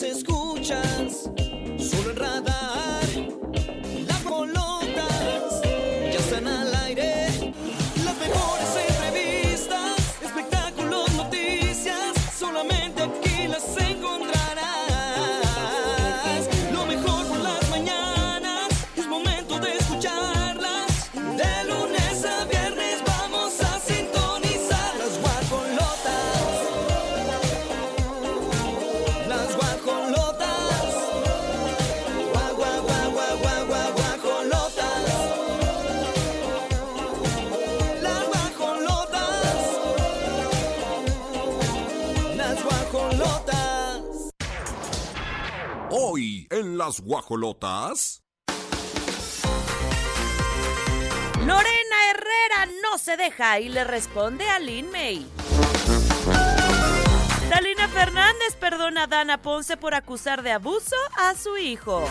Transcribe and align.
las 0.00 0.02
escuchas, 0.02 1.30
guajolotas. 46.96 48.22
Lorena 51.44 51.96
Herrera 52.10 52.72
no 52.82 52.98
se 52.98 53.16
deja 53.16 53.60
y 53.60 53.68
le 53.68 53.84
responde 53.84 54.48
a 54.48 54.58
Lin 54.58 54.90
May. 54.90 55.26
Talina 57.48 57.88
Fernández 57.88 58.56
perdona 58.58 59.04
a 59.04 59.06
Dana 59.06 59.40
Ponce 59.40 59.76
por 59.76 59.94
acusar 59.94 60.42
de 60.42 60.52
abuso 60.52 60.96
a 61.16 61.34
su 61.34 61.56
hijo. 61.56 62.04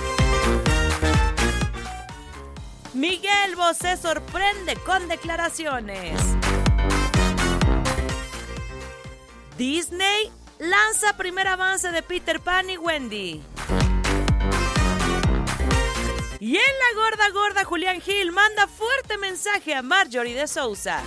Miguel 2.93 3.55
Bosé 3.55 3.97
sorprende 3.97 4.75
con 4.77 5.07
declaraciones. 5.07 6.19
Disney 9.57 10.31
lanza 10.59 11.15
primer 11.17 11.47
avance 11.47 11.91
de 11.91 12.01
Peter 12.01 12.39
Pan 12.39 12.69
y 12.69 12.77
Wendy. 12.77 13.43
Y 16.47 16.55
en 16.55 16.61
la 16.61 17.01
gorda 17.01 17.29
gorda 17.31 17.65
Julián 17.65 17.99
Gil 17.99 18.31
manda 18.31 18.67
fuerte 18.67 19.17
mensaje 19.17 19.75
a 19.75 19.81
Marjorie 19.81 20.33
de 20.33 20.47
Sousa. 20.47 21.03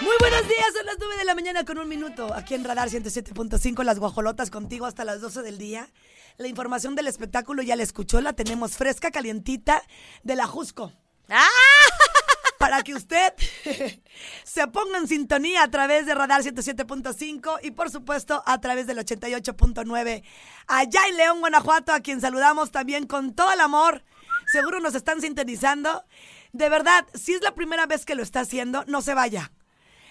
Muy 0.00 0.14
buenos 0.20 0.46
días, 0.46 0.66
son 0.72 0.86
las 0.86 0.94
9 0.96 1.16
de 1.16 1.24
la 1.24 1.34
mañana 1.34 1.64
con 1.64 1.78
un 1.78 1.88
minuto. 1.88 2.32
Aquí 2.32 2.54
en 2.54 2.62
Radar 2.62 2.88
107.5, 2.88 3.82
las 3.82 3.98
guajolotas 3.98 4.52
contigo 4.52 4.86
hasta 4.86 5.04
las 5.04 5.20
12 5.20 5.42
del 5.42 5.58
día. 5.58 5.90
La 6.36 6.46
información 6.46 6.94
del 6.94 7.08
espectáculo 7.08 7.60
ya 7.60 7.74
la 7.74 7.82
escuchó, 7.82 8.20
la 8.20 8.34
tenemos 8.34 8.76
fresca, 8.76 9.10
calientita, 9.10 9.82
de 10.22 10.36
la 10.36 10.46
Jusco. 10.46 10.92
¡Ah! 11.28 11.48
Para 12.58 12.82
que 12.82 12.94
usted 12.94 13.34
se 14.44 14.66
ponga 14.68 14.98
en 14.98 15.06
sintonía 15.08 15.62
a 15.62 15.70
través 15.70 16.06
de 16.06 16.14
Radar 16.14 16.42
107.5 16.42 17.58
y 17.62 17.70
por 17.72 17.90
supuesto 17.90 18.42
a 18.46 18.60
través 18.60 18.86
del 18.86 18.98
88.9 18.98 20.22
allá 20.66 21.00
en 21.08 21.16
León, 21.16 21.40
Guanajuato, 21.40 21.92
a 21.92 22.00
quien 22.00 22.20
saludamos 22.20 22.70
también 22.70 23.06
con 23.06 23.34
todo 23.34 23.52
el 23.52 23.60
amor. 23.60 24.04
Seguro 24.50 24.80
nos 24.80 24.94
están 24.94 25.20
sintonizando. 25.20 26.04
De 26.52 26.68
verdad, 26.68 27.06
si 27.14 27.34
es 27.34 27.42
la 27.42 27.54
primera 27.54 27.86
vez 27.86 28.06
que 28.06 28.14
lo 28.14 28.22
está 28.22 28.40
haciendo, 28.40 28.84
no 28.86 29.02
se 29.02 29.12
vaya. 29.14 29.52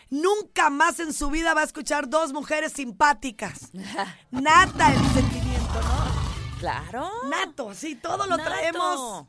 Nunca 0.10 0.70
más 0.70 1.00
en 1.00 1.14
su 1.14 1.30
vida 1.32 1.54
va 1.56 1.62
a 1.62 1.66
escuchar 1.66 2.10
dos 2.10 2.32
mujeres 2.32 2.74
simpáticas. 2.74 3.72
Nata 4.32 4.94
el 4.94 5.14
sentimiento, 5.14 5.82
¿no? 5.82 6.60
Claro. 6.60 7.10
Nato, 7.30 7.74
sí, 7.74 7.96
todo 7.96 8.28
lo 8.28 8.38
Nato. 8.38 8.50
traemos 8.50 9.26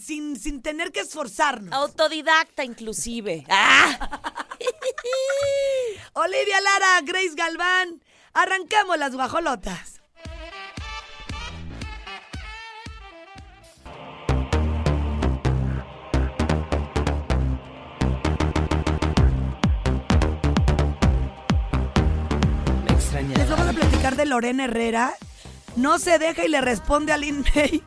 sin, 0.00 0.38
sin 0.38 0.62
tener 0.62 0.92
que 0.92 1.00
esforzarnos. 1.00 1.72
Autodidacta 1.72 2.64
inclusive. 2.64 3.44
¡Ah! 3.50 4.20
Olivia 6.12 6.60
Lara, 6.60 7.00
Grace 7.02 7.34
Galván, 7.34 8.02
arrancamos 8.32 8.98
las 8.98 9.14
guajolotas. 9.14 10.00
Les 23.36 23.48
vamos 23.50 23.68
a 23.68 23.72
platicar 23.72 24.16
de 24.16 24.24
Lorena 24.24 24.64
Herrera. 24.64 25.14
No 25.76 25.98
se 25.98 26.18
deja 26.18 26.44
y 26.44 26.48
le 26.48 26.60
responde 26.60 27.12
a 27.12 27.16
Lin 27.16 27.44
May 27.54 27.82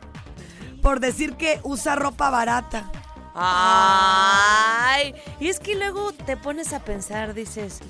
por 0.84 1.00
decir 1.00 1.34
que 1.36 1.58
usa 1.64 1.96
ropa 1.96 2.28
barata. 2.28 2.92
Ay, 3.34 5.14
y 5.40 5.48
es 5.48 5.58
que 5.58 5.74
luego 5.76 6.12
te 6.12 6.36
pones 6.36 6.72
a 6.74 6.84
pensar, 6.84 7.32
dices, 7.34 7.80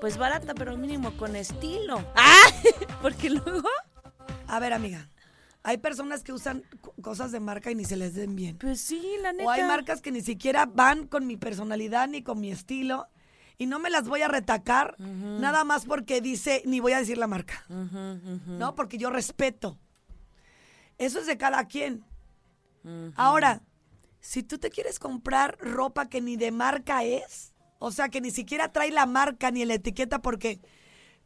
pues 0.00 0.18
barata, 0.18 0.52
pero 0.54 0.76
mínimo 0.76 1.16
con 1.16 1.36
estilo. 1.36 2.04
¡Ah! 2.16 2.42
Porque 3.02 3.30
luego, 3.30 3.68
A 4.48 4.58
ver, 4.58 4.72
amiga, 4.72 5.08
hay 5.62 5.78
personas 5.78 6.22
que 6.24 6.32
usan 6.32 6.64
co- 6.80 6.94
cosas 7.00 7.30
de 7.32 7.38
marca 7.40 7.70
y 7.70 7.74
ni 7.76 7.84
se 7.84 7.96
les 7.96 8.14
den 8.14 8.34
bien. 8.34 8.58
pues 8.58 8.80
sí, 8.80 9.00
la 9.22 9.32
neta. 9.32 9.44
O 9.44 9.50
hay 9.50 9.62
marcas 9.62 10.02
que 10.02 10.10
ni 10.10 10.20
siquiera 10.20 10.66
van 10.66 11.06
con 11.06 11.26
mi 11.28 11.36
personalidad 11.36 12.08
ni 12.08 12.22
con 12.22 12.40
mi 12.40 12.50
estilo. 12.50 13.06
Y 13.58 13.66
no 13.66 13.78
me 13.78 13.88
las 13.90 14.08
voy 14.08 14.22
a 14.22 14.28
retacar 14.28 14.96
nada 14.98 15.62
más 15.62 15.84
porque 15.84 16.20
dice, 16.20 16.62
ni 16.66 16.80
voy 16.80 16.92
a 16.94 16.98
decir 16.98 17.16
la 17.18 17.28
marca. 17.28 17.64
¿No? 17.68 18.74
Porque 18.74 18.98
yo 18.98 19.10
respeto. 19.10 19.78
Eso 20.98 21.20
es 21.20 21.26
de 21.26 21.36
cada 21.38 21.64
quien. 21.66 22.04
Ahora, 23.16 23.62
si 24.20 24.42
tú 24.42 24.58
te 24.58 24.70
quieres 24.70 24.98
comprar 24.98 25.58
ropa 25.60 26.08
que 26.08 26.20
ni 26.20 26.36
de 26.36 26.50
marca 26.50 27.04
es, 27.04 27.52
o 27.78 27.90
sea, 27.90 28.08
que 28.08 28.20
ni 28.20 28.30
siquiera 28.30 28.72
trae 28.72 28.90
la 28.90 29.06
marca 29.06 29.50
ni 29.50 29.64
la 29.64 29.74
etiqueta 29.74 30.20
porque 30.20 30.60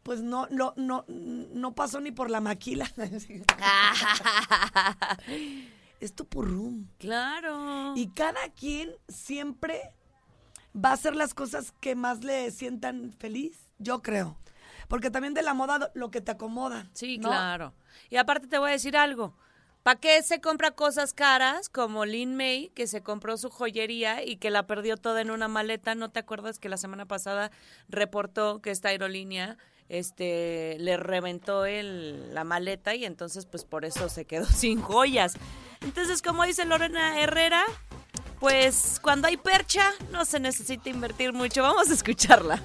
pues 0.02 0.22
no, 0.22 0.46
no, 0.50 0.72
no, 0.76 1.04
no 1.08 1.74
pasó 1.74 2.00
ni 2.00 2.12
por 2.12 2.30
la 2.30 2.40
maquila. 2.40 2.88
es 6.00 6.14
tu 6.14 6.26
purrum. 6.26 6.86
Claro. 6.98 7.94
Y 7.96 8.08
cada 8.08 8.48
quien 8.50 8.92
siempre 9.08 9.80
va 10.74 10.90
a 10.90 10.92
hacer 10.92 11.16
las 11.16 11.34
cosas 11.34 11.72
que 11.80 11.96
más 11.96 12.22
le 12.22 12.50
sientan 12.52 13.12
feliz, 13.18 13.68
yo 13.78 14.00
creo. 14.00 14.38
Porque 14.88 15.10
también 15.10 15.34
de 15.34 15.42
la 15.42 15.54
moda 15.54 15.90
lo 15.94 16.10
que 16.10 16.20
te 16.20 16.30
acomoda. 16.30 16.88
Sí, 16.92 17.18
¿no? 17.18 17.28
claro. 17.28 17.74
Y 18.08 18.16
aparte 18.16 18.46
te 18.46 18.58
voy 18.58 18.68
a 18.68 18.72
decir 18.72 18.96
algo. 18.96 19.36
¿Para 19.86 20.00
qué 20.00 20.20
se 20.24 20.40
compra 20.40 20.72
cosas 20.72 21.12
caras 21.12 21.68
como 21.68 22.06
Lin 22.06 22.34
May, 22.34 22.72
que 22.74 22.88
se 22.88 23.04
compró 23.04 23.36
su 23.36 23.50
joyería 23.50 24.24
y 24.24 24.34
que 24.34 24.50
la 24.50 24.66
perdió 24.66 24.96
toda 24.96 25.20
en 25.20 25.30
una 25.30 25.46
maleta? 25.46 25.94
¿No 25.94 26.10
te 26.10 26.18
acuerdas 26.18 26.58
que 26.58 26.68
la 26.68 26.76
semana 26.76 27.06
pasada 27.06 27.52
reportó 27.88 28.60
que 28.60 28.72
esta 28.72 28.88
aerolínea 28.88 29.58
este, 29.88 30.76
le 30.80 30.96
reventó 30.96 31.66
el, 31.66 32.34
la 32.34 32.42
maleta 32.42 32.96
y 32.96 33.04
entonces 33.04 33.46
pues 33.46 33.62
por 33.62 33.84
eso 33.84 34.08
se 34.08 34.24
quedó 34.24 34.46
sin 34.52 34.82
joyas? 34.82 35.34
Entonces, 35.82 36.20
como 36.20 36.42
dice 36.42 36.64
Lorena 36.64 37.20
Herrera, 37.20 37.62
pues 38.40 38.98
cuando 39.00 39.28
hay 39.28 39.36
percha 39.36 39.92
no 40.10 40.24
se 40.24 40.40
necesita 40.40 40.90
invertir 40.90 41.32
mucho. 41.32 41.62
Vamos 41.62 41.90
a 41.90 41.94
escucharla. 41.94 42.60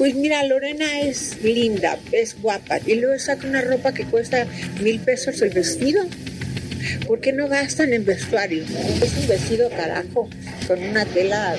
Pues 0.00 0.14
mira, 0.14 0.42
Lorena 0.44 1.02
es 1.02 1.42
linda, 1.42 1.98
es 2.10 2.40
guapa. 2.40 2.78
Y 2.86 2.94
luego 2.94 3.18
saca 3.18 3.46
una 3.46 3.60
ropa 3.60 3.92
que 3.92 4.06
cuesta 4.06 4.46
mil 4.82 4.98
pesos 4.98 5.42
el 5.42 5.50
vestido. 5.50 6.06
¿Por 7.06 7.20
qué 7.20 7.32
no 7.32 7.48
gastan 7.48 7.92
en 7.92 8.04
vestuario? 8.04 8.64
Es 8.64 9.16
un 9.16 9.28
vestido 9.28 9.68
carajo, 9.70 10.28
con 10.66 10.82
una 10.82 11.04
tela 11.04 11.54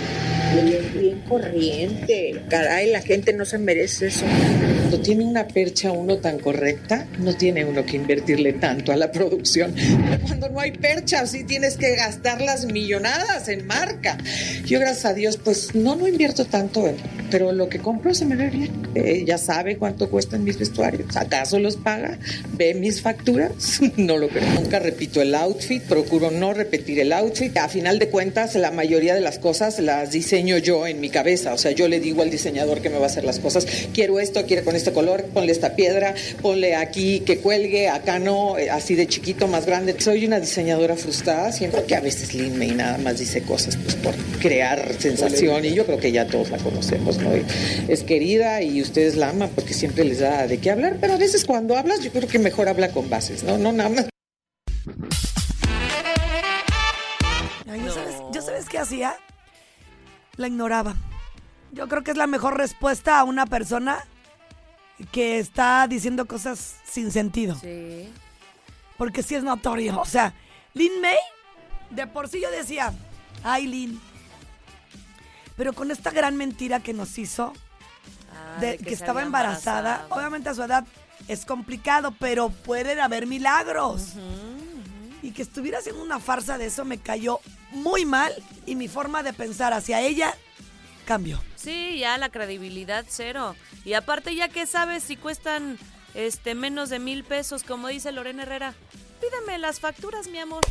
bien, 0.54 0.92
bien 0.94 1.22
corriente. 1.22 2.42
Caray, 2.50 2.92
la 2.92 3.02
gente 3.02 3.34
no 3.34 3.46
se 3.46 3.58
merece 3.58 4.08
eso. 4.08 4.26
Cuando 4.26 5.00
tiene 5.02 5.24
una 5.24 5.48
percha 5.48 5.92
uno 5.92 6.18
tan 6.18 6.40
correcta, 6.40 7.08
no 7.20 7.34
tiene 7.36 7.64
uno 7.66 7.86
que 7.86 7.96
invertirle 7.96 8.54
tanto 8.54 8.92
a 8.92 8.98
la 8.98 9.12
producción. 9.12 9.74
Cuando 10.24 10.50
no 10.50 10.60
hay 10.60 10.72
percha, 10.72 11.26
sí 11.26 11.44
tienes 11.44 11.78
que 11.78 11.96
gastar 11.96 12.42
las 12.42 12.66
millonadas 12.66 13.48
en 13.48 13.66
marca. 13.68 14.18
Yo, 14.66 14.80
gracias 14.80 15.06
a 15.06 15.14
Dios, 15.14 15.38
pues 15.38 15.74
no, 15.76 15.96
no 15.96 16.08
invierto 16.08 16.46
tanto 16.46 16.82
pero 17.32 17.54
lo 17.54 17.70
que 17.70 17.80
compro 17.80 18.14
se 18.14 18.26
me 18.26 18.36
ve 18.36 18.50
bien. 18.50 18.72
Ella 18.94 19.38
sabe 19.38 19.78
cuánto 19.78 20.10
cuestan 20.10 20.44
mis 20.44 20.60
vestuarios. 20.60 21.16
¿Acaso 21.16 21.58
los 21.58 21.78
paga? 21.78 22.20
¿Ve 22.54 22.74
mis 22.74 23.02
facturas? 23.02 23.80
no 23.98 24.18
lo 24.18 24.28
creo. 24.28 24.48
Nunca 24.54 24.78
repito 24.80 25.11
el 25.20 25.36
outfit, 25.36 25.84
procuro 25.84 26.32
no 26.32 26.54
repetir 26.54 27.00
el 27.00 27.12
outfit. 27.12 27.58
A 27.58 27.68
final 27.68 28.00
de 28.00 28.08
cuentas, 28.08 28.56
la 28.56 28.72
mayoría 28.72 29.14
de 29.14 29.22
las 29.22 29.40
cosas 29.40 29.80
las 29.80 30.12
diseño 30.12 30.58
yo 30.60 30.88
en 30.88 31.02
mi 31.02 31.10
cabeza. 31.10 31.54
O 31.54 31.58
sea, 31.58 31.72
yo 31.72 31.88
le 31.88 32.00
digo 32.00 32.22
al 32.22 32.30
diseñador 32.30 32.82
que 32.82 32.90
me 32.90 32.98
va 32.98 33.04
a 33.04 33.08
hacer 33.08 33.26
las 33.26 33.40
cosas. 33.40 33.66
Quiero 33.94 34.20
esto, 34.20 34.46
quiero 34.46 34.64
con 34.64 34.76
este 34.76 34.94
color, 34.94 35.26
ponle 35.34 35.52
esta 35.52 35.76
piedra, 35.76 36.16
ponle 36.42 36.76
aquí 36.76 37.20
que 37.22 37.40
cuelgue, 37.40 37.90
acá 37.90 38.20
no, 38.20 38.58
eh, 38.58 38.70
así 38.70 38.96
de 38.96 39.08
chiquito, 39.08 39.48
más 39.48 39.66
grande. 39.66 39.96
Soy 40.00 40.26
una 40.26 40.40
diseñadora 40.40 40.96
frustrada, 40.96 41.52
siempre 41.52 41.84
que 41.84 41.96
a 41.96 42.00
veces 42.00 42.34
Lin 42.34 42.58
May 42.58 42.72
nada 42.72 42.98
más 42.98 43.20
dice 43.20 43.42
cosas 43.42 43.78
pues 43.78 43.96
por 43.96 44.16
crear 44.40 44.94
sensación 45.00 45.66
y 45.66 45.74
yo 45.74 45.86
creo 45.86 45.98
que 45.98 46.12
ya 46.12 46.28
todos 46.28 46.52
la 46.52 46.58
conocemos, 46.58 47.18
¿no? 47.18 47.36
Y 47.36 47.44
es 47.88 48.04
querida 48.04 48.62
y 48.62 48.82
ustedes 48.82 49.16
la 49.16 49.30
aman 49.30 49.50
porque 49.56 49.74
siempre 49.74 50.04
les 50.04 50.20
da 50.20 50.48
de 50.48 50.58
qué 50.60 50.72
hablar, 50.72 50.98
pero 51.02 51.14
a 51.14 51.18
veces 51.18 51.46
cuando 51.46 51.76
hablas 51.76 52.04
yo 52.04 52.12
creo 52.12 52.28
que 52.28 52.40
mejor 52.40 52.70
habla 52.70 52.90
con 52.90 53.10
bases, 53.10 53.44
¿no? 53.44 53.58
No 53.58 53.72
nada 53.72 53.90
más 53.90 54.11
¿yo, 57.66 57.92
sabes, 57.94 58.16
yo 58.34 58.42
sabes 58.42 58.70
qué 58.70 58.80
hacía? 58.80 59.16
La 60.38 60.48
ignoraba. 60.48 60.96
Yo 61.72 61.88
creo 61.88 62.04
que 62.04 62.12
es 62.12 62.18
la 62.18 62.28
mejor 62.28 62.58
respuesta 62.58 63.20
a 63.20 63.24
una 63.24 63.46
persona 63.46 64.06
que 65.12 65.40
está 65.40 65.88
diciendo 65.88 66.26
cosas 66.26 66.76
sin 66.84 67.12
sentido. 67.12 67.56
Sí. 67.56 68.12
Porque 68.98 69.24
sí 69.24 69.36
es 69.36 69.44
notorio. 69.44 70.00
O 70.00 70.06
sea, 70.06 70.34
Lin 70.74 71.02
May, 71.02 71.18
de 71.90 72.08
por 72.08 72.28
sí 72.28 72.42
yo 72.42 72.52
decía, 72.52 72.94
ay 73.44 73.68
Lin. 73.68 74.02
Pero 75.58 75.74
con 75.74 75.92
esta 75.92 76.12
gran 76.12 76.38
mentira 76.38 76.80
que 76.82 76.94
nos 76.94 77.18
hizo, 77.18 77.54
Ah, 78.34 78.60
de, 78.60 78.78
de 78.78 78.78
que, 78.78 78.94
estaba 78.94 79.22
embarazada, 79.22 80.06
obviamente 80.10 80.50
a 80.50 80.54
su 80.54 80.64
edad 80.64 80.86
es 81.28 81.46
complicado, 81.46 82.14
pero 82.20 82.50
pueden 82.50 83.00
haber 83.00 83.28
milagros. 83.28 84.14
Y 85.22 85.32
que 85.32 85.42
estuviera 85.42 85.80
haciendo 85.80 86.02
una 86.02 86.20
farsa 86.20 86.58
de 86.58 86.66
eso 86.68 86.86
me 86.86 86.98
cayó 86.98 87.40
muy 87.72 88.06
mal 88.06 88.34
y 88.66 88.76
mi 88.76 88.88
forma 88.88 89.24
de 89.24 89.34
pensar 89.34 89.74
hacia 89.74 90.02
ella 90.02 90.36
cambió. 91.06 91.42
Sí, 91.56 92.00
ya 92.00 92.18
la 92.18 92.30
credibilidad 92.30 93.06
cero. 93.08 93.56
Y 93.86 93.94
aparte 93.94 94.36
ya 94.36 94.50
que 94.50 94.66
sabes 94.66 95.04
si 95.04 95.16
cuestan 95.16 95.78
este 96.14 96.56
menos 96.56 96.90
de 96.90 97.00
mil 97.00 97.24
pesos, 97.24 97.64
como 97.64 97.88
dice 97.88 98.12
Lorena 98.12 98.44
Herrera, 98.44 98.74
pídeme 99.20 99.60
las 99.60 99.80
facturas, 99.80 100.28
mi 100.28 100.40
amor. 100.40 100.62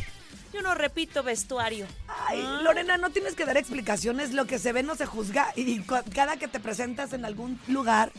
Yo 0.53 0.61
no 0.61 0.75
repito 0.75 1.23
vestuario. 1.23 1.87
Ay, 2.27 2.43
Lorena, 2.61 2.97
no 2.97 3.09
tienes 3.09 3.35
que 3.35 3.45
dar 3.45 3.55
explicaciones, 3.55 4.33
lo 4.33 4.45
que 4.45 4.59
se 4.59 4.73
ve 4.73 4.83
no 4.83 4.95
se 4.95 5.05
juzga 5.05 5.53
y 5.55 5.79
cada 6.13 6.35
que 6.35 6.49
te 6.49 6.59
presentas 6.59 7.13
en 7.13 7.23
algún 7.23 7.57
lugar, 7.67 8.11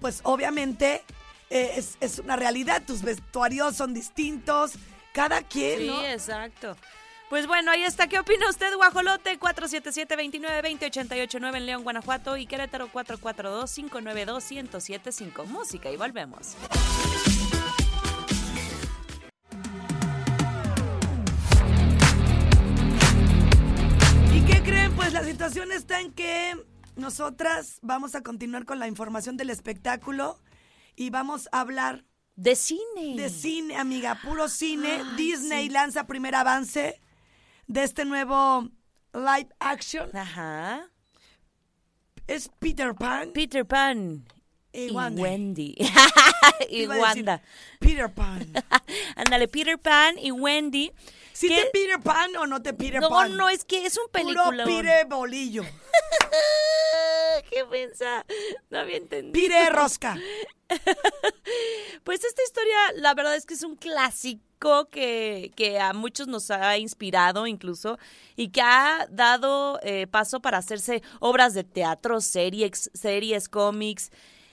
pues 0.00 0.20
obviamente 0.22 1.02
eh, 1.50 1.72
es, 1.76 1.98
es 2.00 2.20
una 2.20 2.36
realidad, 2.36 2.82
tus 2.86 3.02
vestuarios 3.02 3.76
son 3.76 3.92
distintos, 3.92 4.72
cada 5.16 5.40
quien, 5.42 5.78
Sí, 5.78 5.86
¿no? 5.86 6.04
exacto. 6.04 6.76
Pues 7.30 7.46
bueno, 7.46 7.70
ahí 7.70 7.82
está. 7.84 8.06
¿Qué 8.06 8.18
opina 8.18 8.50
usted, 8.50 8.74
Guajolote? 8.76 9.40
477-2920-889 9.40 11.56
en 11.56 11.64
León, 11.66 11.82
Guanajuato 11.84 12.36
y 12.36 12.44
Querétaro 12.46 12.90
442-592-1075. 12.92 15.46
Música 15.46 15.90
y 15.90 15.96
volvemos. 15.96 16.54
¿Y 24.34 24.40
qué 24.42 24.62
creen? 24.62 24.94
Pues 24.94 25.12
la 25.12 25.24
situación 25.24 25.72
está 25.72 26.00
en 26.00 26.12
que 26.12 26.54
nosotras 26.96 27.78
vamos 27.82 28.14
a 28.14 28.22
continuar 28.22 28.64
con 28.64 28.78
la 28.78 28.88
información 28.88 29.36
del 29.36 29.50
espectáculo 29.50 30.38
y 30.94 31.10
vamos 31.10 31.48
a 31.52 31.60
hablar 31.60 32.04
De 32.36 32.54
cine. 32.54 33.16
de 33.16 33.30
cine, 33.30 33.76
amiga, 33.76 34.14
puro 34.22 34.48
cine. 34.48 35.02
Disney 35.16 35.68
sí. 35.68 35.72
lanza 35.72 36.06
primer 36.06 36.34
avance 36.34 37.00
de 37.66 37.82
este 37.82 38.04
nuevo 38.04 38.68
live 39.14 39.48
action. 39.58 40.14
Ajá. 40.14 40.90
Es 42.26 42.50
Peter 42.58 42.94
Pan 42.94 43.30
Peter 43.32 43.64
Pan. 43.64 44.26
y 44.72 44.88
Y 44.88 44.90
Wanda. 44.90 45.22
Wendy. 45.22 45.74
y 46.70 46.86
Wanda. 46.86 47.40
Peter 47.80 48.12
Pan. 48.12 48.52
Ándale, 49.16 49.48
Peter 49.48 49.78
Pan 49.78 50.18
y 50.18 50.30
Wendy. 50.30 50.92
¿Sí 51.36 51.48
que- 51.48 51.64
te 51.64 51.70
Peter 51.70 52.00
Pan 52.00 52.34
o 52.36 52.46
no 52.46 52.62
te 52.62 52.72
Peter 52.72 53.00
No, 53.00 53.10
Pan? 53.10 53.36
no, 53.36 53.48
es 53.48 53.64
que 53.64 53.84
es 53.84 53.96
un 53.98 54.04
Puro 54.10 54.24
película. 54.24 54.64
Peter 54.64 55.06
Bolillo. 55.06 55.62
¿Qué 57.50 57.64
pensa? 57.70 58.24
No 58.70 58.78
había 58.78 58.96
entendido. 58.96 59.32
Peter 59.32 59.72
Rosca. 59.72 60.16
Pues 62.04 62.22
esta 62.24 62.42
historia, 62.42 62.76
la 62.96 63.14
verdad 63.14 63.34
es 63.34 63.46
que 63.46 63.54
es 63.54 63.62
un 63.64 63.74
clásico 63.76 64.88
que, 64.90 65.50
que 65.56 65.78
a 65.80 65.92
muchos 65.92 66.28
nos 66.28 66.50
ha 66.52 66.76
inspirado 66.78 67.46
incluso 67.48 67.98
y 68.36 68.48
que 68.50 68.60
ha 68.60 69.06
dado 69.10 69.80
eh, 69.82 70.06
paso 70.06 70.40
para 70.40 70.58
hacerse 70.58 71.02
obras 71.20 71.54
de 71.54 71.64
teatro, 71.64 72.20
series, 72.20 72.90
series 72.94 73.48
cómics. 73.48 74.10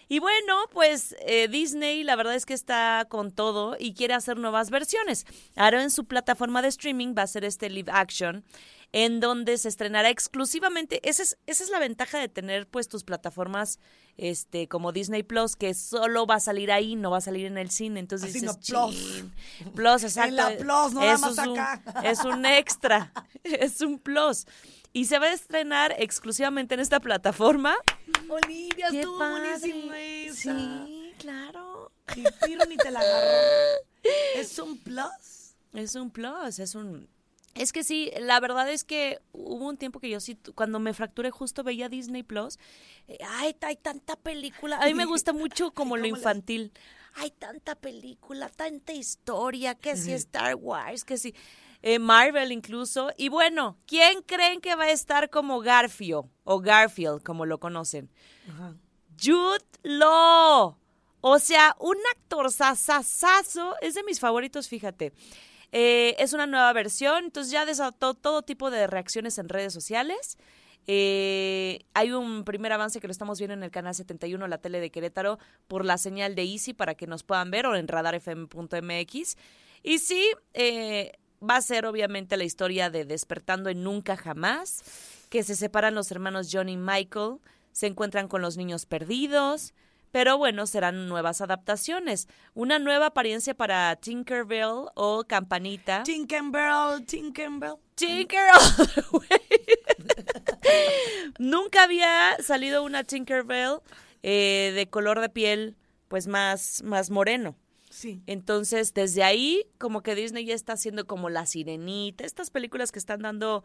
Y 0.09 0.19
bueno, 0.19 0.55
pues 0.71 1.15
eh, 1.21 1.47
Disney 1.47 2.03
la 2.03 2.15
verdad 2.15 2.35
es 2.35 2.45
que 2.45 2.53
está 2.53 3.05
con 3.09 3.31
todo 3.31 3.75
y 3.79 3.93
quiere 3.93 4.13
hacer 4.13 4.37
nuevas 4.37 4.69
versiones. 4.69 5.25
Ahora 5.55 5.81
en 5.83 5.91
su 5.91 6.05
plataforma 6.05 6.61
de 6.61 6.67
streaming 6.69 7.15
va 7.17 7.23
a 7.23 7.27
ser 7.27 7.45
este 7.45 7.69
live 7.69 7.91
action 7.91 8.43
en 8.91 9.19
donde 9.19 9.57
se 9.57 9.69
estrenará 9.69 10.09
exclusivamente. 10.11 10.99
Esa 11.07 11.23
es, 11.23 11.37
esa 11.47 11.63
es 11.63 11.69
la 11.71 11.79
ventaja 11.79 12.19
de 12.19 12.29
tener 12.29 12.67
pues 12.67 12.87
tus 12.87 13.03
plataformas 13.03 13.79
este 14.17 14.67
como 14.67 14.91
Disney 14.91 15.23
Plus, 15.23 15.55
que 15.55 15.73
solo 15.73 16.27
va 16.27 16.35
a 16.35 16.39
salir 16.39 16.71
ahí, 16.71 16.95
no 16.95 17.09
va 17.09 17.17
a 17.17 17.21
salir 17.21 17.47
en 17.47 17.57
el 17.57 17.71
cine. 17.71 17.99
Entonces 17.99 18.29
Así 18.29 18.41
dices, 18.41 18.55
no, 18.71 18.87
Plus. 18.91 19.23
Plus, 19.73 20.03
exacto. 20.03 20.35
la 20.35 20.49
Plus, 20.57 20.93
no 20.93 20.99
nada 21.01 21.17
más 21.17 21.37
un- 21.39 21.57
acá. 21.57 21.81
es 22.03 22.23
un 22.23 22.45
extra, 22.45 23.11
es 23.43 23.81
un 23.81 23.97
plus. 23.97 24.45
Y 24.93 25.05
se 25.05 25.17
va 25.19 25.25
a 25.27 25.33
estrenar 25.33 25.95
exclusivamente 25.97 26.75
en 26.75 26.79
esta 26.79 26.99
plataforma. 26.99 27.75
Olivia, 28.29 28.87
¡Qué 28.91 28.99
estuvo 29.01 29.17
padre! 29.17 29.49
buenísima 29.57 29.99
esa. 29.99 30.85
Sí, 30.85 31.13
claro. 31.17 31.91
Y 32.15 32.23
Piro 32.45 32.65
ni 32.65 32.77
te 32.77 32.91
la 32.91 32.99
agarró. 32.99 33.79
Es 34.35 34.59
un 34.59 34.77
plus. 34.77 35.55
Es 35.73 35.95
un 35.95 36.11
plus, 36.11 36.59
es 36.59 36.75
un... 36.75 37.07
Es 37.55 37.71
que 37.71 37.83
sí, 37.83 38.11
la 38.19 38.39
verdad 38.39 38.69
es 38.69 38.83
que 38.83 39.19
hubo 39.31 39.67
un 39.69 39.77
tiempo 39.77 39.99
que 39.99 40.09
yo 40.09 40.19
sí, 40.19 40.35
cuando 40.55 40.79
me 40.79 40.93
fracturé 40.93 41.29
justo 41.31 41.63
veía 41.63 41.87
Disney 41.87 42.23
Plus. 42.23 42.57
eh, 43.07 43.17
Ay, 43.27 43.55
hay 43.61 43.75
tanta 43.77 44.15
película. 44.15 44.77
A 44.79 44.85
mí 44.87 44.93
me 44.95 45.05
gusta 45.05 45.33
mucho 45.33 45.71
como 45.73 45.95
lo 45.95 46.01
¿Cómo 46.03 46.13
le- 46.15 46.19
infantil. 46.19 46.71
Hay 47.15 47.29
tanta 47.31 47.75
película, 47.75 48.49
tanta 48.49 48.91
historia, 48.91 49.75
que 49.75 49.95
si 49.95 50.11
Star 50.13 50.55
Wars, 50.55 51.05
que 51.05 51.17
si 51.17 51.35
eh, 51.83 51.99
Marvel 51.99 52.51
incluso. 52.51 53.11
Y 53.17 53.29
bueno, 53.29 53.77
¿quién 53.85 54.21
creen 54.23 54.61
que 54.61 54.75
va 54.75 54.85
a 54.85 54.91
estar 54.91 55.29
como 55.29 55.59
Garfio 55.59 56.29
o 56.45 56.59
Garfield, 56.59 57.21
como 57.21 57.45
lo 57.45 57.59
conocen? 57.59 58.09
Jude 59.21 59.65
Law. 59.83 60.77
O 61.19 61.39
sea, 61.39 61.75
un 61.79 61.97
actor 62.15 62.51
sasasazo. 62.51 63.75
Es 63.81 63.95
de 63.95 64.03
mis 64.03 64.19
favoritos, 64.19 64.69
fíjate. 64.69 65.13
Eh, 65.73 66.15
es 66.19 66.33
una 66.33 66.47
nueva 66.47 66.71
versión, 66.71 67.25
entonces 67.25 67.51
ya 67.51 67.65
desató 67.65 68.13
todo 68.13 68.43
tipo 68.43 68.71
de 68.71 68.87
reacciones 68.87 69.37
en 69.37 69.49
redes 69.49 69.73
sociales. 69.73 70.37
Eh, 70.87 71.79
hay 71.93 72.11
un 72.11 72.45
primer 72.45 72.71
avance 72.71 72.99
que 72.99 73.07
lo 73.07 73.11
estamos 73.11 73.39
viendo 73.39 73.55
en 73.55 73.63
el 73.63 73.71
canal 73.71 73.95
71, 73.95 74.47
la 74.47 74.57
tele 74.59 74.79
de 74.79 74.91
Querétaro, 74.91 75.37
por 75.67 75.83
la 75.83 75.97
señal 75.97 76.35
de 76.35 76.43
Easy 76.43 76.73
para 76.73 76.95
que 76.95 77.07
nos 77.07 77.23
puedan 77.23 77.51
ver 77.51 77.65
o 77.65 77.75
en 77.75 77.87
radarfm.mx. 77.87 79.37
Y 79.81 79.99
sí, 79.99 80.29
eh, 80.53 81.11
va 81.47 81.57
a 81.57 81.61
ser 81.61 81.85
obviamente 81.85 82.37
la 82.37 82.43
historia 82.43 82.89
de 82.89 83.05
Despertando 83.05 83.69
en 83.69 83.83
Nunca 83.83 84.15
Jamás, 84.15 84.83
que 85.29 85.43
se 85.43 85.55
separan 85.55 85.95
los 85.95 86.11
hermanos 86.11 86.49
John 86.51 86.69
y 86.69 86.77
Michael, 86.77 87.37
se 87.71 87.87
encuentran 87.87 88.27
con 88.27 88.41
los 88.41 88.55
niños 88.55 88.85
perdidos, 88.85 89.73
pero 90.11 90.37
bueno, 90.37 90.67
serán 90.67 91.09
nuevas 91.09 91.41
adaptaciones. 91.41 92.27
Una 92.53 92.77
nueva 92.77 93.07
apariencia 93.07 93.55
para 93.55 93.95
Tinkerbell 93.95 94.85
o 94.93 95.23
Campanita. 95.27 96.03
Tinkerbell, 96.03 97.03
Tinkerbell. 97.05 97.77
Tinkerbell. 97.95 98.99
Nunca 101.39 101.83
había 101.83 102.37
salido 102.43 102.83
una 102.83 103.03
Tinkerbell 103.03 103.79
eh, 104.21 104.71
de 104.75 104.87
color 104.87 105.19
de 105.19 105.29
piel 105.29 105.75
pues 106.09 106.27
más, 106.27 106.83
más 106.83 107.09
moreno. 107.09 107.55
Sí. 107.93 108.23
Entonces, 108.25 108.93
desde 108.95 109.23
ahí, 109.23 109.67
como 109.77 110.01
que 110.01 110.15
Disney 110.15 110.45
ya 110.45 110.55
está 110.55 110.73
haciendo 110.73 111.05
como 111.05 111.29
La 111.29 111.45
Sirenita, 111.45 112.25
estas 112.25 112.49
películas 112.49 112.91
que 112.91 112.97
están 112.97 113.21
dando, 113.21 113.63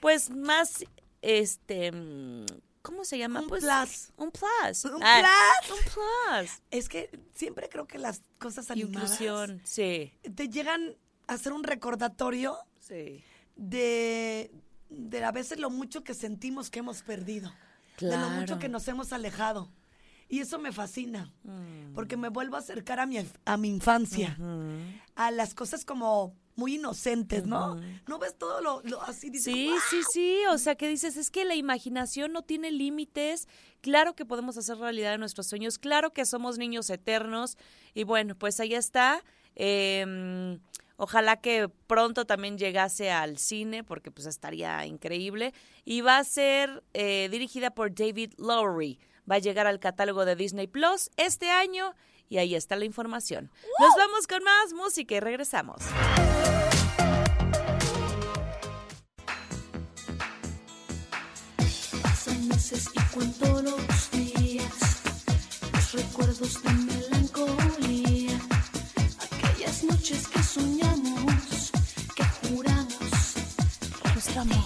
pues, 0.00 0.28
más, 0.28 0.84
este, 1.22 1.90
mm, 1.90 2.44
¿cómo 2.82 3.06
se 3.06 3.16
llama? 3.16 3.40
Un 3.40 3.48
pues, 3.48 3.64
plus. 3.64 4.12
Un 4.18 4.30
plus. 4.30 4.84
Un 4.84 5.02
Ah, 5.02 5.22
plus. 5.66 5.78
Un 5.78 5.84
plus. 5.92 6.50
Es 6.70 6.90
que 6.90 7.08
siempre 7.34 7.70
creo 7.70 7.86
que 7.86 7.98
las 7.98 8.20
cosas 8.38 8.70
animadas 8.70 9.12
Inclusión, 9.12 9.62
sí, 9.64 10.12
te 10.34 10.50
llegan 10.50 10.96
a 11.26 11.38
ser 11.38 11.54
un 11.54 11.64
recordatorio 11.64 12.58
sí. 12.80 13.24
de, 13.56 14.50
de 14.90 15.24
a 15.24 15.32
veces 15.32 15.58
lo 15.58 15.70
mucho 15.70 16.04
que 16.04 16.12
sentimos 16.12 16.68
que 16.70 16.80
hemos 16.80 17.00
perdido. 17.02 17.50
de 17.98 18.14
lo 18.18 18.28
mucho 18.28 18.58
que 18.58 18.68
nos 18.68 18.86
hemos 18.88 19.14
alejado. 19.14 19.70
Y 20.28 20.40
eso 20.40 20.58
me 20.58 20.72
fascina, 20.72 21.32
Mm. 21.44 21.94
porque 21.94 22.16
me 22.16 22.28
vuelvo 22.28 22.56
a 22.56 22.60
acercar 22.60 22.98
a 23.00 23.06
mi, 23.06 23.18
a 23.44 23.56
mi 23.56 23.68
infancia, 23.68 24.36
a 25.14 25.30
las 25.30 25.54
cosas 25.54 25.84
como 25.84 26.34
muy 26.56 26.76
inocentes, 26.76 27.46
¿no? 27.46 27.80
¿No 28.06 28.18
ves 28.18 28.36
todo 28.38 28.60
lo, 28.60 28.80
lo 28.84 29.02
así? 29.02 29.28
Dices, 29.28 29.52
Sí, 29.52 29.72
sí, 29.90 30.00
sí. 30.12 30.38
O 30.50 30.56
sea, 30.58 30.76
que 30.76 30.88
dices, 30.88 31.16
es 31.16 31.30
que 31.32 31.44
la 31.44 31.56
imaginación 31.56 32.32
no 32.32 32.42
tiene 32.42 32.70
límites. 32.70 33.48
Claro 33.80 34.14
que 34.14 34.24
podemos 34.24 34.56
hacer 34.56 34.78
realidad 34.78 35.18
nuestros 35.18 35.48
sueños. 35.48 35.78
Claro 35.78 36.12
que 36.12 36.24
somos 36.24 36.56
niños 36.56 36.88
eternos. 36.90 37.58
Y 37.92 38.04
bueno, 38.04 38.36
pues 38.36 38.60
ahí 38.60 38.74
está. 38.74 39.22
Eh, 39.56 40.58
ojalá 40.96 41.40
que 41.40 41.68
pronto 41.88 42.24
también 42.24 42.56
llegase 42.56 43.10
al 43.10 43.36
cine, 43.38 43.82
porque 43.82 44.10
pues 44.12 44.26
estaría 44.28 44.86
increíble. 44.86 45.52
Y 45.84 46.02
va 46.02 46.18
a 46.18 46.24
ser 46.24 46.84
eh, 46.94 47.28
dirigida 47.32 47.70
por 47.70 47.92
David 47.94 48.32
Lowery. 48.38 48.98
Va 49.30 49.36
a 49.36 49.38
llegar 49.38 49.66
al 49.66 49.80
catálogo 49.80 50.24
de 50.24 50.36
Disney 50.36 50.66
Plus 50.66 51.10
este 51.16 51.50
año. 51.50 51.94
Y 52.28 52.38
ahí 52.38 52.54
está 52.54 52.76
la 52.76 52.84
información. 52.84 53.50
Nos 53.78 53.96
vamos 53.96 54.26
con 54.26 54.42
más 54.42 54.72
música 54.72 55.14
y 55.14 55.20
regresamos. 55.20 55.82
Pasan 62.02 62.48
meses 62.48 62.88
y 62.94 63.14
cuento 63.14 63.62
los 63.62 64.10
días, 64.10 65.02
los 65.72 65.92
recuerdos 65.92 66.62
de 66.62 66.70
melancolía, 66.72 68.40
aquellas 69.20 69.84
noches 69.84 70.28
que 70.28 70.42
soñamos, 70.42 71.70
que 72.16 72.24
juramos 72.48 73.34
nuestro 74.14 74.40
amor. 74.40 74.64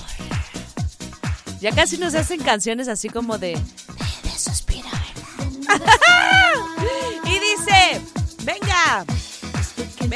Ya 1.60 1.72
casi 1.74 1.98
nos 1.98 2.14
hacen 2.14 2.40
canciones 2.40 2.88
así 2.88 3.08
como 3.08 3.36
de... 3.38 3.58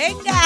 venga. 0.02 0.40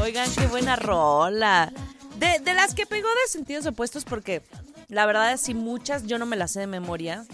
Oigan, 0.00 0.30
qué 0.34 0.46
buena 0.46 0.76
rola. 0.76 1.72
De, 2.16 2.38
de 2.40 2.54
las 2.54 2.74
que 2.74 2.86
pegó 2.86 3.08
de 3.08 3.30
sentidos 3.30 3.66
opuestos 3.66 4.04
porque 4.04 4.42
la 4.88 5.06
verdad 5.06 5.32
es 5.32 5.40
sí 5.40 5.54
muchas 5.54 6.06
yo 6.06 6.18
no 6.18 6.26
me 6.26 6.36
las 6.36 6.52
sé 6.52 6.60
de 6.60 6.66
memoria. 6.66 7.24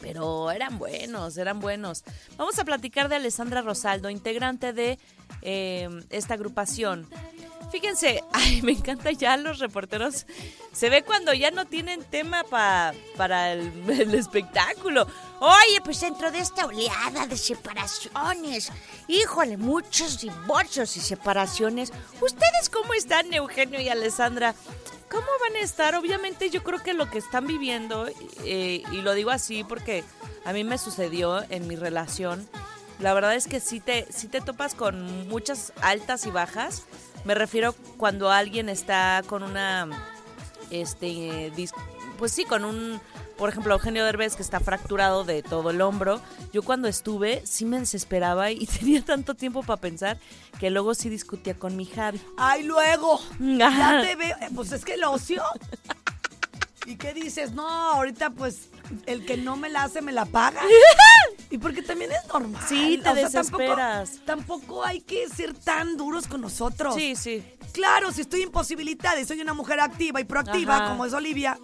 Pero 0.00 0.50
eran 0.50 0.78
buenos, 0.78 1.36
eran 1.36 1.60
buenos. 1.60 2.02
Vamos 2.36 2.58
a 2.58 2.64
platicar 2.64 3.08
de 3.08 3.16
Alessandra 3.16 3.62
Rosaldo, 3.62 4.10
integrante 4.10 4.72
de 4.72 4.98
eh, 5.42 5.88
esta 6.10 6.34
agrupación. 6.34 7.08
Fíjense, 7.70 8.22
ay, 8.32 8.60
me 8.62 8.72
encanta 8.72 9.10
ya 9.12 9.36
los 9.36 9.58
reporteros. 9.58 10.26
Se 10.72 10.90
ve 10.90 11.02
cuando 11.02 11.32
ya 11.32 11.50
no 11.50 11.64
tienen 11.66 12.02
tema 12.04 12.44
pa- 12.44 12.92
para 13.16 13.52
el, 13.52 13.72
el 13.90 14.14
espectáculo. 14.14 15.06
Oye, 15.40 15.80
pues 15.84 16.00
dentro 16.00 16.30
de 16.30 16.38
esta 16.40 16.66
oleada 16.66 17.26
de 17.26 17.36
separaciones, 17.36 18.70
híjole, 19.08 19.56
muchos 19.56 20.20
divorcios 20.20 20.96
y 20.96 21.00
separaciones. 21.00 21.92
¿Ustedes 22.20 22.68
cómo 22.70 22.94
están, 22.94 23.32
Eugenio 23.32 23.80
y 23.80 23.88
Alessandra? 23.88 24.54
¿Cómo 25.10 25.26
van 25.42 25.56
a 25.56 25.64
estar? 25.64 25.94
Obviamente 25.94 26.48
yo 26.48 26.62
creo 26.62 26.82
que 26.82 26.94
lo 26.94 27.10
que 27.10 27.18
están 27.18 27.46
viviendo, 27.46 28.08
eh, 28.44 28.82
y 28.90 28.96
lo 29.02 29.12
digo 29.14 29.30
así 29.30 29.62
porque 29.64 30.04
a 30.44 30.52
mí 30.54 30.64
me 30.64 30.78
sucedió 30.78 31.42
en 31.50 31.66
mi 31.66 31.76
relación, 31.76 32.48
la 32.98 33.12
verdad 33.12 33.34
es 33.34 33.46
que 33.46 33.60
sí 33.60 33.80
te, 33.80 34.06
sí 34.10 34.28
te 34.28 34.40
topas 34.40 34.74
con 34.74 35.28
muchas 35.28 35.72
altas 35.82 36.24
y 36.24 36.30
bajas. 36.30 36.82
Me 37.24 37.34
refiero 37.34 37.74
cuando 37.96 38.30
alguien 38.30 38.68
está 38.68 39.22
con 39.26 39.42
una, 39.42 39.88
este, 40.70 41.52
pues 42.18 42.32
sí, 42.32 42.44
con 42.44 42.64
un, 42.64 43.00
por 43.38 43.48
ejemplo, 43.48 43.74
Eugenio 43.74 44.04
Derbez 44.04 44.34
que 44.36 44.42
está 44.42 44.58
fracturado 44.60 45.24
de 45.24 45.42
todo 45.42 45.70
el 45.70 45.80
hombro. 45.80 46.20
Yo 46.52 46.62
cuando 46.62 46.88
estuve 46.88 47.42
sí 47.46 47.64
me 47.64 47.78
desesperaba 47.78 48.50
y 48.50 48.66
tenía 48.80 49.02
tanto 49.04 49.34
tiempo 49.34 49.62
para 49.62 49.80
pensar 49.80 50.18
que 50.58 50.70
luego 50.70 50.94
sí 50.94 51.08
discutía 51.08 51.54
con 51.58 51.76
mi 51.76 51.86
Javi. 51.86 52.20
Ay, 52.36 52.64
luego. 52.64 53.20
Ya 53.38 54.02
te 54.04 54.16
veo. 54.16 54.36
eh, 54.40 54.48
Pues 54.54 54.72
es 54.72 54.84
que 54.84 54.94
el 54.94 55.04
ocio. 55.04 55.42
¿Y 56.86 56.96
qué 56.96 57.14
dices? 57.14 57.52
No, 57.52 57.68
ahorita 57.68 58.30
pues 58.30 58.68
el 59.06 59.24
que 59.24 59.36
no 59.36 59.56
me 59.56 59.68
la 59.68 59.84
hace 59.84 60.02
me 60.02 60.10
la 60.12 60.24
paga. 60.26 60.60
Y 61.52 61.58
porque 61.58 61.82
también 61.82 62.10
es 62.12 62.26
normal. 62.32 62.62
Sí, 62.66 62.98
te 63.02 63.10
o 63.10 63.14
sea, 63.14 63.24
desesperas. 63.24 64.20
Tampoco, 64.24 64.56
tampoco 64.60 64.84
hay 64.84 65.02
que 65.02 65.28
ser 65.28 65.52
tan 65.52 65.98
duros 65.98 66.26
con 66.26 66.40
nosotros. 66.40 66.94
Sí, 66.94 67.14
sí. 67.14 67.44
Claro, 67.72 68.10
si 68.10 68.22
estoy 68.22 68.42
imposibilitada 68.42 69.20
y 69.20 69.26
soy 69.26 69.42
una 69.42 69.52
mujer 69.52 69.78
activa 69.80 70.18
y 70.18 70.24
proactiva, 70.24 70.76
Ajá. 70.76 70.88
como 70.88 71.04
es 71.04 71.12
Olivia, 71.12 71.58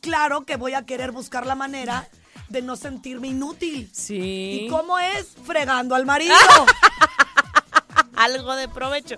claro 0.00 0.44
que 0.44 0.54
voy 0.54 0.74
a 0.74 0.86
querer 0.86 1.10
buscar 1.10 1.46
la 1.46 1.56
manera 1.56 2.08
de 2.48 2.62
no 2.62 2.76
sentirme 2.76 3.26
inútil. 3.28 3.90
Sí. 3.92 4.62
¿Y 4.62 4.68
cómo 4.68 5.00
es? 5.00 5.34
Fregando 5.44 5.96
al 5.96 6.06
marido. 6.06 6.34
Algo 8.24 8.56
de 8.56 8.68
provecho. 8.68 9.16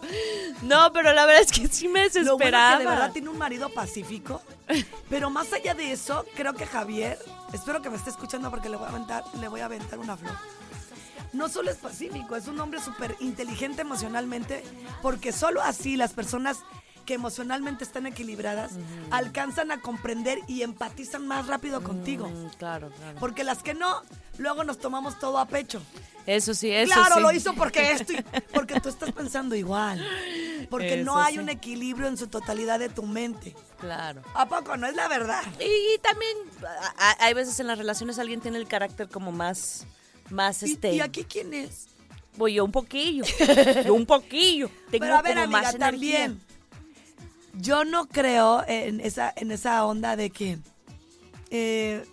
No, 0.62 0.92
pero 0.92 1.12
la 1.12 1.26
verdad 1.26 1.42
es 1.42 1.52
que 1.52 1.68
sí 1.68 1.88
me 1.88 2.00
Lo 2.00 2.36
bueno 2.36 2.58
desesperaba. 2.58 2.78
que 2.78 2.84
de 2.84 2.90
verdad 2.90 3.12
tiene 3.12 3.28
un 3.28 3.38
marido 3.38 3.68
pacífico. 3.70 4.42
Pero 5.08 5.30
más 5.30 5.52
allá 5.52 5.74
de 5.74 5.92
eso, 5.92 6.24
creo 6.34 6.54
que 6.54 6.66
Javier, 6.66 7.18
espero 7.52 7.80
que 7.82 7.90
me 7.90 7.96
esté 7.96 8.10
escuchando 8.10 8.50
porque 8.50 8.68
le 8.68 8.76
voy 8.76 8.86
a 8.86 8.90
aventar, 8.90 9.24
le 9.40 9.48
voy 9.48 9.60
a 9.60 9.66
aventar 9.66 9.98
una 9.98 10.16
flor. 10.16 10.36
No 11.32 11.48
solo 11.48 11.70
es 11.70 11.76
pacífico, 11.76 12.34
es 12.36 12.48
un 12.48 12.58
hombre 12.60 12.80
súper 12.80 13.14
inteligente 13.20 13.82
emocionalmente, 13.82 14.62
porque 15.02 15.32
solo 15.32 15.60
así 15.62 15.96
las 15.96 16.12
personas 16.14 16.58
que 17.06 17.14
emocionalmente 17.14 17.84
están 17.84 18.06
equilibradas 18.06 18.72
alcanzan 19.10 19.70
a 19.70 19.80
comprender 19.80 20.40
y 20.48 20.62
empatizan 20.62 21.26
más 21.26 21.46
rápido 21.46 21.82
contigo. 21.82 22.28
Mm, 22.28 22.48
claro, 22.58 22.90
claro. 22.90 23.18
Porque 23.18 23.44
las 23.44 23.62
que 23.62 23.72
no, 23.72 24.02
luego 24.36 24.64
nos 24.64 24.78
tomamos 24.78 25.18
todo 25.18 25.38
a 25.38 25.46
pecho. 25.46 25.80
Eso 26.26 26.52
sí, 26.54 26.70
eso 26.72 26.92
claro, 26.92 27.14
sí. 27.16 27.20
lo 27.22 27.30
hizo 27.32 27.54
porque 27.54 27.92
esto, 27.92 28.12
y- 28.12 28.16
porque 28.52 28.80
tú 28.80 28.88
estás 28.88 29.12
pensando 29.12 29.54
igual. 29.54 30.04
Porque 30.68 30.96
no 31.04 31.16
hay 31.18 31.34
sí. 31.34 31.38
un 31.38 31.48
equilibrio 31.48 32.08
en 32.08 32.16
su 32.18 32.26
totalidad 32.26 32.80
de 32.80 32.88
tu 32.88 33.04
mente. 33.04 33.54
Claro. 33.78 34.22
¿A 34.34 34.46
poco 34.48 34.76
no 34.76 34.88
es 34.88 34.96
la 34.96 35.06
verdad? 35.06 35.42
Y, 35.60 35.64
y 35.94 35.98
también 36.02 36.36
a- 36.98 37.24
hay 37.24 37.32
veces 37.34 37.58
en 37.60 37.68
las 37.68 37.78
relaciones 37.78 38.18
alguien 38.18 38.40
tiene 38.40 38.58
el 38.58 38.66
carácter 38.66 39.08
como 39.08 39.30
más, 39.30 39.86
más 40.30 40.62
¿Y, 40.64 40.72
este. 40.72 40.92
y 40.94 41.00
aquí 41.00 41.22
quién 41.24 41.54
es? 41.54 41.86
Voy 42.36 42.54
yo 42.54 42.64
un 42.64 42.72
poquillo. 42.72 43.24
yo 43.86 43.94
un 43.94 44.04
poquillo. 44.04 44.68
Tengo 44.90 45.04
Pero 45.04 45.16
a 45.16 45.22
ver, 45.22 45.34
como 45.34 45.44
amiga, 45.44 45.62
más 45.62 45.74
energía. 45.76 46.34
Yo 47.58 47.84
no 47.84 48.06
creo 48.08 48.62
en 48.66 49.00
esa, 49.00 49.32
en 49.36 49.50
esa 49.50 49.84
onda 49.84 50.16
de 50.16 50.30
que. 50.30 50.58
eh, 51.50 52.04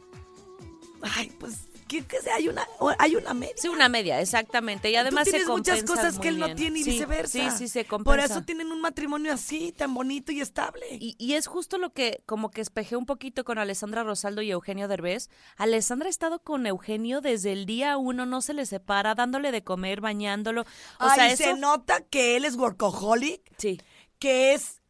ay, 1.02 1.32
pues, 1.40 1.68
que, 1.88 2.04
que 2.06 2.20
sea, 2.22 2.36
hay 2.36 2.48
una, 2.48 2.66
hay 2.98 3.16
una 3.16 3.34
media. 3.36 3.54
Sí, 3.58 3.68
una 3.68 3.88
media, 3.88 4.20
exactamente. 4.20 4.90
Y 4.90 4.96
además 4.96 5.26
Tú 5.26 5.32
se 5.32 5.38
tienes 5.38 5.50
muchas 5.50 5.84
cosas 5.84 6.18
que 6.18 6.30
él 6.30 6.40
no 6.40 6.56
tiene 6.56 6.80
y 6.80 6.84
Sí, 6.84 6.92
viceversa. 6.92 7.52
Sí, 7.52 7.58
sí, 7.58 7.68
se 7.68 7.86
compensa. 7.86 8.10
Por 8.16 8.20
eso 8.32 8.44
tienen 8.44 8.72
un 8.72 8.82
matrimonio 8.82 9.32
así, 9.34 9.72
tan 9.74 9.94
bonito 9.94 10.32
y 10.32 10.42
estable. 10.42 10.88
Y, 10.92 11.16
y 11.20 11.34
es 11.34 11.46
justo 11.46 11.78
lo 11.78 11.92
que 11.92 12.24
como 12.26 12.50
que 12.50 12.62
espejé 12.62 12.96
un 12.96 13.06
poquito 13.06 13.44
con 13.44 13.60
Alessandra 13.60 14.04
Rosaldo 14.04 14.42
y 14.42 14.50
Eugenio 14.50 14.88
Derbez. 14.88 15.30
Alessandra 15.56 16.08
ha 16.08 16.10
estado 16.10 16.40
con 16.40 16.66
Eugenio 16.66 17.22
desde 17.22 17.52
el 17.52 17.68
día 17.68 17.98
uno, 17.98 18.26
no 18.26 18.42
se 18.42 18.54
le 18.56 18.66
separa, 18.66 19.14
dándole 19.14 19.52
de 19.52 19.64
comer, 19.64 20.02
bañándolo. 20.02 20.62
O 20.62 20.66
Ay, 21.00 21.36
sea, 21.36 21.36
se 21.38 21.54
nota 21.56 22.02
que 22.02 22.38
él 22.38 22.46
es 22.46 22.56
workaholic, 22.56 23.42
Sí. 23.58 23.80
que 24.18 24.54
es, 24.56 24.82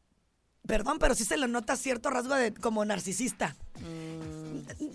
perdón, 0.68 0.98
pero 1.00 1.16
sí 1.16 1.26
se 1.26 1.38
le 1.38 1.48
nota 1.48 1.76
cierto 1.76 2.10
rasgo 2.10 2.36
de 2.36 2.54
como 2.54 2.84
narcisista. 2.86 3.56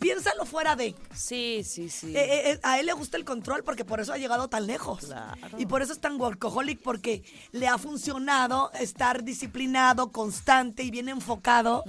Piénsalo 0.01 0.47
fuera 0.47 0.77
de. 0.77 0.95
Sí, 1.15 1.63
sí, 1.65 1.89
sí. 1.91 2.17
Eh, 2.17 2.21
eh, 2.21 2.51
eh, 2.53 2.61
a 2.63 2.79
él 2.79 2.87
le 2.87 2.93
gusta 2.93 3.17
el 3.17 3.25
control 3.25 3.65
porque 3.65 3.85
por 3.85 4.01
eso 4.01 4.13
ha 4.13 4.19
llegado 4.19 4.49
tan 4.49 4.67
lejos. 4.67 5.07
Claro. 5.07 5.37
Y 5.59 5.67
por 5.67 5.83
eso 5.83 5.93
es 5.93 6.01
tan 6.01 6.19
workaholic 6.21 6.81
porque 6.83 7.23
le 7.53 7.67
ha 7.69 7.77
funcionado 7.79 8.71
estar 8.81 9.25
disciplinado, 9.25 10.13
constante 10.13 10.85
y 10.85 10.91
bien 10.91 11.09
enfocado. 11.09 11.85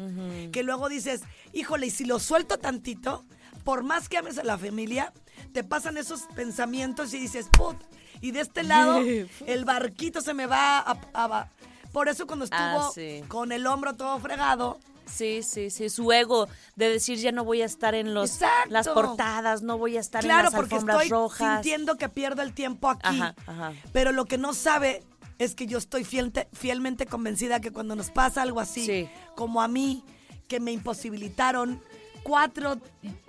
Que 0.51 0.63
luego 0.63 0.89
dices, 0.89 1.21
híjole, 1.53 1.87
y 1.87 1.91
si 1.91 2.05
lo 2.05 2.19
suelto 2.19 2.57
tantito, 2.57 3.25
por 3.63 3.83
más 3.83 4.09
que 4.09 4.17
ames 4.17 4.37
a 4.39 4.43
la 4.43 4.57
familia, 4.57 5.13
te 5.53 5.63
pasan 5.63 5.97
esos 5.97 6.23
pensamientos 6.35 7.13
y 7.13 7.19
dices, 7.19 7.47
put. 7.51 7.77
Y 8.21 8.31
de 8.31 8.41
este 8.41 8.63
lado, 8.63 8.99
el 9.45 9.65
barquito 9.65 10.21
se 10.21 10.33
me 10.33 10.47
va 10.47 10.79
a. 10.79 10.99
a- 11.13 11.49
por 11.91 12.09
eso 12.09 12.27
cuando 12.27 12.45
estuvo 12.45 12.59
Ah, 12.61 12.89
sí. 12.93 13.23
con 13.27 13.51
el 13.51 13.65
hombro 13.67 13.93
todo 13.95 14.19
fregado, 14.19 14.79
Sí, 15.11 15.41
sí, 15.41 15.71
sí. 15.71 15.89
Su 15.89 16.11
ego 16.11 16.47
de 16.75 16.87
decir 16.87 17.17
ya 17.17 17.31
no 17.31 17.43
voy 17.43 17.63
a 17.63 17.65
estar 17.65 17.95
en 17.95 18.13
los 18.13 18.29
Exacto. 18.33 18.69
las 18.69 18.87
portadas, 18.87 19.63
no 19.63 19.75
voy 19.79 19.97
a 19.97 19.99
estar 19.99 20.23
en 20.23 20.27
Claro, 20.29 20.43
las 20.43 20.53
porque 20.53 20.75
alfombras 20.75 20.97
estoy 20.97 21.09
rojas. 21.09 21.53
sintiendo 21.63 21.95
que 21.97 22.09
pierdo 22.09 22.43
el 22.43 22.53
tiempo 22.53 22.89
aquí. 22.91 23.19
Ajá, 23.19 23.33
ajá. 23.47 23.73
Pero 23.91 24.11
lo 24.11 24.25
que 24.25 24.37
no 24.37 24.53
sabe 24.53 25.01
es 25.39 25.55
que 25.55 25.65
yo 25.65 25.79
estoy 25.79 26.03
fielte- 26.05 26.47
fielmente 26.53 27.07
convencida 27.07 27.59
que 27.59 27.71
cuando 27.71 27.95
nos 27.95 28.11
pasa 28.11 28.43
algo 28.43 28.59
así, 28.59 28.85
Sí. 28.85 29.09
como 29.35 29.63
a 29.63 29.67
mí, 29.67 30.03
que 30.47 30.59
me 30.59 30.71
imposibilitaron 30.73 31.81
cuatro 32.21 32.77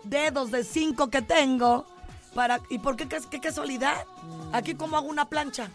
dedos 0.04 0.50
de 0.50 0.64
cinco 0.64 1.08
que 1.08 1.22
tengo, 1.22 1.86
para 2.34 2.60
¿y 2.68 2.78
por 2.78 2.96
qué, 2.96 3.08
cas- 3.08 3.26
qué 3.26 3.40
casualidad? 3.40 4.04
Mm. 4.22 4.54
Aquí 4.54 4.74
cómo 4.74 4.98
hago 4.98 5.08
una 5.08 5.30
plancha, 5.30 5.70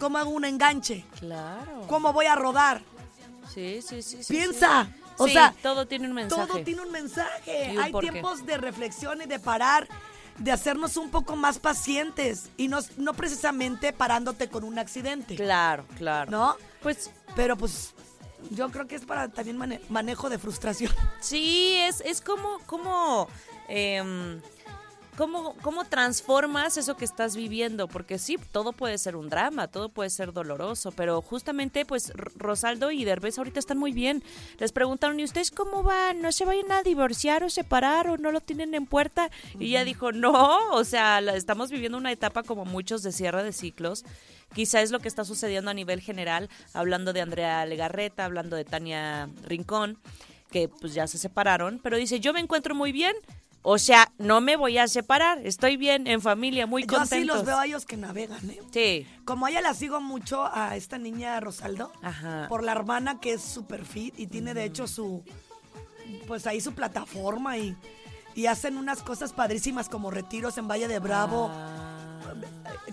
cómo 0.00 0.18
hago 0.18 0.30
un 0.30 0.44
enganche, 0.44 1.04
Claro. 1.20 1.84
cómo 1.86 2.12
voy 2.12 2.26
a 2.26 2.34
rodar. 2.34 2.82
Sí, 3.54 3.80
sí, 3.82 4.02
sí, 4.02 4.22
sí. 4.24 4.32
Piensa. 4.32 4.86
Sí. 4.86 5.00
O 5.18 5.26
Sí, 5.26 5.32
sea, 5.34 5.54
todo 5.62 5.86
tiene 5.86 6.08
un 6.08 6.14
mensaje. 6.14 6.46
todo 6.46 6.62
tiene 6.64 6.80
un 6.80 6.90
mensaje. 6.90 7.72
Un 7.72 7.78
Hay 7.80 7.92
tiempos 7.92 8.46
de 8.46 8.56
reflexión 8.56 9.20
y 9.22 9.26
de 9.26 9.38
parar, 9.38 9.86
de 10.38 10.50
hacernos 10.50 10.96
un 10.96 11.10
poco 11.10 11.36
más 11.36 11.58
pacientes 11.58 12.48
y 12.56 12.68
no, 12.68 12.78
no 12.96 13.12
precisamente 13.12 13.92
parándote 13.92 14.48
con 14.48 14.64
un 14.64 14.78
accidente. 14.78 15.34
Claro, 15.36 15.84
claro. 15.98 16.30
¿No? 16.30 16.56
Pues 16.82 17.10
Pero 17.36 17.56
pues 17.56 17.92
yo 18.50 18.70
creo 18.70 18.86
que 18.86 18.94
es 18.96 19.04
para 19.04 19.28
también 19.28 19.58
mane- 19.58 19.80
manejo 19.90 20.30
de 20.30 20.38
frustración. 20.38 20.92
Sí, 21.20 21.74
es, 21.76 22.00
es 22.00 22.22
como, 22.22 22.58
como, 22.66 23.28
em, 23.68 24.40
cómo, 25.20 25.54
cómo 25.60 25.84
transformas 25.84 26.78
eso 26.78 26.96
que 26.96 27.04
estás 27.04 27.36
viviendo, 27.36 27.88
porque 27.88 28.18
sí, 28.18 28.38
todo 28.52 28.72
puede 28.72 28.96
ser 28.96 29.16
un 29.16 29.28
drama, 29.28 29.68
todo 29.68 29.90
puede 29.90 30.08
ser 30.08 30.32
doloroso, 30.32 30.92
pero 30.92 31.20
justamente, 31.20 31.84
pues, 31.84 32.10
Rosaldo 32.36 32.90
y 32.90 33.04
Derbez 33.04 33.36
ahorita 33.36 33.58
están 33.60 33.76
muy 33.76 33.92
bien. 33.92 34.22
Les 34.58 34.72
preguntaron, 34.72 35.20
¿y 35.20 35.24
ustedes 35.24 35.50
cómo 35.50 35.82
van? 35.82 36.22
¿No 36.22 36.32
se 36.32 36.46
vayan 36.46 36.72
a 36.72 36.82
divorciar 36.82 37.44
o 37.44 37.50
separar 37.50 38.08
o 38.08 38.16
no 38.16 38.32
lo 38.32 38.40
tienen 38.40 38.74
en 38.74 38.86
puerta? 38.86 39.30
Y 39.58 39.66
ella 39.66 39.84
dijo, 39.84 40.10
no, 40.10 40.56
o 40.72 40.84
sea, 40.84 41.20
la- 41.20 41.36
estamos 41.36 41.70
viviendo 41.70 41.98
una 41.98 42.12
etapa 42.12 42.42
como 42.42 42.64
muchos 42.64 43.02
de 43.02 43.12
cierre 43.12 43.44
de 43.44 43.52
ciclos. 43.52 44.06
Quizá 44.54 44.80
es 44.80 44.90
lo 44.90 45.00
que 45.00 45.08
está 45.08 45.26
sucediendo 45.26 45.70
a 45.70 45.74
nivel 45.74 46.00
general, 46.00 46.48
hablando 46.72 47.12
de 47.12 47.20
Andrea 47.20 47.66
Legarreta, 47.66 48.24
hablando 48.24 48.56
de 48.56 48.64
Tania 48.64 49.28
Rincón 49.44 49.98
que 50.50 50.68
pues 50.68 50.94
ya 50.94 51.06
se 51.06 51.16
separaron, 51.16 51.78
pero 51.80 51.96
dice, 51.96 52.18
yo 52.18 52.32
me 52.32 52.40
encuentro 52.40 52.74
muy 52.74 52.90
bien, 52.90 53.14
o 53.62 53.78
sea, 53.78 54.10
no 54.18 54.40
me 54.40 54.56
voy 54.56 54.78
a 54.78 54.88
separar, 54.88 55.38
estoy 55.46 55.76
bien, 55.76 56.06
en 56.06 56.20
familia, 56.22 56.66
muy 56.66 56.82
Yo 56.82 56.88
contentos. 56.88 57.12
así 57.12 57.24
los 57.24 57.44
veo 57.44 57.58
a 57.58 57.66
ellos 57.66 57.84
que 57.84 57.96
navegan, 57.96 58.48
¿eh? 58.50 58.60
Sí, 58.72 59.06
Como 59.24 59.46
a 59.46 59.50
ella 59.50 59.60
la 59.60 59.74
sigo 59.74 60.00
mucho 60.00 60.48
a 60.52 60.76
esta 60.76 60.96
niña 60.98 61.38
Rosaldo, 61.40 61.92
Ajá. 62.02 62.46
por 62.48 62.62
la 62.64 62.72
hermana 62.72 63.20
que 63.20 63.34
es 63.34 63.42
super 63.42 63.84
fit 63.84 64.18
y 64.18 64.26
tiene 64.26 64.54
de 64.54 64.64
hecho 64.64 64.86
su, 64.86 65.22
pues 66.26 66.46
ahí 66.46 66.60
su 66.60 66.72
plataforma 66.72 67.58
y, 67.58 67.76
y 68.34 68.46
hacen 68.46 68.76
unas 68.78 69.02
cosas 69.02 69.32
padrísimas 69.32 69.88
como 69.88 70.10
retiros 70.10 70.56
en 70.58 70.66
Valle 70.68 70.88
de 70.88 70.98
Bravo. 70.98 71.50
Ah. 71.52 71.76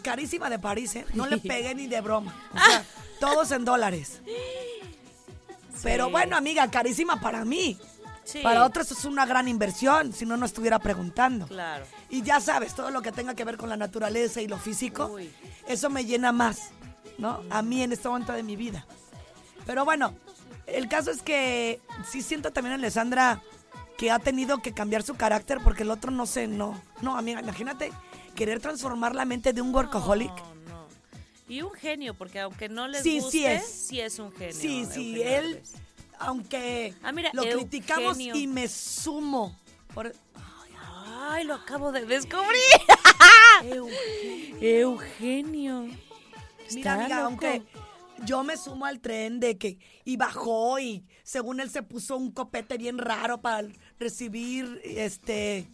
Carísima 0.02 0.50
de 0.50 0.60
París, 0.60 0.96
¿eh? 0.96 1.06
No 1.14 1.28
le 1.28 1.38
pegué 1.38 1.76
ni 1.76 1.88
de 1.88 2.02
broma. 2.02 2.36
O 2.54 2.58
sea, 2.58 2.84
todos 3.20 3.52
en 3.52 3.64
dólares. 3.66 4.22
Pero 5.84 6.10
bueno, 6.10 6.36
amiga, 6.36 6.70
carísima 6.72 7.20
para 7.22 7.46
mí. 7.46 7.78
Sí. 8.28 8.40
Para 8.44 8.66
otros 8.66 8.92
es 8.92 9.06
una 9.06 9.26
gran 9.26 9.48
inversión, 9.48 10.12
si 10.12 10.26
no, 10.26 10.36
no 10.36 10.46
estuviera 10.46 10.80
preguntando. 10.80 11.48
Claro. 11.48 11.86
Y 12.10 12.24
ya 12.24 12.42
sabes, 12.42 12.76
todo 12.76 12.92
lo 12.92 13.02
que 13.02 13.14
tenga 13.14 13.34
que 13.36 13.46
ver 13.46 13.56
con 13.56 13.70
la 13.70 13.78
naturaleza 13.78 14.42
y 14.42 14.48
lo 14.50 14.58
físico, 14.58 15.06
Uy. 15.06 15.32
eso 15.66 15.90
me 15.90 16.04
llena 16.04 16.34
más, 16.34 16.72
¿no? 17.18 17.42
A 17.50 17.62
mí 17.62 17.82
en 17.84 17.94
este 17.94 18.10
momento 18.10 18.34
de 18.34 18.44
mi 18.44 18.58
vida. 18.58 18.86
Pero 19.66 19.86
bueno, 19.86 20.14
el 20.66 20.90
caso 20.90 21.10
es 21.10 21.22
que 21.22 21.80
sí 22.10 22.22
siento 22.22 22.52
también 22.52 22.74
a 22.74 22.76
Alessandra 22.76 23.42
que 23.98 24.12
ha 24.12 24.20
tenido 24.20 24.58
que 24.58 24.74
cambiar 24.74 25.04
su 25.04 25.16
carácter 25.16 25.60
porque 25.64 25.84
el 25.84 25.92
otro 25.92 26.12
no 26.12 26.26
sé, 26.26 26.48
no. 26.48 26.80
No, 27.02 27.18
amiga, 27.18 27.40
imagínate 27.40 27.94
querer 28.36 28.60
transformar 28.60 29.16
la 29.16 29.24
mente 29.24 29.54
de 29.54 29.62
un 29.62 29.74
workaholic. 29.74 30.30
No, 30.68 30.70
no. 30.70 30.88
Y 31.48 31.62
un 31.62 31.72
genio, 31.72 32.14
porque 32.14 32.42
aunque 32.42 32.68
no 32.68 32.90
les 32.90 33.04
Sí, 33.04 33.20
sí 33.20 33.20
guste, 33.22 33.56
es. 33.56 33.66
sí 33.66 34.02
es 34.02 34.20
un 34.20 34.34
genio. 34.34 34.54
Sí, 34.54 34.86
sí, 34.92 35.16
Eugenio 35.22 35.40
él. 35.40 35.64
Aunque 36.20 36.94
Ah, 37.04 37.12
mira, 37.12 37.30
lo 37.34 37.44
criticamos 37.44 38.18
Eugenio. 38.18 38.36
y 38.36 38.48
me 38.48 38.68
sumo. 38.68 39.58
Por, 39.94 40.14
Ay, 41.30 41.44
lo 41.46 41.56
acabo 41.56 41.92
de 41.92 42.06
descubrir. 42.06 42.62
Eugenio. 44.62 45.88
Mira, 46.74 46.94
amiga, 46.94 47.08
loco. 47.18 47.26
aunque 47.28 47.64
yo 48.26 48.44
me 48.44 48.58
sumo 48.58 48.86
al 48.86 49.00
tren 49.00 49.40
de 49.40 49.58
que 49.58 49.78
y 50.04 50.18
bajó 50.18 50.80
y 50.80 51.06
según 51.24 51.60
él 51.60 51.70
se 51.70 51.84
puso 51.84 52.18
un 52.18 52.32
copete 52.32 52.78
bien 52.78 52.98
raro 52.98 53.42
para 53.42 53.68
recibir 54.00 54.82
este 54.84 55.70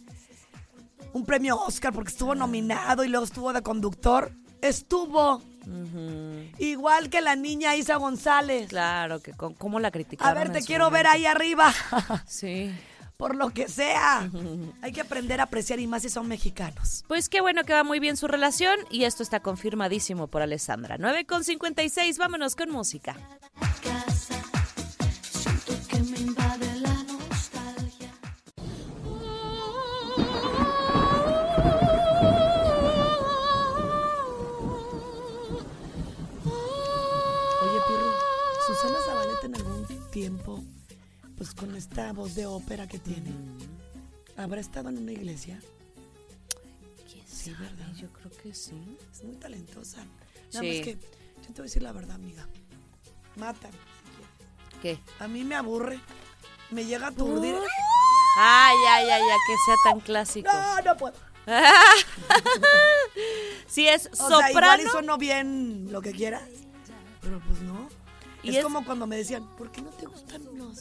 un 1.12 1.24
premio 1.24 1.56
Oscar 1.56 1.92
porque 1.92 2.10
estuvo 2.10 2.34
nominado 2.34 3.04
y 3.04 3.08
luego 3.08 3.24
estuvo 3.24 3.52
de 3.52 3.62
conductor. 3.62 4.32
Estuvo 4.64 5.42
igual 6.58 7.10
que 7.10 7.20
la 7.20 7.36
niña 7.36 7.76
Isa 7.76 7.96
González. 7.96 8.68
Claro, 8.68 9.20
que 9.20 9.32
con, 9.32 9.52
cómo 9.52 9.78
la 9.78 9.90
criticaron. 9.90 10.36
A 10.36 10.40
ver, 10.40 10.52
te 10.52 10.62
quiero 10.62 10.90
ver 10.90 11.06
ahí 11.06 11.26
arriba. 11.26 11.72
Sí. 12.26 12.74
Por 13.18 13.36
lo 13.36 13.50
que 13.50 13.68
sea. 13.68 14.28
Hay 14.82 14.92
que 14.92 15.00
aprender 15.00 15.40
a 15.40 15.44
apreciar 15.44 15.78
y 15.78 15.86
más 15.86 16.02
si 16.02 16.10
son 16.10 16.26
mexicanos. 16.26 17.04
Pues 17.06 17.28
qué 17.28 17.40
bueno 17.40 17.62
que 17.62 17.72
va 17.72 17.84
muy 17.84 18.00
bien 18.00 18.16
su 18.16 18.26
relación 18.26 18.76
y 18.90 19.04
esto 19.04 19.22
está 19.22 19.40
confirmadísimo 19.40 20.26
por 20.26 20.42
Alessandra. 20.42 20.96
9 20.98 21.24
con 21.24 21.44
56, 21.44 22.18
vámonos 22.18 22.56
con 22.56 22.70
música. 22.70 23.16
Pues 41.44 41.54
con 41.54 41.76
esta 41.76 42.10
voz 42.14 42.34
de 42.34 42.46
ópera 42.46 42.86
que 42.88 42.98
tiene, 42.98 43.30
¿habrá 44.38 44.60
estado 44.62 44.88
en 44.88 44.96
una 44.96 45.12
iglesia? 45.12 45.60
Sí, 47.26 47.50
¿verdad? 47.60 47.92
Yo 47.96 48.10
creo 48.10 48.30
que 48.42 48.54
sí. 48.54 48.96
Es 49.12 49.22
muy 49.24 49.36
talentosa. 49.36 49.98
Nada 50.54 50.60
Sí. 50.62 50.66
más 50.68 50.84
que, 50.86 50.92
yo 50.94 51.46
te 51.48 51.52
voy 51.52 51.60
a 51.60 51.62
decir 51.64 51.82
la 51.82 51.92
verdad, 51.92 52.14
amiga. 52.14 52.48
Mata. 53.36 53.68
¿Qué? 54.80 54.98
A 55.18 55.28
mí 55.28 55.44
me 55.44 55.54
aburre. 55.54 56.00
Me 56.70 56.86
llega 56.86 57.08
a 57.08 57.10
aturdir. 57.10 57.56
Ay, 58.38 58.76
ay, 58.88 59.04
ay, 59.10 59.22
ay, 59.22 59.38
que 59.46 59.54
sea 59.66 59.74
tan 59.84 60.00
clásico. 60.00 60.50
No, 60.50 60.80
no 60.80 60.96
puedo. 60.96 61.14
Sí, 63.66 63.86
es 63.88 64.08
O 64.18 64.28
sea, 64.38 64.50
igual 64.50 64.80
y 64.80 64.84
sueno 64.88 65.18
bien 65.18 65.88
lo 65.92 66.00
que 66.00 66.12
quieras. 66.12 66.42
Pero 67.20 67.38
pues 67.40 67.60
no. 67.60 67.88
Y 68.42 68.50
es, 68.50 68.56
es- 68.56 68.62
como 68.62 68.84
cuando 68.84 69.06
me 69.06 69.16
decían, 69.16 69.46
¿por 69.56 69.70
qué 69.72 69.82
no 69.82 69.90
te 69.90 70.06
gustan 70.06 70.42
los 70.56 70.78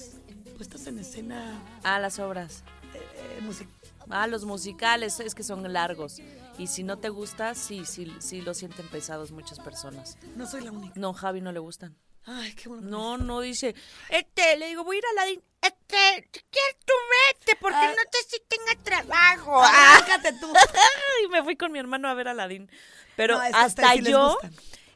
puestas 0.54 0.88
en 0.88 1.00
escena 1.00 1.60
Ah, 1.84 2.00
las 2.00 2.20
obras. 2.20 2.64
eh, 2.94 3.40
music- 3.42 3.68
Ah, 4.10 4.28
los 4.28 4.44
musicales, 4.46 5.20
es 5.22 5.34
que 5.34 5.44
son 5.44 5.72
largos. 5.72 6.20
Y 6.58 6.68
si 6.68 6.84
no 6.84 6.98
te 7.00 7.10
gusta, 7.10 7.56
sí, 7.56 7.84
sí, 7.86 8.14
sí 8.20 8.42
lo 8.42 8.54
sienten 8.54 8.88
pesados 8.90 9.32
muchas 9.32 9.60
personas. 9.60 10.18
No 10.36 10.46
soy 10.46 10.62
la 10.62 10.72
única. 10.72 10.94
No, 11.00 11.14
Javi 11.14 11.40
no 11.42 11.52
le 11.52 11.60
gustan. 11.60 11.96
Ay, 12.26 12.54
qué 12.54 12.70
bueno. 12.70 12.88
No, 12.90 13.18
no 13.18 13.40
dice. 13.42 13.74
Este, 14.10 14.58
le 14.58 14.68
digo, 14.68 14.84
voy 14.84 14.98
a 14.98 15.00
ir 15.00 15.06
a 15.06 15.14
la. 15.26 15.32
Este, 15.32 16.30
si 16.32 16.40
quieres 16.52 16.78
tú 16.86 16.94
vete, 17.40 17.58
porque 17.62 17.78
Ah. 17.78 17.94
no 17.96 18.04
te 18.12 18.18
si 18.30 18.42
tenga 18.48 18.84
trabajo. 18.84 19.62
me- 19.62 19.68
Ah. 19.68 19.96
Arráncate 19.98 20.34
tú. 20.40 20.54
Y 21.26 21.28
me 21.30 21.42
fui 21.44 21.56
con 21.56 21.72
mi 21.72 21.80
hermano 21.80 22.08
a 22.10 22.14
ver 22.14 22.28
a 22.28 22.32
Aladín. 22.32 22.70
Pero 23.16 23.36
No, 23.38 23.42
hasta 23.54 23.96
yo, 23.96 24.38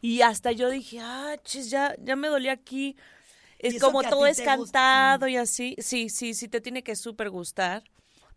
y 0.01 0.21
hasta 0.21 0.51
yo 0.51 0.69
dije, 0.69 0.99
ah, 1.01 1.35
chis, 1.43 1.69
ya, 1.69 1.95
ya 1.99 2.15
me 2.15 2.27
dolía 2.27 2.51
aquí. 2.53 2.95
Es 3.59 3.79
como 3.79 4.03
todo 4.03 4.27
es 4.27 4.37
gusta. 4.37 4.55
cantado 4.55 5.27
y 5.27 5.37
así. 5.37 5.75
Sí, 5.79 6.09
sí, 6.09 6.33
sí, 6.33 6.47
te 6.47 6.61
tiene 6.61 6.83
que 6.83 6.95
súper 6.95 7.29
gustar. 7.29 7.83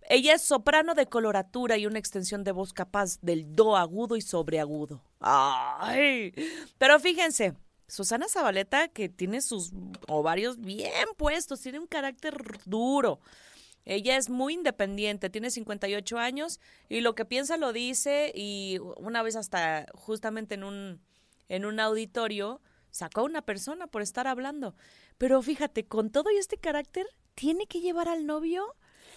Ella 0.09 0.35
es 0.35 0.42
soprano 0.42 0.94
de 0.94 1.06
coloratura 1.06 1.76
y 1.76 1.87
una 1.87 1.98
extensión 1.98 2.42
de 2.42 2.52
voz 2.52 2.72
capaz 2.72 3.20
del 3.20 3.54
do 3.54 3.76
agudo 3.76 4.16
y 4.16 4.22
sobreagudo. 4.22 5.02
Ay. 5.20 6.33
Pero 6.78 6.98
fíjense, 6.98 7.54
Susana 7.87 8.26
Zabaleta, 8.28 8.88
que 8.88 9.09
tiene 9.09 9.40
sus 9.40 9.72
ovarios 10.09 10.61
bien 10.61 11.09
puestos, 11.16 11.61
tiene 11.61 11.78
un 11.78 11.87
carácter 11.87 12.35
duro. 12.64 13.20
Ella 13.85 14.16
es 14.16 14.28
muy 14.30 14.54
independiente, 14.54 15.30
tiene 15.30 15.50
58 15.50 16.18
años 16.18 16.61
y 16.88 17.00
lo 17.00 17.14
que 17.14 17.24
piensa 17.24 17.56
lo 17.56 17.72
dice 17.72 18.30
y 18.35 18.78
una 18.98 19.22
vez 19.22 19.37
hasta 19.37 19.87
justamente 19.94 20.54
en 20.54 20.64
un, 20.64 21.00
en 21.48 21.64
un 21.64 21.80
auditorio 21.80 22.61
sacó 22.90 23.20
a 23.20 23.24
una 23.24 23.42
persona 23.42 23.87
por 23.87 24.02
estar 24.02 24.26
hablando. 24.26 24.74
Pero 25.20 25.42
fíjate, 25.42 25.85
con 25.85 26.09
todo 26.09 26.30
y 26.30 26.38
este 26.38 26.56
carácter, 26.56 27.06
tiene 27.35 27.66
que 27.66 27.80
llevar 27.83 28.09
al 28.09 28.24
novio 28.24 28.64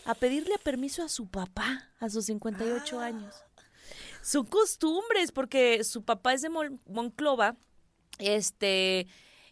a 0.03 0.15
pedirle 0.15 0.57
permiso 0.57 1.01
a 1.01 1.07
su 1.07 1.29
papá 1.29 1.93
a 2.01 2.09
sus 2.09 2.25
58 2.25 2.99
años. 2.99 3.33
Son 4.21 4.45
costumbres, 4.45 5.31
porque 5.31 5.85
su 5.85 6.03
papá 6.03 6.33
es 6.33 6.41
de 6.41 6.49
Mon- 6.49 6.81
Monclova, 6.87 7.55
este, 8.19 9.07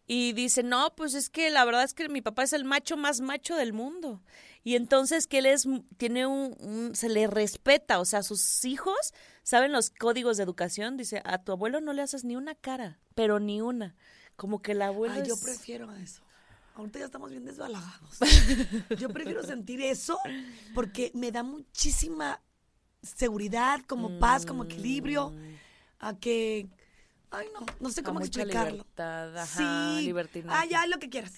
y 0.07 0.33
dice, 0.33 0.61
no, 0.61 0.93
pues 0.97 1.13
es 1.13 1.29
que 1.29 1.49
la 1.51 1.63
verdad 1.63 1.83
es 1.85 1.93
que 1.93 2.09
mi 2.09 2.21
papá 2.21 2.43
es 2.43 2.51
el 2.51 2.65
macho 2.65 2.97
más 2.97 3.21
macho 3.21 3.55
del 3.55 3.71
mundo. 3.71 4.21
Y 4.65 4.75
entonces 4.75 5.27
que 5.27 5.37
él 5.37 5.45
es, 5.45 5.65
tiene 5.95 6.25
un, 6.27 6.57
un- 6.59 6.95
se 6.95 7.07
le 7.07 7.27
respeta, 7.27 8.01
o 8.01 8.05
sea, 8.05 8.23
sus 8.23 8.65
hijos 8.65 9.13
saben 9.43 9.71
los 9.71 9.89
códigos 9.89 10.35
de 10.35 10.43
educación, 10.43 10.97
dice, 10.97 11.21
a 11.23 11.37
tu 11.41 11.53
abuelo 11.53 11.79
no 11.79 11.93
le 11.93 12.01
haces 12.01 12.25
ni 12.25 12.35
una 12.35 12.55
cara, 12.55 12.99
pero 13.15 13.39
ni 13.39 13.61
una. 13.61 13.95
Como 14.35 14.61
que 14.61 14.73
el 14.73 14.81
abuelo 14.81 15.15
Ay, 15.15 15.27
yo 15.29 15.39
prefiero 15.39 15.93
eso. 15.95 16.23
Ahorita 16.75 16.99
ya 16.99 17.05
estamos 17.05 17.29
bien 17.31 17.45
desbalagados. 17.45 18.17
Yo 18.99 19.09
prefiero 19.09 19.43
sentir 19.43 19.81
eso 19.81 20.17
porque 20.73 21.11
me 21.13 21.31
da 21.31 21.43
muchísima 21.43 22.41
seguridad, 23.01 23.81
como 23.87 24.19
paz, 24.19 24.45
como 24.45 24.63
equilibrio, 24.63 25.33
a 25.99 26.15
que, 26.17 26.67
ay 27.31 27.47
no, 27.53 27.65
no 27.79 27.89
sé 27.89 28.01
A 28.01 28.03
cómo 28.03 28.19
mucha 28.19 28.39
explicarlo. 28.41 28.71
libertad, 28.71 29.37
ajá, 29.37 29.95
sí, 29.97 30.05
libertinaje. 30.05 30.57
ah, 30.59 30.65
ya 30.65 30.85
lo 30.87 30.97
que 30.99 31.09
quieras. 31.09 31.33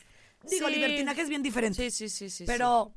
Digo, 0.49 0.67
Sí. 0.67 0.73
libertinaje 0.75 1.21
es 1.21 1.29
bien 1.29 1.41
diferente. 1.41 1.89
Sí, 1.89 2.09
sí, 2.09 2.09
sí, 2.09 2.29
sí. 2.29 2.43
pero 2.45 2.93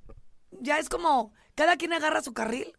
ya 0.61 0.79
es 0.79 0.89
como, 0.89 1.33
cada 1.55 1.77
quien 1.77 1.93
agarra 1.93 2.23
su 2.23 2.33
carril. 2.33 2.73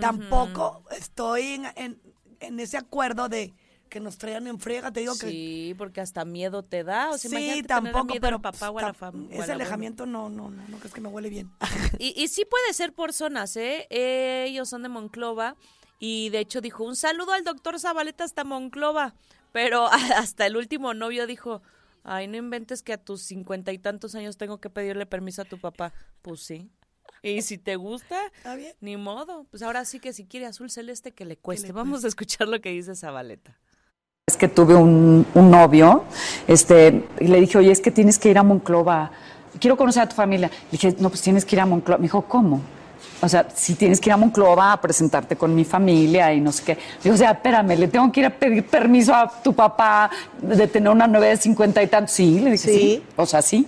Tampoco 0.00 0.84
estoy 0.90 1.42
en, 1.52 1.66
en- 1.76 2.02
en 2.40 2.58
ese 2.60 2.76
acuerdo 2.76 3.28
de 3.28 3.54
que 3.94 4.00
nos 4.00 4.18
traigan 4.18 4.46
en 4.48 4.58
friega. 4.58 4.90
Te 4.92 5.00
digo 5.00 5.14
sí. 5.14 5.20
que 5.20 5.26
Sí, 5.30 5.74
porque 5.78 6.00
hasta 6.00 6.24
miedo 6.24 6.62
te 6.64 6.82
da. 6.84 7.10
O 7.10 7.16
sea, 7.18 7.30
sí, 7.30 7.62
tampoco, 7.62 8.04
miedo 8.06 8.20
pero 8.20 8.36
al 8.36 8.42
papá 8.42 8.70
o 8.70 8.78
a 8.78 8.82
tam- 8.82 8.86
la 8.88 8.94
fam- 8.94 9.30
a 9.30 9.34
ese 9.44 9.52
alejamiento 9.52 10.04
no, 10.04 10.28
no, 10.28 10.50
no, 10.50 10.62
no 10.68 10.78
crees 10.78 10.92
que 10.92 11.00
no 11.00 11.10
huele 11.10 11.30
bien. 11.30 11.50
Y, 12.00 12.12
y 12.20 12.26
sí 12.28 12.44
puede 12.44 12.72
ser 12.74 12.92
por 12.92 13.12
zonas, 13.12 13.56
¿eh? 13.56 13.86
Ellos 13.90 14.68
son 14.68 14.82
de 14.82 14.88
Monclova 14.88 15.54
y 16.00 16.28
de 16.30 16.40
hecho 16.40 16.60
dijo, 16.60 16.82
un 16.84 16.96
saludo 16.96 17.32
al 17.32 17.44
doctor 17.44 17.78
Zabaleta 17.78 18.24
hasta 18.24 18.42
Monclova. 18.44 19.14
Pero 19.52 19.86
hasta 20.16 20.44
el 20.46 20.56
último 20.56 20.92
novio 20.92 21.26
dijo, 21.28 21.62
ay, 22.02 22.26
no 22.26 22.36
inventes 22.36 22.82
que 22.82 22.92
a 22.92 22.98
tus 22.98 23.22
cincuenta 23.22 23.72
y 23.72 23.78
tantos 23.78 24.16
años 24.16 24.36
tengo 24.36 24.58
que 24.58 24.70
pedirle 24.70 25.06
permiso 25.06 25.42
a 25.42 25.44
tu 25.44 25.58
papá. 25.60 25.92
Pues 26.22 26.40
sí. 26.40 26.68
Y 27.22 27.40
si 27.40 27.56
te 27.56 27.76
gusta, 27.76 28.20
¿Está 28.36 28.54
bien? 28.54 28.74
ni 28.80 28.98
modo. 28.98 29.44
Pues 29.50 29.62
ahora 29.62 29.86
sí 29.86 29.98
que 29.98 30.12
si 30.12 30.26
quiere 30.26 30.44
azul 30.44 30.70
celeste, 30.70 31.12
que 31.12 31.24
le 31.24 31.38
cueste. 31.38 31.68
le 31.68 31.72
Vamos 31.72 32.04
a 32.04 32.08
escuchar 32.08 32.48
lo 32.48 32.60
que 32.60 32.68
dice 32.70 32.94
Zabaleta. 32.94 33.56
Que 34.44 34.48
tuve 34.48 34.74
un, 34.74 35.24
un 35.32 35.50
novio, 35.50 36.04
este, 36.46 37.02
y 37.18 37.28
le 37.28 37.40
dije, 37.40 37.56
oye, 37.56 37.72
es 37.72 37.80
que 37.80 37.90
tienes 37.90 38.18
que 38.18 38.28
ir 38.28 38.36
a 38.36 38.42
Monclova, 38.42 39.10
quiero 39.58 39.74
conocer 39.74 40.02
a 40.02 40.06
tu 40.10 40.14
familia. 40.14 40.48
Le 40.48 40.68
dije, 40.70 40.94
no, 40.98 41.08
pues 41.08 41.22
tienes 41.22 41.46
que 41.46 41.56
ir 41.56 41.60
a 41.60 41.64
Monclova. 41.64 41.96
Me 41.96 42.02
dijo, 42.02 42.20
¿cómo? 42.28 42.60
O 43.22 43.28
sea, 43.30 43.46
si 43.54 43.74
tienes 43.74 44.02
que 44.02 44.10
ir 44.10 44.12
a 44.12 44.18
Monclova 44.18 44.72
a 44.72 44.80
presentarte 44.82 45.34
con 45.36 45.54
mi 45.54 45.64
familia 45.64 46.30
y 46.34 46.42
no 46.42 46.52
sé 46.52 46.62
qué. 46.62 46.74
Le 46.74 46.80
digo, 47.04 47.14
o 47.14 47.16
sea, 47.16 47.30
espérame, 47.30 47.74
le 47.78 47.88
tengo 47.88 48.12
que 48.12 48.20
ir 48.20 48.26
a 48.26 48.30
pedir 48.30 48.66
permiso 48.66 49.14
a 49.14 49.32
tu 49.42 49.54
papá 49.54 50.10
de 50.42 50.66
tener 50.68 50.90
una 50.90 51.06
novia 51.06 51.30
de 51.30 51.38
cincuenta 51.38 51.82
y 51.82 51.86
tantos. 51.86 52.12
Sí, 52.14 52.38
le 52.40 52.50
dije, 52.50 52.68
sí. 52.70 53.02
O 53.16 53.24
sea, 53.24 53.40
sí. 53.40 53.66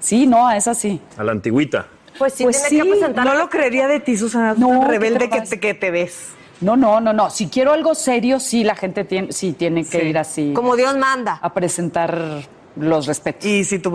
Sí, 0.00 0.26
no, 0.26 0.50
es 0.50 0.66
así. 0.66 1.00
A 1.16 1.22
la 1.22 1.30
antigüita. 1.30 1.86
Pues 2.18 2.32
sí, 2.34 2.42
Pues 2.42 2.60
tiene 2.68 2.82
sí. 2.86 2.90
que 2.90 2.96
presentar. 2.96 3.24
No 3.24 3.34
lo 3.34 3.48
creería 3.48 3.86
de 3.86 4.00
ti, 4.00 4.16
Susana, 4.16 4.54
No, 4.58 4.66
tan 4.70 4.80
¿qué 4.80 4.86
te 4.86 4.90
rebelde 4.90 5.28
que 5.30 5.38
pasa? 5.38 5.50
te, 5.50 5.60
que 5.60 5.74
te 5.74 5.92
ves. 5.92 6.30
No, 6.60 6.76
no, 6.76 7.00
no, 7.00 7.12
no. 7.12 7.30
Si 7.30 7.48
quiero 7.48 7.72
algo 7.72 7.94
serio, 7.94 8.40
sí, 8.40 8.64
la 8.64 8.74
gente 8.74 9.04
tiene, 9.04 9.32
sí 9.32 9.52
tiene 9.52 9.84
que 9.84 10.00
Sí. 10.00 10.06
ir 10.08 10.18
así 10.18 10.52
Como 10.54 10.74
Dios 10.76 10.96
manda. 10.96 11.38
a 11.40 11.54
presentar 11.54 12.42
los 12.76 13.06
respetos. 13.06 13.44
Y 13.46 13.64
si 13.64 13.78
tu 13.78 13.94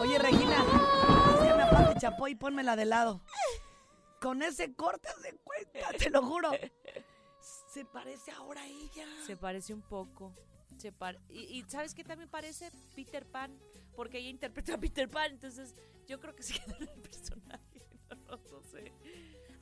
Oye, 0.00 0.18
Regina, 0.18 0.62
búscame 1.30 1.62
a 1.62 1.70
Pati 1.70 2.00
Chapoy 2.00 2.32
y 2.32 2.34
pónmela 2.34 2.76
de 2.76 2.84
lado. 2.84 3.22
Con 4.20 4.42
ese 4.42 4.74
corte 4.74 5.08
de 5.22 5.34
cuenta, 5.42 5.90
te 5.98 6.10
lo 6.10 6.22
juro. 6.22 6.50
Se 7.72 7.84
parece 7.86 8.30
ahora 8.32 8.62
a 8.62 8.66
ella. 8.66 9.06
Se 9.26 9.36
parece 9.36 9.72
un 9.74 9.82
poco. 9.82 10.32
Se 10.76 10.92
par- 10.92 11.18
y, 11.30 11.40
y 11.58 11.64
¿sabes 11.68 11.94
qué 11.94 12.04
también 12.04 12.28
parece? 12.28 12.70
Peter 12.94 13.24
Pan, 13.26 13.56
porque 13.96 14.18
ella 14.18 14.28
interpreta 14.30 14.74
a 14.74 14.78
Peter 14.78 15.08
Pan, 15.08 15.30
entonces 15.32 15.74
yo 16.06 16.20
creo 16.20 16.34
que 16.34 16.42
se 16.42 16.54
queda 16.54 16.76
en 16.78 16.88
el 16.88 17.00
personaje. 17.00 17.62
No, 18.28 18.36
no 18.36 18.62
sé. 18.70 18.92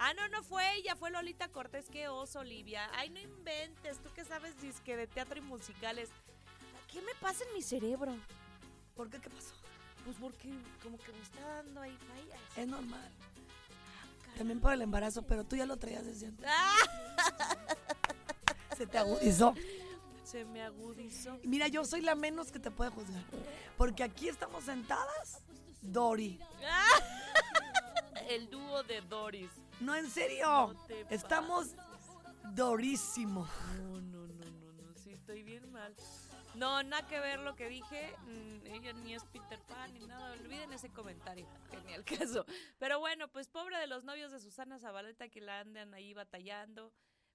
Ah, 0.04 0.14
no, 0.14 0.26
no 0.30 0.42
fue 0.42 0.64
ella, 0.74 0.96
fue 0.96 1.12
Lolita 1.12 1.46
Cortés, 1.46 1.86
qué 1.88 2.08
oso, 2.08 2.40
Olivia. 2.40 2.90
Ay, 2.92 3.08
no 3.10 3.20
inventes, 3.20 4.00
tú 4.02 4.12
que 4.12 4.24
sabes 4.24 4.60
disque 4.60 4.96
de 4.96 5.06
teatro 5.06 5.38
y 5.38 5.42
musicales. 5.42 6.08
¿Qué 6.90 7.00
me 7.02 7.14
pasa 7.20 7.44
en 7.44 7.54
mi 7.54 7.62
cerebro? 7.62 8.12
¿Por 8.96 9.08
qué? 9.08 9.20
¿Qué 9.20 9.30
pasó? 9.30 9.54
Pues 10.04 10.16
porque 10.20 10.50
como 10.82 10.98
que 10.98 11.12
me 11.12 11.22
está 11.22 11.40
dando 11.46 11.80
ahí 11.82 11.96
fallas. 11.96 12.40
Es 12.56 12.66
normal. 12.66 13.12
También 14.36 14.58
por 14.58 14.72
el 14.72 14.82
embarazo, 14.82 15.22
pero 15.22 15.44
tú 15.44 15.54
ya 15.54 15.66
lo 15.66 15.76
traías 15.76 16.04
desde 16.04 16.26
antes. 16.26 16.46
Ah, 16.48 16.74
Se 18.76 18.88
te 18.88 18.98
agudizó. 18.98 19.54
se 20.24 20.44
me 20.46 20.62
agudizó. 20.62 21.38
Mira, 21.44 21.68
yo 21.68 21.84
soy 21.84 22.00
la 22.00 22.16
menos 22.16 22.50
que 22.50 22.58
te 22.58 22.72
puede 22.72 22.90
juzgar. 22.90 23.22
Porque 23.76 24.02
aquí 24.02 24.28
estamos 24.28 24.64
sentadas, 24.64 25.44
Dori. 25.80 26.40
El 28.32 28.48
dúo 28.48 28.82
de 28.84 29.02
Doris. 29.02 29.50
No, 29.80 29.94
en 29.94 30.08
serio. 30.08 30.72
No 30.72 30.94
Estamos 31.10 31.74
dorísimo. 32.54 33.46
No, 33.76 34.00
no, 34.00 34.26
no, 34.26 34.44
no, 34.50 34.72
no, 34.72 34.94
sí, 34.94 35.12
estoy 35.12 35.42
bien 35.42 35.70
mal. 35.70 35.94
No, 36.54 36.82
nada 36.82 37.06
que 37.06 37.20
ver 37.20 37.40
lo 37.40 37.54
que 37.54 37.68
dije. 37.68 38.16
mm, 38.26 38.66
ella 38.68 38.94
ni 38.94 39.14
es 39.14 39.22
Peter 39.24 39.60
Pan 39.68 39.92
ni 39.92 40.06
nada. 40.06 40.32
Olviden 40.32 40.72
ese 40.72 40.88
comentario. 40.88 41.46
Genial 41.70 42.04
caso. 42.04 42.46
Pero 42.78 43.00
bueno, 43.00 43.28
pues 43.28 43.48
pobre 43.48 43.76
de 43.76 43.86
los 43.86 44.02
novios 44.04 44.32
de 44.32 44.40
Susana 44.40 44.78
Zabaleta 44.78 45.28
que 45.28 45.42
la 45.42 45.60
andan 45.60 45.92
ahí 45.92 46.14
batallando. 46.14 46.90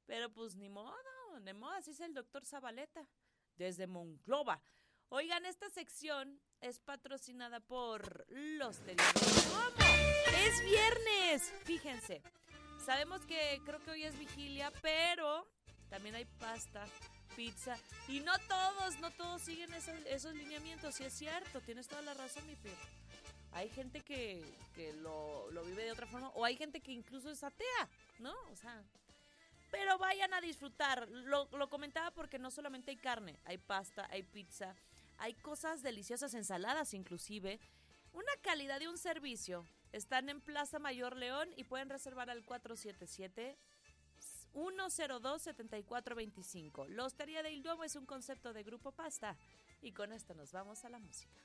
Pero 0.07 0.33
pues 0.33 0.55
ni 0.55 0.67
modo, 0.67 0.95
ni 1.41 1.53
modo, 1.53 1.73
así 1.73 1.91
es 1.91 1.99
el 1.99 2.15
doctor 2.15 2.43
Zabaleta. 2.43 3.07
Desde 3.55 3.85
Monclova. 3.85 4.63
Oigan, 5.09 5.45
esta 5.45 5.69
sección 5.69 6.37
es 6.59 6.79
patrocinada 6.79 7.61
por 7.61 8.25
los 8.29 8.77
televidentes. 8.79 9.47
¿Cómo? 9.49 9.87
Es 10.45 10.63
viernes. 10.65 11.53
Fíjense. 11.63 12.21
Sabemos 12.85 13.25
que 13.25 13.61
creo 13.65 13.79
que 13.79 13.91
hoy 13.91 14.03
es 14.03 14.19
vigilia, 14.19 14.71
pero 14.81 15.47
también 15.89 16.15
hay 16.15 16.25
pasta, 16.25 16.85
pizza. 17.37 17.77
Y 18.09 18.19
no 18.19 18.33
todos, 18.49 18.99
no 18.99 19.09
todos 19.11 19.41
siguen 19.41 19.73
esos, 19.73 19.95
esos 20.07 20.33
lineamientos. 20.35 20.95
Sí 20.95 21.05
es 21.05 21.13
cierto, 21.13 21.61
tienes 21.61 21.87
toda 21.87 22.01
la 22.01 22.13
razón, 22.13 22.45
mi 22.45 22.55
Pio. 22.55 22.73
Hay 23.53 23.69
gente 23.69 24.01
que, 24.01 24.43
que 24.75 24.91
lo, 24.93 25.49
lo 25.51 25.63
vive 25.63 25.85
de 25.85 25.93
otra 25.93 26.05
forma, 26.05 26.29
o 26.29 26.43
hay 26.43 26.57
gente 26.57 26.81
que 26.81 26.91
incluso 26.91 27.29
es 27.29 27.43
atea, 27.43 27.89
¿no? 28.19 28.35
O 28.51 28.55
sea, 28.57 28.83
pero 29.71 29.97
vayan 29.97 30.33
a 30.33 30.41
disfrutar. 30.41 31.07
Lo, 31.09 31.47
lo 31.51 31.69
comentaba 31.69 32.11
porque 32.11 32.39
no 32.39 32.51
solamente 32.51 32.91
hay 32.91 32.97
carne, 32.97 33.39
hay 33.45 33.57
pasta, 33.57 34.05
hay 34.11 34.23
pizza, 34.23 34.75
hay 35.17 35.33
cosas 35.35 35.83
deliciosas, 35.83 36.33
ensaladas 36.33 36.93
inclusive. 36.93 37.59
Una 38.13 38.31
calidad 38.41 38.79
de 38.79 38.87
un 38.87 38.97
servicio. 38.97 39.65
Están 39.91 40.29
en 40.29 40.39
Plaza 40.41 40.79
Mayor 40.79 41.15
León 41.15 41.49
y 41.55 41.63
pueden 41.63 41.89
reservar 41.89 42.29
al 42.29 42.43
477 42.45 43.57
102-7425. 44.53 46.87
La 46.87 47.05
Hostería 47.05 47.43
del 47.43 47.61
Duomo 47.61 47.83
es 47.83 47.95
un 47.95 48.07
concepto 48.07 48.53
de 48.53 48.63
Grupo 48.63 48.91
Pasta. 48.91 49.37
Y 49.81 49.91
con 49.91 50.11
esto 50.11 50.33
nos 50.33 50.51
vamos 50.51 50.83
a 50.83 50.89
la 50.89 50.97
música. 50.99 51.39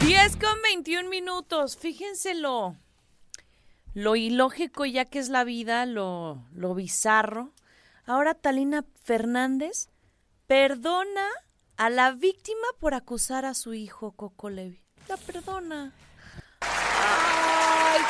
10 0.00 0.36
con 0.36 0.60
21 0.62 1.08
minutos. 1.08 1.76
Fíjense 1.76 2.34
lo, 3.94 4.16
ilógico 4.16 4.84
ya 4.84 5.04
que 5.04 5.18
es 5.18 5.28
la 5.28 5.44
vida, 5.44 5.86
lo, 5.86 6.44
lo 6.52 6.74
bizarro. 6.74 7.52
Ahora 8.04 8.34
Talina 8.34 8.84
Fernández 9.04 9.88
perdona 10.46 11.26
a 11.76 11.90
la 11.90 12.12
víctima 12.12 12.66
por 12.78 12.94
acusar 12.94 13.44
a 13.44 13.54
su 13.54 13.74
hijo 13.74 14.12
Coco 14.12 14.50
Levi. 14.50 14.82
La 15.08 15.16
perdona. 15.16 15.92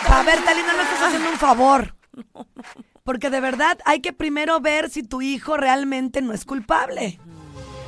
A 0.09 0.23
ver, 0.25 0.45
Talina, 0.45 0.73
no 0.73 0.83
estás 0.83 1.03
haciendo 1.03 1.31
un 1.31 1.39
favor. 1.39 1.95
Porque 3.05 3.31
de 3.31 3.41
verdad 3.41 3.79
hay 3.85 4.01
que 4.01 4.13
primero 4.13 4.61
ver 4.61 4.91
si 4.91 5.03
tu 5.03 5.23
hijo 5.23 5.57
realmente 5.57 6.23
no 6.23 6.33
es 6.33 6.45
culpable. 6.45 7.19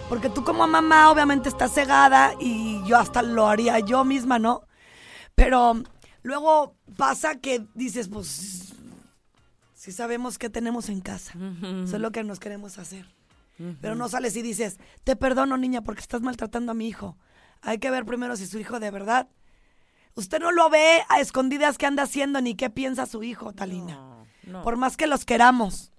Porque 0.09 0.28
tú 0.28 0.44
como 0.44 0.66
mamá 0.66 1.11
obviamente 1.11 1.48
estás 1.48 1.72
cegada 1.72 2.35
y 2.40 2.83
yo 2.87 2.98
hasta 2.98 3.22
lo 3.22 3.46
haría 3.46 3.78
yo 3.78 4.04
misma, 4.04 4.38
¿no? 4.38 4.62
Pero 5.35 5.83
luego 6.25 6.75
pasa 6.97 7.37
que 7.37 7.65
dices, 7.75 8.09
pues, 8.09 8.75
si 9.75 9.93
sabemos 9.93 10.39
qué 10.39 10.51
tenemos 10.51 10.89
en 10.89 11.01
casa. 11.01 11.35
Eso 11.85 11.97
es 11.97 12.03
lo 12.03 12.11
que 12.11 12.25
nos 12.25 12.41
queremos 12.41 12.79
hacer. 12.79 13.07
Pero 13.81 13.95
no 13.95 14.09
sales 14.09 14.35
y 14.35 14.43
dices, 14.43 14.79
te 15.05 15.15
perdono 15.15 15.57
niña 15.57 15.83
porque 15.83 16.01
estás 16.01 16.23
maltratando 16.23 16.73
a 16.73 16.75
mi 16.75 16.89
hijo. 16.89 17.17
Hay 17.63 17.79
que 17.79 17.91
ver 17.91 18.05
primero 18.05 18.37
si 18.37 18.47
su 18.47 18.59
hijo 18.59 18.81
de 18.81 18.91
verdad. 18.91 19.29
Usted 20.17 20.41
no 20.41 20.53
lo 20.53 20.71
ve 20.71 21.03
a 21.09 21.21
escondidas 21.21 21.79
qué 21.79 21.87
anda 21.87 22.05
haciendo 22.05 22.41
ni 22.41 22.55
qué 22.55 22.71
piensa 22.71 23.07
su 23.07 23.23
hijo, 23.23 23.53
Talina. 23.53 23.95
No, 23.95 24.27
no. 24.45 24.63
Por 24.63 24.77
más 24.77 24.97
que 24.97 25.07
los 25.07 25.25
queramos. 25.25 25.93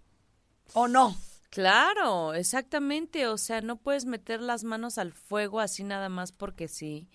¿O 0.74 0.88
no? 0.88 1.16
Claro, 1.50 2.34
exactamente. 2.34 3.28
O 3.28 3.38
sea, 3.38 3.62
no 3.62 3.78
puedes 3.78 4.06
meter 4.06 4.42
las 4.42 4.64
manos 4.64 4.98
al 4.98 5.14
fuego 5.14 5.60
así 5.60 5.84
nada 5.84 6.10
más 6.10 6.32
porque 6.32 6.68
sí. 6.68 7.08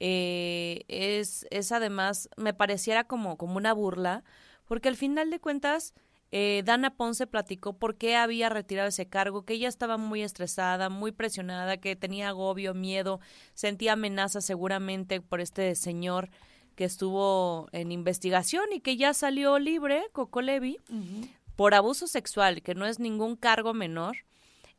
Eh, 0.00 0.84
es, 0.88 1.46
es 1.50 1.72
además, 1.72 2.28
me 2.36 2.54
pareciera 2.54 3.04
como, 3.04 3.36
como 3.36 3.56
una 3.56 3.74
burla, 3.74 4.24
porque 4.66 4.88
al 4.88 4.96
final 4.96 5.30
de 5.30 5.40
cuentas, 5.40 5.94
eh, 6.32 6.62
Dana 6.64 6.94
Ponce 6.96 7.26
platicó 7.26 7.74
por 7.74 7.96
qué 7.96 8.16
había 8.16 8.48
retirado 8.48 8.88
ese 8.88 9.06
cargo, 9.06 9.44
que 9.44 9.54
ella 9.54 9.68
estaba 9.68 9.98
muy 9.98 10.22
estresada, 10.22 10.88
muy 10.88 11.12
presionada, 11.12 11.76
que 11.76 11.96
tenía 11.96 12.28
agobio, 12.28 12.72
miedo, 12.72 13.20
sentía 13.54 13.92
amenaza 13.92 14.40
seguramente 14.40 15.20
por 15.20 15.40
este 15.40 15.74
señor 15.74 16.30
que 16.76 16.84
estuvo 16.84 17.68
en 17.72 17.92
investigación 17.92 18.64
y 18.72 18.80
que 18.80 18.96
ya 18.96 19.12
salió 19.12 19.58
libre, 19.58 20.04
Coco 20.12 20.40
Levi, 20.40 20.78
por 21.56 21.74
abuso 21.74 22.06
sexual, 22.06 22.62
que 22.62 22.74
no 22.74 22.86
es 22.86 22.98
ningún 23.00 23.36
cargo 23.36 23.74
menor. 23.74 24.16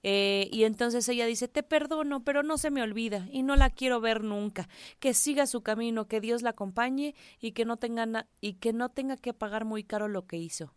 Eh, 0.03 0.49
y 0.51 0.63
entonces 0.63 1.07
ella 1.09 1.25
dice, 1.25 1.47
te 1.47 1.61
perdono, 1.61 2.23
pero 2.23 2.41
no 2.41 2.57
se 2.57 2.71
me 2.71 2.81
olvida 2.81 3.27
y 3.31 3.43
no 3.43 3.55
la 3.55 3.69
quiero 3.69 4.01
ver 4.01 4.23
nunca. 4.23 4.67
Que 4.99 5.13
siga 5.13 5.45
su 5.45 5.61
camino, 5.61 6.07
que 6.07 6.21
Dios 6.21 6.41
la 6.41 6.51
acompañe 6.51 7.13
y 7.39 7.51
que 7.51 7.65
no 7.65 7.77
tenga, 7.77 8.27
y 8.39 8.53
que, 8.53 8.73
no 8.73 8.89
tenga 8.89 9.17
que 9.17 9.33
pagar 9.33 9.65
muy 9.65 9.83
caro 9.83 10.07
lo 10.07 10.25
que 10.25 10.37
hizo. 10.37 10.73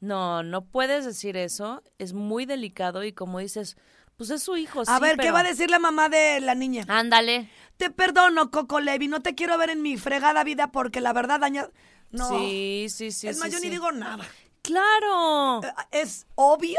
No, 0.00 0.42
no 0.42 0.66
puedes 0.66 1.04
decir 1.04 1.36
eso. 1.36 1.82
Es 1.98 2.12
muy 2.12 2.46
delicado 2.46 3.04
y 3.04 3.12
como 3.12 3.40
dices, 3.40 3.76
pues 4.16 4.30
es 4.30 4.42
su 4.42 4.56
hijo. 4.56 4.82
A 4.82 4.84
sí, 4.84 5.00
ver, 5.00 5.16
¿qué 5.16 5.32
va 5.32 5.40
a 5.40 5.44
decir 5.44 5.70
la 5.70 5.78
mamá 5.78 6.08
de 6.08 6.40
la 6.40 6.54
niña? 6.54 6.84
Ándale. 6.88 7.48
Te 7.76 7.90
perdono, 7.90 8.50
Coco 8.50 8.78
Levi, 8.80 9.08
no 9.08 9.20
te 9.20 9.34
quiero 9.34 9.58
ver 9.58 9.70
en 9.70 9.82
mi 9.82 9.96
fregada 9.96 10.44
vida 10.44 10.70
porque 10.70 11.00
la 11.00 11.12
verdad 11.12 11.40
daña... 11.40 11.68
No. 12.10 12.28
Sí, 12.28 12.86
sí, 12.90 13.10
sí. 13.10 13.26
es 13.26 13.38
más, 13.38 13.48
sí, 13.48 13.54
yo 13.54 13.58
ni 13.58 13.64
sí. 13.64 13.70
digo 13.70 13.90
nada. 13.90 14.24
Claro. 14.62 15.60
Eh, 15.64 15.72
Es 15.90 16.26
obvio 16.36 16.78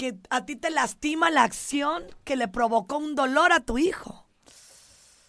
que 0.00 0.16
a 0.30 0.46
ti 0.46 0.56
te 0.56 0.70
lastima 0.70 1.28
la 1.30 1.42
acción 1.42 2.02
que 2.24 2.34
le 2.34 2.48
provocó 2.48 2.96
un 2.96 3.14
dolor 3.14 3.52
a 3.52 3.60
tu 3.60 3.76
hijo. 3.76 4.26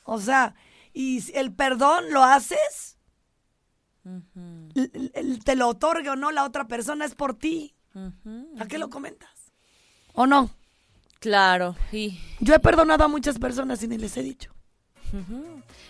O 0.06 0.18
sea, 0.22 0.56
y 0.94 1.22
el 1.38 1.54
perdón 1.54 2.06
lo 2.12 2.24
haces, 2.24 2.96
l- 4.06 5.40
te 5.44 5.56
lo 5.58 5.68
otorgue 5.68 6.10
o 6.10 6.16
no 6.16 6.32
la 6.32 6.46
otra 6.46 6.70
persona, 6.70 7.04
es 7.04 7.16
por 7.16 7.34
ti. 7.38 7.76
¿A 8.60 8.66
qué 8.70 8.78
lo 8.78 8.90
comentas? 8.90 9.52
¿O 10.14 10.26
no? 10.26 10.50
Claro. 11.20 11.76
Y 11.92 12.18
Yo 12.40 12.56
he 12.56 12.60
perdonado 12.60 13.04
a 13.04 13.08
muchas 13.10 13.38
personas 13.40 13.84
y 13.84 13.90
ni 13.90 13.98
les 13.98 14.16
he 14.16 14.24
dicho. 14.24 14.54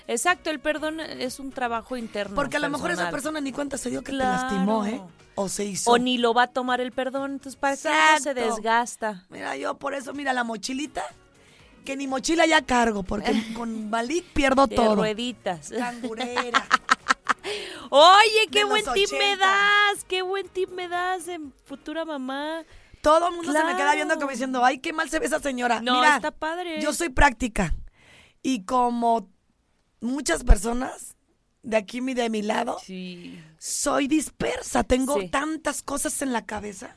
Exacto, 0.08 0.50
el 0.50 0.60
perdón 0.60 1.00
es 1.00 1.40
un 1.40 1.52
trabajo 1.52 1.98
interno. 1.98 2.36
Porque 2.36 2.58
a 2.58 2.60
lo 2.60 2.70
mejor 2.70 2.92
esa 2.92 3.10
persona 3.12 3.40
ni 3.42 3.52
cuenta 3.52 3.78
se 3.78 3.90
dio 3.90 4.04
que 4.04 4.12
Claro. 4.12 4.38
te 4.38 4.44
lastimó, 4.56 4.86
¿eh? 4.86 5.02
O 5.36 5.48
se 5.48 5.64
hizo. 5.66 5.90
O 5.92 5.98
ni 5.98 6.18
lo 6.18 6.34
va 6.34 6.44
a 6.44 6.48
tomar 6.48 6.82
el 6.82 6.92
perdón, 6.92 7.34
entonces 7.34 7.56
para 7.60 7.76
uno 7.76 8.20
se 8.22 8.34
desgasta. 8.34 9.26
Mira, 9.30 9.56
yo 9.56 9.76
por 9.76 9.94
eso, 9.94 10.14
mira, 10.14 10.34
la 10.34 10.44
mochilita, 10.44 11.04
que 11.86 11.96
ni 11.96 12.06
mochila 12.08 12.46
ya 12.46 12.62
cargo, 12.64 13.04
porque 13.04 13.32
con 13.56 13.90
Malik 13.90 14.26
pierdo 14.34 14.68
De 14.68 14.76
todo. 14.76 14.96
rueditas. 14.96 15.70
Cangurera. 15.70 16.66
Oye, 17.90 18.48
qué 18.52 18.64
buen 18.64 18.84
tip 18.94 19.12
me 19.12 19.34
80. 19.34 19.38
das, 19.38 20.04
qué 20.08 20.22
buen 20.22 20.48
tip 20.50 20.70
me 20.72 20.88
das 20.88 21.28
en 21.28 21.54
futura 21.66 22.06
mamá. 22.06 22.64
Todo 23.02 23.30
el 23.30 23.36
mundo 23.36 23.52
se 23.52 23.58
me 23.64 23.72
queda 23.72 23.78
Claro. 23.78 23.96
viendo 23.96 24.16
como 24.16 24.30
diciendo, 24.30 24.64
ay, 24.64 24.78
qué 24.78 24.94
mal 24.94 25.10
se 25.10 25.18
ve 25.20 25.26
esa 25.26 25.40
señora. 25.40 25.82
No, 25.82 25.96
Mira, 25.96 26.16
está 26.18 26.32
padre. 26.32 26.80
Yo 26.82 26.94
soy 26.94 27.10
práctica. 27.10 27.74
Y 28.44 28.64
como 28.66 29.30
muchas 30.00 30.44
personas 30.44 31.16
de 31.64 31.78
aquí 31.78 32.00
y 32.00 32.14
de 32.14 32.30
mi 32.30 32.42
lado, 32.42 32.78
Sí. 32.84 33.40
soy 33.60 34.08
dispersa. 34.08 34.84
Tengo 34.84 35.20
Sí. 35.20 35.30
tantas 35.30 35.84
cosas 35.84 36.22
en 36.22 36.34
la 36.34 36.46
cabeza 36.46 36.96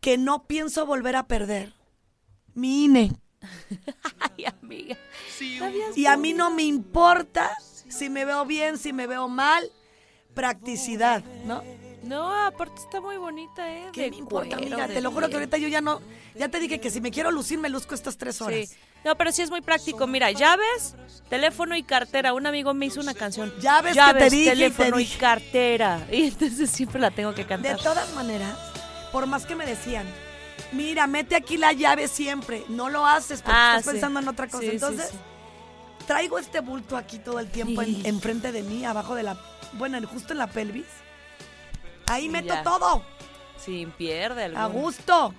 que 0.00 0.16
no 0.18 0.44
pienso 0.46 0.86
volver 0.86 1.16
a 1.16 1.26
perder. 1.26 1.74
Mi 2.54 2.84
INE. 2.84 3.12
Ay, 4.36 4.44
amiga. 4.60 4.96
¿Sabías 5.58 5.96
Y 5.96 6.06
a 6.06 6.16
mí 6.16 6.32
no 6.32 6.50
me 6.50 6.62
importa 6.62 7.50
si 7.88 8.08
me 8.08 8.24
veo 8.24 8.44
bien, 8.46 8.78
si 8.78 8.92
me 8.92 9.06
veo 9.06 9.28
mal. 9.28 9.70
Practicidad, 10.34 11.24
¿no? 11.44 11.62
No, 12.04 12.32
aparte 12.46 12.80
está 12.80 13.00
muy 13.00 13.16
bonita, 13.18 13.70
¿eh? 13.76 13.88
¿Qué 13.92 14.02
De 14.02 14.10
me 14.10 14.16
importa, 14.16 14.56
cuero, 14.56 14.74
amiga? 14.76 14.88
Te 14.88 15.00
lo 15.00 15.10
juro 15.10 15.28
que 15.28 15.34
ahorita 15.34 15.58
yo 15.58 15.68
ya 15.68 15.80
no. 15.80 16.00
Ya 16.34 16.48
te 16.48 16.60
dije 16.60 16.80
que 16.80 16.90
si 16.90 17.00
me 17.00 17.10
quiero 17.10 17.30
lucir, 17.30 17.58
me 17.58 17.68
luzco 17.68 17.94
estas 17.94 18.16
tres 18.16 18.40
horas. 18.40 18.68
Sí. 18.70 18.76
No, 19.04 19.16
pero 19.16 19.32
sí 19.32 19.42
es 19.42 19.50
muy 19.50 19.60
práctico. 19.62 20.06
Mira, 20.06 20.30
llaves, 20.30 20.94
teléfono 21.28 21.74
y 21.74 21.82
cartera. 21.82 22.34
Un 22.34 22.46
amigo 22.46 22.74
me 22.74 22.86
hizo 22.86 23.00
una 23.00 23.14
canción. 23.14 23.52
Llaves 23.60 23.96
que 23.96 24.14
te 24.14 24.30
dije 24.30 24.50
te 24.50 24.56
teléfono 24.56 25.00
y, 25.00 25.06
cartera. 25.06 26.06
Y 26.12 26.24
entonces 26.28 26.70
siempre 26.70 27.00
la 27.00 27.10
tengo 27.10 27.34
que 27.34 27.42
De 27.42 27.48
cantar. 27.48 27.78
todas 27.78 28.12
maneras, 28.14 28.54
por 29.12 29.26
más 29.26 29.46
que 29.46 29.54
me 29.56 29.64
decían, 29.64 30.06
mira, 30.72 31.06
mete 31.06 31.34
aquí 31.36 31.56
la 31.56 31.72
llave 31.72 32.08
siempre. 32.08 32.62
No 32.68 32.88
lo 32.90 33.06
haces 33.06 33.40
porque 33.42 33.56
Ah, 33.58 33.76
estás 33.78 33.84
sí. 33.86 33.90
pensando 33.92 34.20
en 34.20 34.28
otra 34.28 34.48
cosa. 34.48 34.64
Sí, 34.64 34.70
Entonces, 34.72 35.08
sí. 35.10 35.18
traigo 36.06 36.38
este 36.38 36.60
bulto 36.60 36.96
aquí 36.96 37.18
todo 37.18 37.38
el 37.40 37.48
tiempo 37.50 37.80
en- 37.82 38.04
enfrente 38.04 38.52
de 38.52 38.62
mí, 38.62 38.84
abajo 38.84 39.14
de 39.14 39.22
la. 39.22 39.36
Bueno, 39.74 39.96
en- 39.96 40.04
justo 40.04 40.32
en 40.34 40.38
la 40.40 40.46
pelvis. 40.48 40.86
Ahí 42.08 42.28
meto 42.28 42.52
Ya. 42.54 42.62
todo. 42.62 43.02
Sin 43.64 43.92
pierde 43.92 44.52
A 44.56 44.66
gusto. 44.66 45.32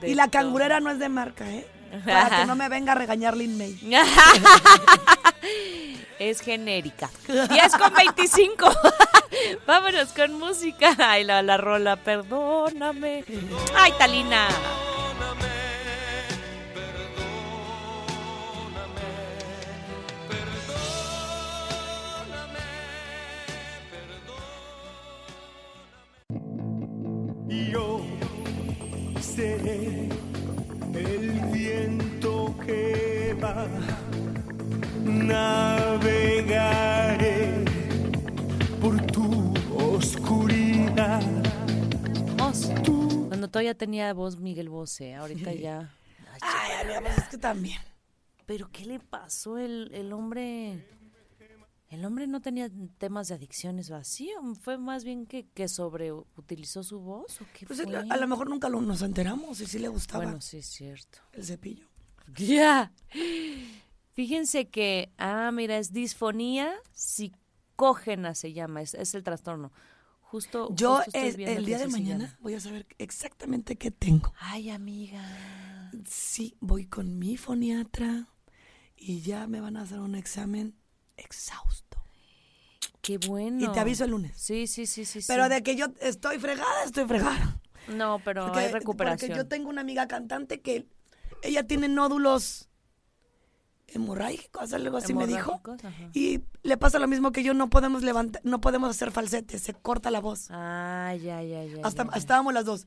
De 0.00 0.08
y 0.10 0.14
la 0.14 0.28
todo. 0.28 0.32
cangurera 0.42 0.80
no 0.80 0.90
es 0.90 0.98
de 0.98 1.08
marca, 1.08 1.48
¿eh? 1.50 1.66
Para 2.04 2.38
que 2.38 2.44
no 2.46 2.56
me 2.56 2.68
venga 2.68 2.92
a 2.92 2.94
regañar 2.94 3.36
Lin 3.36 3.58
May. 3.58 3.78
es 6.18 6.40
genérica. 6.40 7.10
10 7.26 7.76
con 7.76 7.94
25. 7.94 8.70
Vámonos 9.66 10.08
con 10.12 10.34
música. 10.34 10.94
Ay, 10.98 11.24
la, 11.24 11.42
la 11.42 11.56
rola, 11.56 11.96
perdóname. 11.96 13.24
Ay, 13.74 13.92
Talina. 13.98 14.48
Todavía 43.50 43.74
tenía 43.76 44.12
voz 44.14 44.38
Miguel 44.38 44.68
Bosé, 44.68 45.14
ahorita 45.14 45.52
ya. 45.52 45.94
Ay, 46.40 46.72
amiga, 46.82 47.00
pues 47.02 47.18
es 47.18 47.24
que 47.28 47.38
también. 47.38 47.78
Pero 48.46 48.70
¿qué 48.72 48.84
le 48.86 48.98
pasó? 49.00 49.58
El, 49.58 49.90
el 49.94 50.12
hombre. 50.12 50.86
El 51.88 52.04
hombre 52.04 52.28
no 52.28 52.40
tenía 52.40 52.70
temas 52.98 53.26
de 53.28 53.34
adicciones 53.34 53.90
así, 53.90 54.30
o 54.40 54.54
fue 54.54 54.78
más 54.78 55.02
bien 55.02 55.26
que, 55.26 55.48
que 55.48 55.66
sobreutilizó 55.66 56.84
su 56.84 57.00
voz 57.00 57.40
o 57.40 57.46
qué 57.52 57.66
Pues 57.66 57.82
fue? 57.82 57.96
a 57.96 58.00
a 58.08 58.16
lo 58.16 58.28
mejor 58.28 58.48
nunca 58.48 58.68
lo- 58.68 58.80
nos 58.80 59.02
enteramos 59.02 59.60
y 59.60 59.66
sí 59.66 59.80
le 59.80 59.88
gustaba 59.88 60.22
Bueno, 60.22 60.40
sí 60.40 60.58
es 60.58 60.66
cierto. 60.66 61.18
el 61.32 61.44
cepillo. 61.44 61.88
Ya. 62.36 62.92
Fíjense 64.12 64.68
que, 64.68 65.10
ah, 65.18 65.50
mira, 65.52 65.78
es 65.78 65.92
disfonía 65.92 66.72
psicógena 66.92 68.34
se 68.34 68.52
llama, 68.52 68.82
es, 68.82 68.94
es 68.94 69.14
el 69.16 69.22
trastorno. 69.24 69.72
Justo. 70.30 70.68
Yo 70.76 70.98
justo 70.98 71.10
estoy 71.12 71.44
el, 71.44 71.64
día 71.64 71.78
de 71.78 71.88
mañana 71.88 72.38
voy 72.38 72.54
a 72.54 72.60
saber 72.60 72.86
exactamente 72.98 73.74
qué 73.74 73.90
tengo. 73.90 74.32
Ay, 74.38 74.70
amiga. 74.70 75.20
Sí, 76.08 76.56
voy 76.60 76.86
con 76.86 77.18
mi 77.18 77.36
foniatra 77.36 78.28
y 78.96 79.22
ya 79.22 79.48
me 79.48 79.60
van 79.60 79.76
a 79.76 79.82
hacer 79.82 79.98
un 79.98 80.14
examen 80.14 80.76
exhausto. 81.16 82.04
Qué 83.02 83.18
bueno. 83.18 83.58
Y 83.58 83.72
te 83.72 83.80
aviso 83.80 84.04
el 84.04 84.12
lunes. 84.12 84.36
Sí, 84.36 84.68
sí, 84.68 84.86
sí, 84.86 85.04
sí. 85.04 85.18
Pero 85.26 85.46
sí. 85.46 85.50
de 85.50 85.62
que 85.64 85.74
yo 85.74 85.86
estoy 86.00 86.38
fregada, 86.38 86.84
estoy 86.84 87.06
fregada. 87.06 87.60
No, 87.88 88.20
pero 88.24 88.44
Porque, 88.44 88.60
hay 88.60 88.72
recuperación. 88.72 89.30
porque 89.30 89.42
yo 89.42 89.48
tengo 89.48 89.68
una 89.68 89.80
amiga 89.80 90.06
cantante 90.06 90.60
que 90.60 90.86
ella 91.42 91.66
tiene 91.66 91.88
nódulos 91.88 92.69
hemorrágicos, 93.92 94.72
algo 94.72 94.96
así 94.96 95.14
me 95.14 95.26
dijo. 95.26 95.60
Ajá. 95.82 96.10
Y 96.14 96.40
le 96.62 96.76
pasa 96.76 96.98
lo 96.98 97.08
mismo 97.08 97.32
que 97.32 97.42
yo, 97.42 97.54
no 97.54 97.68
podemos 97.70 98.02
levantar, 98.02 98.40
no 98.44 98.60
podemos 98.60 98.90
hacer 98.90 99.10
falsete, 99.10 99.58
se 99.58 99.74
corta 99.74 100.10
la 100.10 100.20
voz. 100.20 100.48
Ah, 100.50 101.14
ya, 101.20 101.42
ya, 101.42 101.64
ya. 101.64 101.80
Hasta 101.84 102.04
ya, 102.04 102.10
ya. 102.12 102.16
estábamos 102.18 102.54
las 102.54 102.64
dos. 102.64 102.86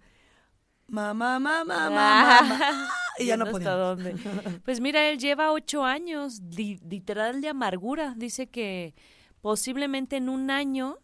Mamá, 0.88 1.40
mamá, 1.40 1.64
mamá, 1.66 2.42
mamá. 2.42 2.90
Y 3.20 3.26
ya 3.28 3.38
no 3.38 3.46
hasta 3.46 3.52
podíamos. 3.52 3.98
dónde. 4.04 4.16
Pues 4.66 4.80
mira, 4.82 5.08
él 5.10 5.20
lleva 5.20 5.52
ocho 5.52 5.84
años, 5.86 6.42
li- 6.42 6.80
literal 6.90 7.42
de 7.42 7.50
amargura. 7.50 8.16
Dice 8.18 8.48
que 8.48 8.96
posiblemente 9.42 10.18
en 10.18 10.30
un 10.30 10.50
año 10.50 10.98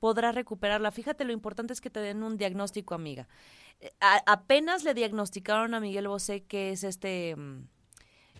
podrá 0.00 0.32
recuperarla. 0.32 0.90
Fíjate, 0.90 1.24
lo 1.24 1.32
importante 1.32 1.72
es 1.72 1.80
que 1.80 1.88
te 1.90 2.00
den 2.00 2.22
un 2.24 2.36
diagnóstico, 2.36 2.94
amiga. 2.94 3.28
Eh, 3.80 3.90
a- 4.00 4.22
apenas 4.26 4.82
le 4.84 4.92
diagnosticaron 4.94 5.74
a 5.74 5.80
Miguel 5.80 6.08
Bosé 6.08 6.42
que 6.44 6.72
es 6.72 6.82
este 6.84 7.36
mm, 7.36 7.68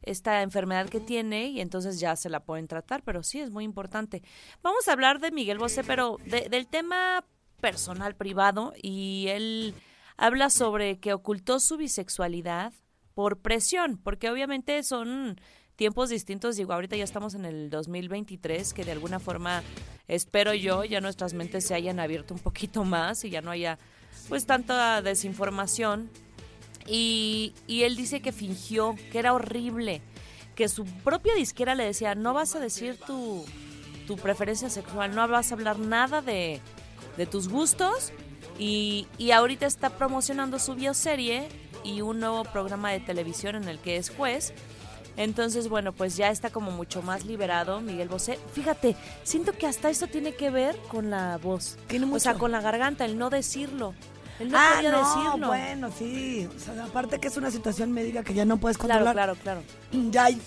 esta 0.02 0.42
enfermedad 0.42 0.88
que 0.88 1.00
tiene 1.00 1.48
y 1.48 1.60
entonces 1.60 2.00
ya 2.00 2.16
se 2.16 2.28
la 2.28 2.40
pueden 2.40 2.66
tratar, 2.68 3.02
pero 3.02 3.22
sí 3.22 3.40
es 3.40 3.50
muy 3.50 3.64
importante. 3.64 4.22
Vamos 4.62 4.88
a 4.88 4.92
hablar 4.92 5.20
de 5.20 5.30
Miguel 5.30 5.58
Bosé, 5.58 5.84
pero 5.84 6.18
de- 6.26 6.48
del 6.48 6.66
tema 6.66 7.24
personal, 7.60 8.16
privado, 8.16 8.72
y 8.82 9.26
él 9.28 9.74
habla 10.16 10.50
sobre 10.50 10.98
que 10.98 11.12
ocultó 11.12 11.60
su 11.60 11.76
bisexualidad 11.76 12.72
por 13.14 13.38
presión, 13.38 13.98
porque 13.98 14.30
obviamente 14.30 14.82
son 14.82 15.40
tiempos 15.76 16.10
distintos, 16.10 16.56
digo, 16.56 16.72
ahorita 16.72 16.96
ya 16.96 17.04
estamos 17.04 17.34
en 17.34 17.44
el 17.44 17.70
2023, 17.70 18.72
que 18.74 18.84
de 18.84 18.92
alguna 18.92 19.18
forma, 19.20 19.62
espero 20.08 20.54
yo, 20.54 20.84
ya 20.84 21.00
nuestras 21.00 21.34
mentes 21.34 21.64
se 21.66 21.74
hayan 21.74 21.98
abierto 22.00 22.34
un 22.34 22.40
poquito 22.40 22.84
más 22.84 23.24
y 23.24 23.30
ya 23.30 23.40
no 23.40 23.50
haya 23.50 23.78
pues 24.28 24.44
tanta 24.46 25.00
desinformación 25.02 26.10
y, 26.86 27.54
y 27.66 27.82
él 27.82 27.96
dice 27.96 28.20
que 28.20 28.32
fingió, 28.32 28.96
que 29.10 29.18
era 29.18 29.32
horrible, 29.32 30.02
que 30.54 30.68
su 30.68 30.84
propia 30.84 31.34
disquera 31.34 31.74
le 31.74 31.84
decía, 31.84 32.14
no 32.14 32.34
vas 32.34 32.54
a 32.54 32.60
decir 32.60 32.98
tu, 33.06 33.44
tu 34.06 34.16
preferencia 34.16 34.68
sexual, 34.70 35.14
no 35.14 35.26
vas 35.28 35.50
a 35.50 35.54
hablar 35.54 35.78
nada 35.78 36.20
de, 36.22 36.60
de 37.16 37.26
tus 37.26 37.48
gustos. 37.48 38.12
Y, 38.58 39.06
y 39.18 39.30
ahorita 39.30 39.66
está 39.66 39.90
promocionando 39.90 40.58
su 40.58 40.74
bioserie 40.74 41.48
y 41.84 42.02
un 42.02 42.20
nuevo 42.20 42.44
programa 42.44 42.92
de 42.92 43.00
televisión 43.00 43.56
en 43.56 43.66
el 43.68 43.78
que 43.78 43.96
es 43.96 44.10
juez. 44.10 44.52
Entonces, 45.16 45.68
bueno, 45.68 45.92
pues 45.92 46.16
ya 46.16 46.30
está 46.30 46.50
como 46.50 46.70
mucho 46.70 47.02
más 47.02 47.24
liberado 47.24 47.80
Miguel 47.80 48.08
Bosé. 48.08 48.38
Fíjate, 48.52 48.96
siento 49.24 49.52
que 49.52 49.66
hasta 49.66 49.90
eso 49.90 50.06
tiene 50.06 50.34
que 50.34 50.50
ver 50.50 50.76
con 50.88 51.10
la 51.10 51.38
voz. 51.38 51.76
Tiene 51.86 52.06
O 52.06 52.18
sea, 52.18 52.32
mucho. 52.32 52.40
con 52.40 52.52
la 52.52 52.60
garganta, 52.60 53.04
el 53.04 53.18
no 53.18 53.28
decirlo. 53.30 53.94
Él 54.42 54.50
no 54.50 54.58
ah, 54.58 54.72
podía 54.76 54.90
no, 54.92 54.98
decirlo. 54.98 55.46
bueno, 55.48 55.90
sí. 55.98 56.48
O 56.54 56.58
sea, 56.58 56.84
aparte 56.84 57.18
que 57.18 57.28
es 57.28 57.36
una 57.36 57.50
situación 57.50 57.92
médica 57.92 58.22
que 58.22 58.34
ya 58.34 58.44
no 58.44 58.58
puedes 58.58 58.76
Claro, 58.78 59.04
controlar. 59.04 59.36
claro, 59.36 59.62
claro. 59.92 60.10
Ya 60.10 60.24
hay, 60.24 60.40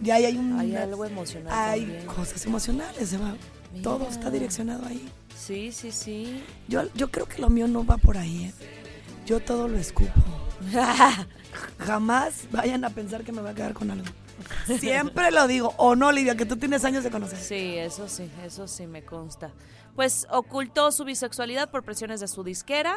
ya 0.00 0.14
hay 0.16 0.36
un... 0.36 0.58
Hay 0.58 0.74
algo 0.76 1.04
emocional 1.04 1.52
Hay 1.52 1.80
también. 1.82 2.06
cosas 2.06 2.44
emocionales, 2.46 3.08
se 3.08 3.18
va. 3.18 3.34
Todo 3.82 4.08
está 4.08 4.30
direccionado 4.30 4.86
ahí. 4.86 5.08
Sí, 5.36 5.72
sí, 5.72 5.90
sí. 5.92 6.42
Yo, 6.68 6.82
yo 6.94 7.10
creo 7.10 7.26
que 7.26 7.40
lo 7.40 7.48
mío 7.50 7.66
no 7.68 7.84
va 7.84 7.96
por 7.98 8.16
ahí, 8.18 8.44
¿eh? 8.44 8.54
Yo 9.26 9.40
todo 9.40 9.68
lo 9.68 9.78
escupo. 9.78 10.12
Jamás 11.78 12.46
vayan 12.50 12.84
a 12.84 12.90
pensar 12.90 13.24
que 13.24 13.32
me 13.32 13.42
va 13.42 13.50
a 13.50 13.54
quedar 13.54 13.72
con 13.74 13.90
algo. 13.90 14.06
Siempre 14.78 15.30
lo 15.30 15.46
digo. 15.46 15.74
O 15.76 15.94
no, 15.96 16.08
Olivia, 16.08 16.36
que 16.36 16.46
tú 16.46 16.56
tienes 16.56 16.84
años 16.84 17.04
de 17.04 17.10
conocer. 17.10 17.38
Sí, 17.38 17.76
eso 17.76 18.08
sí, 18.08 18.28
eso 18.44 18.66
sí 18.68 18.86
me 18.86 19.04
consta. 19.04 19.50
Pues 19.94 20.26
ocultó 20.30 20.90
su 20.92 21.04
bisexualidad 21.04 21.70
por 21.70 21.82
presiones 21.82 22.20
de 22.20 22.28
su 22.28 22.42
disquera, 22.42 22.96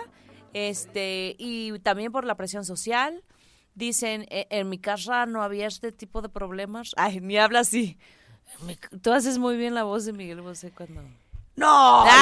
este, 0.56 1.36
y 1.38 1.78
también 1.80 2.12
por 2.14 2.24
la 2.26 2.36
presión 2.36 2.64
social. 2.64 3.22
Dicen, 3.76 4.26
"E- 4.30 4.48
en 4.52 4.70
mi 4.70 4.78
casa 4.80 5.26
no 5.26 5.44
había 5.44 5.68
este 5.68 5.92
tipo 5.92 6.22
de 6.22 6.30
problemas. 6.30 6.92
Ay, 6.98 7.20
ni 7.20 7.38
habla 7.38 7.60
así. 7.60 7.98
Tú 9.02 9.12
haces 9.12 9.38
muy 9.38 9.58
bien 9.58 9.74
la 9.74 9.84
voz 9.84 10.06
de 10.06 10.14
Miguel 10.14 10.40
Bosé 10.42 10.72
cuando... 10.72 11.02
No. 11.58 12.06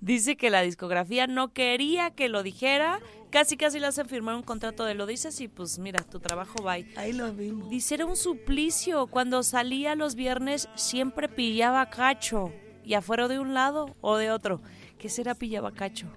Dice 0.00 0.36
que 0.36 0.50
la 0.50 0.62
discografía 0.62 1.26
no 1.26 1.52
quería 1.52 2.10
que 2.10 2.28
lo 2.28 2.42
dijera. 2.42 3.00
Casi, 3.30 3.56
casi 3.56 3.78
le 3.80 3.86
hacen 3.86 4.08
firmar 4.08 4.34
un 4.36 4.42
contrato 4.42 4.84
de 4.84 4.94
lo 4.94 5.06
dices 5.06 5.40
y 5.40 5.48
pues 5.48 5.78
mira, 5.78 6.02
tu 6.02 6.20
trabajo 6.20 6.62
va. 6.62 6.72
Ahí 6.72 7.12
lo 7.12 7.32
vimos. 7.32 7.68
Dice, 7.70 7.94
era 7.96 8.06
un 8.06 8.16
suplicio. 8.16 9.06
Cuando 9.08 9.42
salía 9.42 9.94
los 9.94 10.14
viernes 10.14 10.68
siempre 10.74 11.28
pillaba 11.28 11.86
cacho. 11.90 12.52
Y 12.84 12.94
afuera 12.94 13.26
de 13.28 13.38
un 13.40 13.52
lado 13.54 13.94
o 14.00 14.16
de 14.16 14.30
otro. 14.30 14.60
¿Qué 15.06 15.10
será 15.10 15.36
pillaba 15.36 15.70
cacho? 15.70 16.08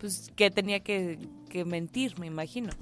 Pues 0.00 0.32
que 0.36 0.50
tenía 0.50 0.80
que, 0.80 1.18
que 1.50 1.66
mentir, 1.66 2.18
me 2.18 2.26
imagino. 2.26 2.72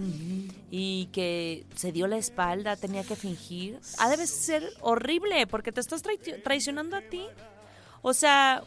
Y 0.71 1.07
que 1.07 1.67
se 1.75 1.91
dio 1.91 2.07
la 2.07 2.19
espalda, 2.19 2.77
tenía 2.77 3.03
que 3.03 3.17
fingir. 3.17 3.81
Ha 3.99 4.17
de 4.17 4.25
ser 4.29 4.63
horrible 4.81 5.49
porque 5.49 5.73
te 5.73 5.81
estás 5.81 6.05
trai- 6.05 6.41
traicionando 6.45 6.97
a 6.97 7.01
ti. 7.01 7.27
O 8.03 8.15
sea, 8.15 8.63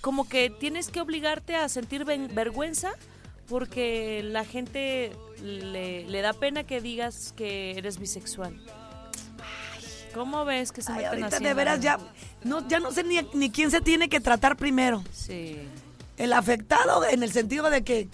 como 0.00 0.26
que 0.26 0.48
tienes 0.48 0.88
que 0.88 1.02
obligarte 1.02 1.54
a 1.54 1.68
sentir 1.68 2.06
vergüenza 2.06 2.92
porque 3.46 4.22
la 4.24 4.46
gente 4.46 5.12
le, 5.42 6.06
le 6.08 6.20
da 6.22 6.32
pena 6.32 6.64
que 6.64 6.80
digas 6.80 7.34
que 7.36 7.72
eres 7.72 7.98
bisexual. 7.98 8.58
Ay, 9.38 9.84
¿Cómo 10.14 10.46
ves 10.46 10.72
que 10.72 10.80
se 10.80 10.92
Ay, 10.92 10.96
meten 10.98 11.08
ahorita 11.10 11.36
así 11.36 11.44
de 11.44 11.52
veras 11.52 11.80
ya 11.82 11.98
no, 12.42 12.66
ya 12.68 12.80
no 12.80 12.90
sé 12.90 13.04
ni, 13.04 13.18
ni 13.34 13.50
quién 13.50 13.70
se 13.70 13.82
tiene 13.82 14.08
que 14.08 14.18
tratar 14.20 14.56
primero. 14.56 15.04
Sí. 15.12 15.58
El 16.20 16.32
afectado 16.32 17.04
en 17.06 17.22
el 17.22 17.32
sentido 17.32 17.70
de 17.70 17.82
que 17.82 18.08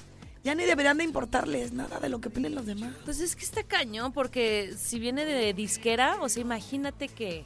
ya 0.44 0.54
ni 0.54 0.64
deberían 0.64 0.96
de 0.98 1.04
importarles 1.04 1.72
nada 1.72 1.98
de 1.98 2.08
lo 2.08 2.20
que 2.20 2.28
opinen 2.28 2.54
los 2.54 2.66
demás. 2.66 2.92
Pues 3.04 3.18
es 3.20 3.34
que 3.34 3.44
está 3.44 3.64
cañón, 3.64 4.12
porque 4.12 4.74
si 4.78 5.00
viene 5.00 5.24
de 5.24 5.52
disquera, 5.54 6.18
o 6.20 6.28
sea, 6.28 6.40
imagínate 6.40 7.08
que 7.08 7.38
eh, 7.38 7.44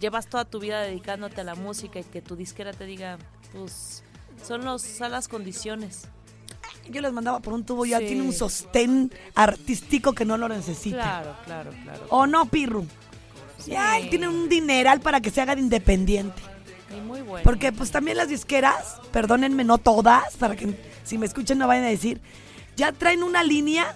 llevas 0.00 0.26
toda 0.26 0.44
tu 0.44 0.58
vida 0.58 0.80
dedicándote 0.82 1.40
a 1.40 1.44
la 1.44 1.54
música 1.54 2.00
y 2.00 2.04
que 2.04 2.20
tu 2.20 2.34
disquera 2.34 2.72
te 2.72 2.84
diga, 2.84 3.16
pues 3.52 4.02
son, 4.44 4.64
los, 4.64 4.82
son 4.82 5.12
las 5.12 5.28
condiciones. 5.28 6.02
Yo 6.88 7.00
les 7.00 7.12
mandaba 7.12 7.38
por 7.38 7.52
un 7.52 7.64
tubo, 7.64 7.86
ya 7.86 8.00
Sí. 8.00 8.06
tiene 8.06 8.22
un 8.22 8.32
sostén 8.32 9.12
artístico 9.36 10.12
que 10.12 10.24
no 10.24 10.36
lo 10.36 10.48
necesita. 10.48 10.96
Claro, 10.96 11.36
claro, 11.44 11.70
claro. 11.84 12.06
¿O 12.08 12.26
no, 12.26 12.46
Pirru? 12.46 12.84
Sí. 13.58 13.70
Ya, 13.70 13.98
tiene 14.08 14.26
un 14.26 14.48
dineral 14.48 15.00
para 15.00 15.20
que 15.20 15.30
se 15.30 15.40
hagan 15.40 15.60
independiente. 15.60 16.42
Y 16.96 17.00
muy 17.00 17.22
bueno. 17.22 17.44
Porque 17.44 17.72
pues 17.72 17.90
también 17.90 18.16
las 18.16 18.28
disqueras, 18.28 18.96
perdónenme, 19.12 19.64
no 19.64 19.78
todas, 19.78 20.36
para 20.36 20.56
que 20.56 20.74
si 21.04 21.18
me 21.18 21.26
escuchan 21.26 21.58
no 21.58 21.66
vayan 21.68 21.84
a 21.84 21.88
decir, 21.88 22.20
ya 22.76 22.92
traen 22.92 23.22
una 23.22 23.42
línea 23.42 23.94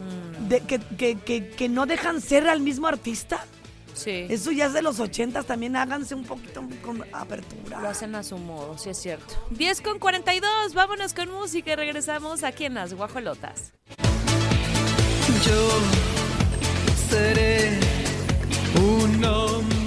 Mm. 0.00 0.48
de 0.48 0.60
que, 0.60 0.78
que, 0.78 1.18
que, 1.18 1.50
que 1.50 1.68
no 1.68 1.84
dejan 1.84 2.22
ser 2.22 2.48
al 2.48 2.60
mismo 2.60 2.86
artista. 2.86 3.44
Sí. 3.92 4.24
Eso 4.30 4.50
ya 4.50 4.64
es 4.64 4.72
de 4.72 4.80
los 4.80 4.98
ochentas, 4.98 5.44
también 5.44 5.76
háganse 5.76 6.14
un 6.14 6.24
poquito 6.24 6.62
con 6.82 7.04
apertura. 7.12 7.80
Lo 7.82 7.88
hacen 7.90 8.14
a 8.14 8.22
su 8.22 8.38
modo, 8.38 8.78
sí 8.78 8.88
es 8.88 8.98
cierto. 8.98 9.34
10 9.50 9.82
con 9.82 9.98
42, 9.98 10.72
vámonos 10.72 11.12
con 11.12 11.30
música 11.30 11.72
y 11.72 11.76
regresamos 11.76 12.44
aquí 12.44 12.64
en 12.64 12.74
Las 12.74 12.94
Guajolotas. 12.94 13.72
Yo 15.44 15.70
seré 17.10 17.78
un 18.76 19.22
hombre. 19.22 19.79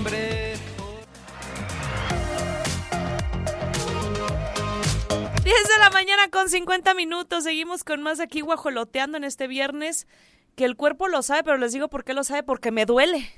10 5.56 5.68
de 5.70 5.80
la 5.80 5.90
mañana 5.92 6.30
con 6.30 6.50
50 6.50 6.94
minutos. 6.96 7.44
Seguimos 7.44 7.84
con 7.84 8.02
más 8.02 8.20
aquí 8.20 8.42
guajoloteando 8.42 9.18
en 9.18 9.24
este 9.24 9.48
viernes. 9.48 10.08
Que 10.56 10.66
el 10.66 10.76
cuerpo 10.76 11.08
lo 11.08 11.22
sabe, 11.22 11.44
pero 11.44 11.58
les 11.58 11.74
digo 11.74 11.90
por 11.90 12.04
qué 12.04 12.14
lo 12.14 12.24
sabe, 12.24 12.44
porque 12.44 12.72
me 12.72 12.86
duele. 12.86 13.30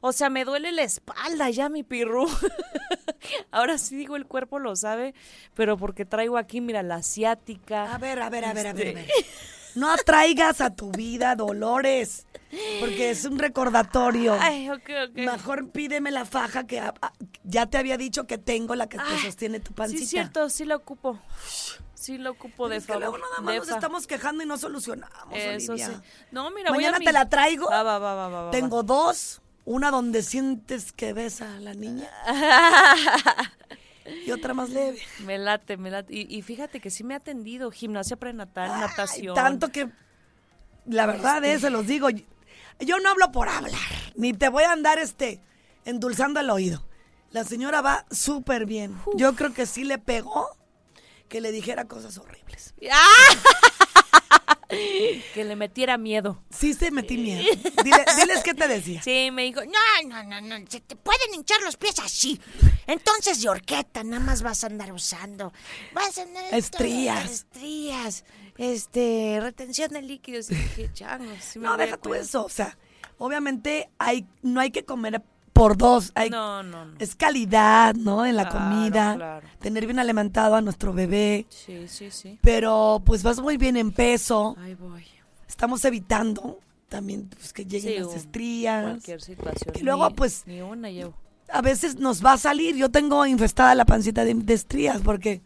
O 0.00 0.12
sea, 0.12 0.28
me 0.30 0.44
duele 0.44 0.72
la 0.72 0.82
espalda 0.82 1.50
ya, 1.50 1.68
mi 1.68 1.82
pirru. 1.84 2.28
Ahora 3.50 3.78
sí 3.78 3.96
digo, 3.96 4.16
el 4.16 4.26
cuerpo 4.26 4.58
lo 4.58 4.74
sabe, 4.76 5.14
pero 5.54 5.76
porque 5.76 6.04
traigo 6.04 6.36
aquí, 6.36 6.60
mira, 6.60 6.82
la 6.82 6.96
asiática. 6.96 7.92
A 7.94 7.98
ver, 7.98 8.20
a 8.20 8.28
ver, 8.30 8.44
a 8.44 8.52
ver, 8.52 8.66
a 8.68 8.72
ver, 8.72 8.86
a 8.86 8.90
Este, 8.90 8.94
ver. 8.94 9.08
No 9.78 9.90
atraigas 9.90 10.60
a 10.60 10.74
tu 10.74 10.90
vida 10.90 11.34
dolores, 11.36 12.26
porque 12.80 13.10
es 13.10 13.24
un 13.24 13.38
recordatorio. 13.38 14.36
Ay, 14.40 14.70
ok, 14.70 14.90
ok. 15.10 15.14
Mejor 15.16 15.70
pídeme 15.70 16.10
la 16.10 16.24
faja 16.24 16.66
que 16.66 16.80
ah, 16.80 16.94
ah, 17.02 17.12
ya 17.44 17.66
te 17.66 17.78
había 17.78 17.96
dicho 17.96 18.26
que 18.26 18.38
tengo, 18.38 18.74
la 18.74 18.88
que 18.88 18.96
te 18.98 19.04
Ay, 19.06 19.18
sostiene 19.20 19.60
tu 19.60 19.72
pancita. 19.72 19.98
Sí, 19.98 20.04
es 20.04 20.10
cierto, 20.10 20.48
sí 20.50 20.64
la 20.64 20.76
ocupo. 20.76 21.18
Sí 21.94 22.16
la 22.18 22.30
ocupo 22.30 22.68
de 22.68 22.76
Es 22.76 22.86
que 22.86 22.92
favor. 22.92 23.08
luego 23.10 23.18
nada 23.18 23.40
más 23.40 23.56
nos 23.56 23.68
fa- 23.68 23.74
estamos 23.74 24.06
quejando 24.06 24.42
y 24.44 24.46
no 24.46 24.56
solucionamos, 24.56 25.34
Eso 25.36 25.72
Olivia. 25.72 25.88
sí. 25.88 25.94
No, 26.30 26.50
mira, 26.50 26.70
voy 26.70 26.78
a 26.84 26.88
Mañana 26.88 26.98
mi- 27.00 27.04
te 27.04 27.12
la 27.12 27.28
traigo. 27.28 27.68
Va, 27.68 27.82
va, 27.82 27.98
va, 27.98 28.14
va, 28.14 28.28
va, 28.28 28.42
va. 28.44 28.50
Tengo 28.50 28.82
dos. 28.82 29.42
Una 29.64 29.90
donde 29.90 30.22
sientes 30.22 30.92
que 30.92 31.12
besa 31.12 31.56
a 31.56 31.60
la 31.60 31.74
niña 31.74 32.08
y 34.26 34.30
otra 34.30 34.54
más 34.54 34.70
leve. 34.70 34.98
Me 35.24 35.38
late, 35.38 35.76
me 35.76 35.90
late. 35.90 36.14
Y, 36.14 36.26
y 36.36 36.42
fíjate 36.42 36.80
que 36.80 36.90
sí 36.90 37.04
me 37.04 37.14
ha 37.14 37.18
atendido 37.18 37.70
gimnasia 37.70 38.16
prenatal, 38.16 38.68
natación. 38.80 39.34
Tanto 39.34 39.70
que, 39.70 39.88
la 40.86 41.06
verdad 41.06 41.44
es, 41.44 41.60
se 41.62 41.70
los 41.70 41.86
digo, 41.86 42.08
yo 42.80 42.98
no 43.00 43.10
hablo 43.10 43.30
por 43.32 43.48
hablar, 43.48 43.74
ni 44.14 44.32
te 44.32 44.48
voy 44.48 44.64
a 44.64 44.72
andar 44.72 44.98
este 44.98 45.40
endulzando 45.84 46.40
el 46.40 46.50
oído. 46.50 46.86
La 47.30 47.44
señora 47.44 47.80
va 47.82 48.06
súper 48.10 48.64
bien. 48.66 48.96
Yo 49.14 49.34
creo 49.34 49.52
que 49.52 49.66
sí 49.66 49.84
le 49.84 49.98
pegó 49.98 50.48
que 51.28 51.40
le 51.42 51.52
dijera 51.52 51.84
cosas 51.86 52.16
horribles. 52.16 52.72
que 55.34 55.44
le 55.44 55.56
metiera 55.56 55.96
miedo. 55.98 56.42
Sí 56.50 56.74
se 56.74 56.90
metí 56.90 57.16
miedo. 57.18 57.42
Dile- 57.84 58.04
diles 58.16 58.42
qué 58.44 58.54
te 58.54 58.68
decía. 58.68 59.02
Sí, 59.02 59.30
me 59.32 59.42
dijo, 59.44 59.60
No, 59.64 60.08
no, 60.08 60.22
no, 60.24 60.40
no, 60.40 60.64
se 60.68 60.80
te 60.80 60.96
pueden 60.96 61.34
hinchar 61.34 61.60
los 61.62 61.76
pies 61.76 61.98
así. 62.00 62.40
Entonces 62.88 63.40
de 63.42 63.48
horqueta 63.48 64.02
nada 64.02 64.24
más 64.24 64.42
vas 64.42 64.64
a 64.64 64.66
andar 64.66 64.92
usando. 64.92 65.52
Vas 65.94 66.18
a 66.18 66.22
andar 66.22 66.44
Estrías. 66.52 67.30
Estrías. 67.30 68.24
Este, 68.56 69.38
retención 69.40 69.90
de 69.92 70.02
líquidos. 70.02 70.50
Y 70.50 70.56
dije, 70.56 70.90
changos, 70.92 71.38
sí 71.40 71.58
me 71.60 71.66
No, 71.66 71.76
deja 71.76 71.96
tú 71.96 72.14
eso. 72.14 72.44
O 72.44 72.48
sea, 72.48 72.76
obviamente 73.18 73.88
hay, 73.98 74.26
no 74.42 74.58
hay 74.60 74.70
que 74.72 74.84
comer 74.84 75.22
por 75.52 75.76
dos. 75.76 76.12
Hay, 76.14 76.30
No, 76.30 76.62
no, 76.62 76.84
no. 76.86 76.94
Es 76.98 77.14
calidad, 77.14 77.94
¿no? 77.94 78.24
En 78.26 78.36
la 78.36 78.48
Claro, 78.48 78.64
comida. 78.70 79.14
claro. 79.16 79.48
Tener 79.60 79.86
bien 79.86 79.98
alimentado 79.98 80.56
a 80.56 80.60
nuestro 80.60 80.92
bebé. 80.92 81.46
Sí, 81.50 81.86
sí, 81.88 82.10
sí. 82.10 82.38
Pero 82.42 83.02
pues 83.04 83.22
vas 83.22 83.38
muy 83.40 83.56
bien 83.56 83.76
en 83.76 83.92
peso. 83.92 84.56
Ahí 84.58 84.74
voy. 84.74 85.04
Estamos 85.46 85.84
evitando 85.84 86.58
también 86.88 87.28
pues, 87.28 87.52
que 87.52 87.64
lleguen 87.66 87.92
Sí, 87.92 87.98
las 88.00 88.14
estrías. 88.14 88.82
Cualquier 88.84 89.20
situación. 89.20 89.74
Y 89.76 89.80
luego, 89.82 90.08
Ni- 90.08 90.14
pues- 90.14 90.42
Ni 90.46 90.60
una 90.62 90.90
llevo. 90.90 91.14
A 91.50 91.62
veces 91.62 91.96
nos 91.96 92.24
va 92.24 92.32
a 92.34 92.38
salir. 92.38 92.76
Yo 92.76 92.90
tengo 92.90 93.24
infestada 93.26 93.74
la 93.74 93.84
pancita 93.84 94.24
de, 94.24 94.34
de 94.34 94.54
estrías 94.54 95.00
porque 95.02 95.40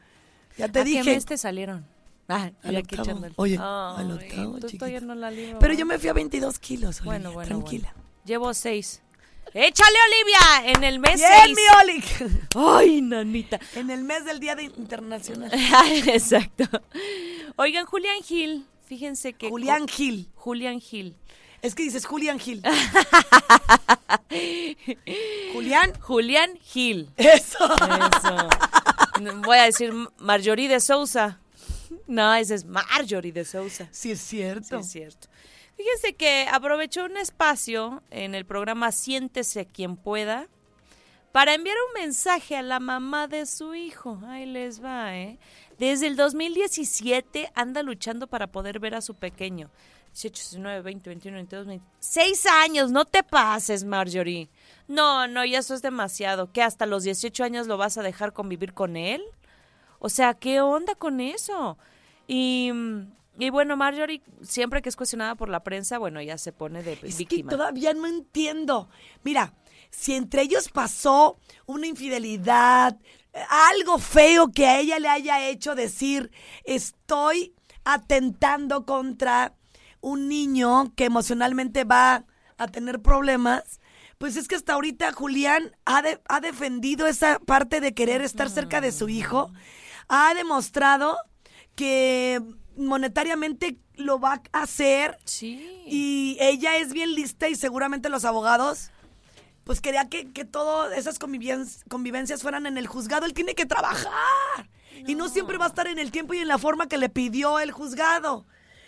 ya 0.58 0.68
te 0.68 0.80
¿A 0.80 0.84
qué 0.84 0.90
dije. 0.90 1.04
mes 1.14 1.24
te 1.24 1.36
salieron? 1.38 1.86
Ah, 2.28 2.50
Al 2.62 2.76
octavo. 2.76 3.02
echándole. 3.02 3.32
Oye, 3.36 3.58
Ay, 3.60 3.94
al 4.04 4.12
octavo, 4.12 4.58
no 5.02 5.14
la 5.14 5.30
libro, 5.30 5.58
Pero 5.58 5.74
yo 5.74 5.84
me 5.86 5.98
fui 5.98 6.08
a 6.08 6.12
22 6.12 6.58
kilos. 6.58 7.00
Olivia, 7.00 7.04
Bueno, 7.04 7.32
bueno, 7.32 7.48
tranquila. 7.48 7.92
bueno. 7.94 8.08
Llevo 8.24 8.54
seis. 8.54 9.02
¡Échale, 9.54 9.96
Olivia! 10.08 10.72
En 10.76 10.84
el 10.84 10.98
mes 10.98 11.16
Bien, 11.16 11.30
seis. 11.44 11.56
mi 11.56 11.92
Oli. 12.30 12.38
Ay, 12.54 13.02
nanita. 13.02 13.58
En 13.74 13.90
el 13.90 14.02
mes 14.04 14.24
del 14.24 14.40
Día 14.40 14.54
de 14.54 14.62
Internacional. 14.64 15.50
Exacto. 16.06 16.64
Oigan, 17.56 17.84
Julián 17.84 18.22
Gil, 18.22 18.66
fíjense 18.86 19.34
que... 19.34 19.50
Julián 19.50 19.86
Gil. 19.88 20.30
Julián 20.36 20.80
Gil. 20.80 21.16
Es 21.62 21.76
que 21.76 21.84
dices 21.84 22.04
Julián 22.06 22.40
Gil. 22.40 22.60
Julián. 25.52 25.92
Julián 26.00 26.56
Gil. 26.60 27.10
Eso. 27.16 27.58
Eso. 27.74 28.48
Voy 29.44 29.58
a 29.58 29.64
decir 29.64 29.92
Marjorie 30.18 30.68
de 30.68 30.80
Sousa. 30.80 31.38
No, 32.06 32.34
ese 32.34 32.54
es 32.56 32.64
Marjorie 32.64 33.32
de 33.32 33.44
Sousa. 33.44 33.88
Sí, 33.92 34.12
es 34.12 34.20
Sí, 34.20 34.38
cierto. 34.38 34.78
es 34.78 34.90
cierto. 34.90 35.28
Fíjense 35.76 36.14
que 36.14 36.46
aprovechó 36.50 37.04
un 37.04 37.16
espacio 37.16 38.02
en 38.10 38.34
el 38.34 38.44
programa 38.44 38.92
Siéntese 38.92 39.66
quien 39.66 39.96
pueda 39.96 40.48
para 41.32 41.54
enviar 41.54 41.76
un 41.88 42.00
mensaje 42.02 42.56
a 42.56 42.62
la 42.62 42.78
mamá 42.80 43.26
de 43.26 43.46
su 43.46 43.74
hijo. 43.74 44.20
Ahí 44.26 44.46
les 44.46 44.82
va, 44.82 45.16
¿eh? 45.16 45.38
Desde 45.78 46.06
el 46.06 46.16
2017 46.16 47.50
anda 47.54 47.82
luchando 47.82 48.26
para 48.26 48.48
poder 48.48 48.78
ver 48.80 48.94
a 48.94 49.00
su 49.00 49.14
pequeño. 49.14 49.70
18, 50.12 50.34
19, 50.42 50.82
20, 50.82 51.10
21, 51.10 51.36
22, 51.36 51.66
26 51.66 52.46
años, 52.46 52.90
no 52.90 53.04
te 53.04 53.22
pases, 53.22 53.84
Marjorie. 53.84 54.48
No, 54.88 55.26
no, 55.26 55.44
ya 55.44 55.58
eso 55.60 55.74
es 55.74 55.80
demasiado. 55.82 56.52
¿Que 56.52 56.62
hasta 56.62 56.84
los 56.86 57.02
18 57.04 57.44
años 57.44 57.66
lo 57.66 57.76
vas 57.78 57.96
a 57.96 58.02
dejar 58.02 58.32
convivir 58.32 58.74
con 58.74 58.96
él? 58.96 59.22
O 59.98 60.08
sea, 60.08 60.34
¿qué 60.34 60.60
onda 60.60 60.94
con 60.96 61.20
eso? 61.20 61.78
Y, 62.26 62.70
y 63.38 63.50
bueno, 63.50 63.76
Marjorie, 63.76 64.20
siempre 64.42 64.82
que 64.82 64.88
es 64.90 64.96
cuestionada 64.96 65.34
por 65.34 65.48
la 65.48 65.64
prensa, 65.64 65.98
bueno, 65.98 66.20
ya 66.20 66.36
se 66.36 66.52
pone 66.52 66.82
de 66.82 66.92
Es 66.94 67.00
que 67.00 67.08
víctima. 67.18 67.50
todavía 67.50 67.94
no 67.94 68.06
entiendo. 68.06 68.88
Mira, 69.24 69.54
si 69.90 70.14
entre 70.14 70.42
ellos 70.42 70.68
pasó 70.68 71.38
una 71.66 71.86
infidelidad, 71.86 72.98
algo 73.48 73.98
feo 73.98 74.48
que 74.48 74.66
a 74.66 74.78
ella 74.80 74.98
le 74.98 75.08
haya 75.08 75.48
hecho 75.48 75.74
decir, 75.74 76.30
estoy 76.64 77.54
atentando 77.84 78.84
contra 78.84 79.54
un 80.02 80.28
niño 80.28 80.92
que 80.94 81.06
emocionalmente 81.06 81.84
va 81.84 82.26
a 82.58 82.68
tener 82.68 83.00
problemas, 83.00 83.80
pues 84.18 84.36
es 84.36 84.46
que 84.48 84.54
hasta 84.56 84.74
ahorita 84.74 85.12
Julián 85.12 85.74
ha, 85.86 86.02
de- 86.02 86.20
ha 86.28 86.40
defendido 86.40 87.06
esa 87.06 87.38
parte 87.38 87.80
de 87.80 87.94
querer 87.94 88.20
estar 88.20 88.50
cerca 88.50 88.80
de 88.82 88.92
su 88.92 89.08
hijo, 89.08 89.50
ha 90.08 90.34
demostrado 90.34 91.16
que 91.74 92.40
monetariamente 92.76 93.78
lo 93.94 94.18
va 94.20 94.42
a 94.52 94.62
hacer 94.62 95.18
Sí. 95.24 95.82
y 95.86 96.36
ella 96.40 96.76
es 96.76 96.92
bien 96.92 97.14
lista 97.14 97.48
y 97.48 97.54
seguramente 97.54 98.08
los 98.08 98.24
abogados 98.24 98.90
pues 99.64 99.80
quería 99.80 100.08
que, 100.08 100.32
que 100.32 100.44
todas 100.44 100.96
esas 100.98 101.18
convivencias 101.20 102.42
fueran 102.42 102.66
en 102.66 102.76
el 102.78 102.88
juzgado. 102.88 103.26
Él 103.26 103.32
tiene 103.32 103.54
que 103.54 103.64
trabajar. 103.64 104.68
Y 105.06 105.14
no 105.14 105.28
siempre 105.28 105.56
va 105.56 105.66
a 105.66 105.68
estar 105.68 105.86
en 105.86 106.00
el 106.00 106.10
tiempo 106.10 106.34
y 106.34 106.38
en 106.38 106.48
la 106.48 106.58
forma 106.58 106.88
que 106.88 106.98
le 106.98 107.08
pidió 107.08 107.60
el 107.60 107.70
juzgado. 107.70 108.44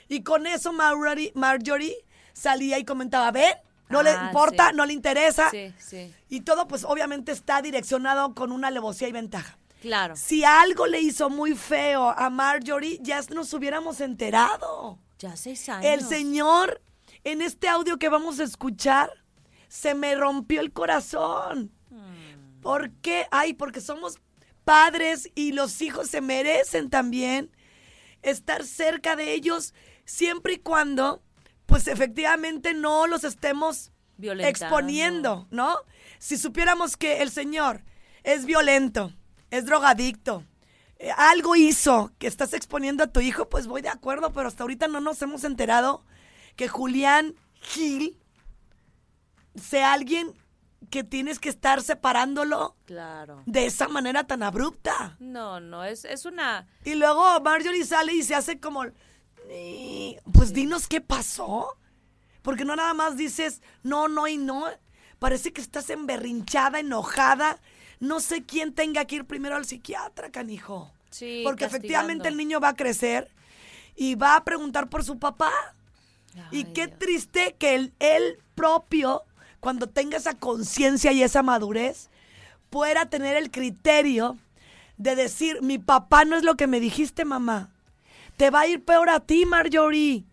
Y 0.08 0.22
con 0.22 0.46
eso 0.46 0.72
Marjorie, 0.72 1.32
Marjorie 1.34 1.96
salía 2.32 2.78
y 2.78 2.84
comentaba, 2.84 3.30
ven, 3.30 3.54
no 3.88 4.02
le 4.02 4.10
Ah, 4.10 4.26
importa, 4.26 4.70
sí. 4.70 4.76
no 4.76 4.86
le 4.86 4.92
interesa. 4.92 5.50
Sí, 5.50 5.72
sí, 5.78 6.12
Y 6.28 6.40
todo 6.40 6.66
pues 6.66 6.84
obviamente 6.84 7.32
está 7.32 7.62
direccionado 7.62 8.34
con 8.34 8.52
una 8.52 8.68
alevosía 8.68 9.08
y 9.08 9.12
ventaja. 9.12 9.58
claro. 9.80 10.16
Si 10.16 10.44
algo 10.44 10.86
le 10.86 11.00
hizo 11.00 11.28
muy 11.30 11.54
feo 11.54 12.08
a 12.10 12.30
Marjorie, 12.30 12.98
ya 13.02 13.20
nos 13.34 13.52
hubiéramos 13.52 14.00
enterado. 14.00 14.98
Ya 15.18 15.36
seis 15.36 15.68
años. 15.68 15.84
El 15.84 16.00
señor, 16.06 16.82
en 17.22 17.40
este 17.42 17.68
audio 17.68 17.98
que 17.98 18.08
vamos 18.08 18.40
a 18.40 18.44
escuchar, 18.44 19.10
se 19.68 19.94
me 19.94 20.14
rompió 20.14 20.60
el 20.60 20.72
corazón. 20.72 21.70
¿Por 22.62 22.90
qué? 23.02 23.26
Ay, 23.30 23.52
porque 23.52 23.80
somos 23.82 24.18
padres 24.64 25.28
y 25.34 25.52
los 25.52 25.82
hijos 25.82 26.08
se 26.08 26.22
merecen 26.22 26.88
también 26.88 27.50
estar 28.22 28.64
cerca 28.64 29.16
de 29.16 29.34
ellos 29.34 29.74
siempre 30.04 30.54
y 30.54 30.58
cuando, 30.58 31.22
pues 31.66 31.86
efectivamente 31.88 32.74
no 32.74 33.06
los 33.06 33.24
estemos 33.24 33.92
Violentando. 34.16 34.48
exponiendo, 34.66 35.46
¿no? 35.50 35.76
Si 36.18 36.36
supiéramos 36.36 36.96
que 36.96 37.22
el 37.22 37.30
señor 37.30 37.82
es 38.22 38.44
violento, 38.46 39.12
es 39.50 39.66
drogadicto, 39.66 40.44
eh, 40.98 41.10
algo 41.16 41.56
hizo 41.56 42.12
que 42.18 42.26
estás 42.26 42.52
exponiendo 42.54 43.04
a 43.04 43.08
tu 43.08 43.20
hijo, 43.20 43.48
pues 43.48 43.66
voy 43.66 43.82
de 43.82 43.88
acuerdo, 43.88 44.32
pero 44.32 44.48
hasta 44.48 44.62
ahorita 44.62 44.88
no 44.88 45.00
nos 45.00 45.20
hemos 45.22 45.44
enterado 45.44 46.04
que 46.56 46.68
Julián 46.68 47.34
Gil 47.60 48.16
sea 49.60 49.92
alguien 49.92 50.32
que 50.90 51.02
tienes 51.02 51.38
que 51.40 51.48
estar 51.48 51.82
separándolo 51.82 52.76
Claro. 52.84 53.42
de 53.46 53.66
esa 53.66 53.88
manera 53.88 54.24
tan 54.26 54.42
abrupta. 54.42 55.16
No, 55.18 55.58
no, 55.60 55.82
es, 55.84 56.04
es 56.04 56.24
una... 56.24 56.66
Y 56.84 56.94
luego 56.94 57.40
Marjorie 57.40 57.84
sale 57.84 58.12
y 58.14 58.22
se 58.22 58.34
hace 58.34 58.60
como, 58.60 58.84
Pues 60.32 60.52
dinos 60.52 60.88
qué 60.88 61.00
pasó. 61.00 61.76
Porque 62.42 62.64
no 62.64 62.76
nada 62.76 62.94
más 62.94 63.16
dices 63.16 63.62
no, 63.82 64.08
no 64.08 64.26
y 64.28 64.36
no. 64.36 64.66
Parece 65.18 65.52
que 65.52 65.60
estás 65.60 65.88
emberrinchada, 65.90 66.80
enojada. 66.80 67.60
No 68.00 68.20
sé 68.20 68.44
quién 68.44 68.74
tenga 68.74 69.04
que 69.06 69.16
ir 69.16 69.24
primero 69.24 69.56
al 69.56 69.64
psiquiatra, 69.64 70.30
canijo. 70.30 70.92
Sí, 71.10 71.40
Porque 71.44 71.64
castigando. 71.64 71.78
efectivamente 71.78 72.28
el 72.28 72.36
niño 72.36 72.60
va 72.60 72.70
a 72.70 72.76
crecer 72.76 73.30
y 73.96 74.16
va 74.16 74.36
a 74.36 74.44
preguntar 74.44 74.88
por 74.88 75.04
su 75.04 75.18
papá. 75.18 75.52
y 76.50 76.64
qué 76.64 76.88
Dios. 76.88 76.98
triste 76.98 77.54
que 77.58 77.76
él, 77.76 77.94
él 78.00 78.38
propio, 78.56 79.22
cuando 79.60 79.88
tenga 79.88 80.16
esa 80.18 80.34
conciencia 80.34 81.12
y 81.12 81.22
esa 81.22 81.42
madurez, 81.44 82.10
pueda 82.70 83.06
tener 83.06 83.36
el 83.36 83.52
criterio 83.52 84.36
de 84.96 85.14
decir, 85.14 85.62
mi 85.62 85.78
papá 85.78 86.24
no 86.24 86.36
es 86.36 86.42
lo 86.42 86.56
que 86.56 86.66
me 86.66 86.80
dijiste, 86.80 87.24
mamá. 87.24 87.70
Te 88.36 88.50
va 88.50 88.60
a 88.60 88.66
ir 88.66 88.84
peor 88.84 89.10
a 89.10 89.20
ti, 89.20 89.46
Marjorie. 89.46 90.24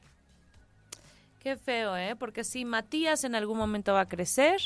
Qué 1.39 1.55
feo, 1.55 1.95
¿eh? 1.95 2.15
Porque 2.15 2.43
sí, 2.43 2.65
Matías 2.65 3.23
en 3.23 3.35
algún 3.35 3.57
momento 3.57 3.93
va 3.93 4.01
a 4.01 4.07
crecer 4.07 4.59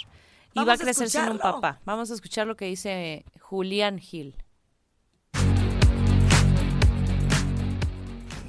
y 0.54 0.60
Vamos 0.60 0.70
va 0.70 0.72
a 0.74 0.76
a 0.76 0.78
crecer 0.78 1.10
sin 1.10 1.30
un 1.30 1.38
papá. 1.38 1.80
Vamos 1.86 2.12
a 2.12 2.14
escuchar 2.14 2.48
lo 2.48 2.56
que 2.56 2.66
dice 2.66 3.26
Julián 3.42 4.00
Gil. 4.00 4.36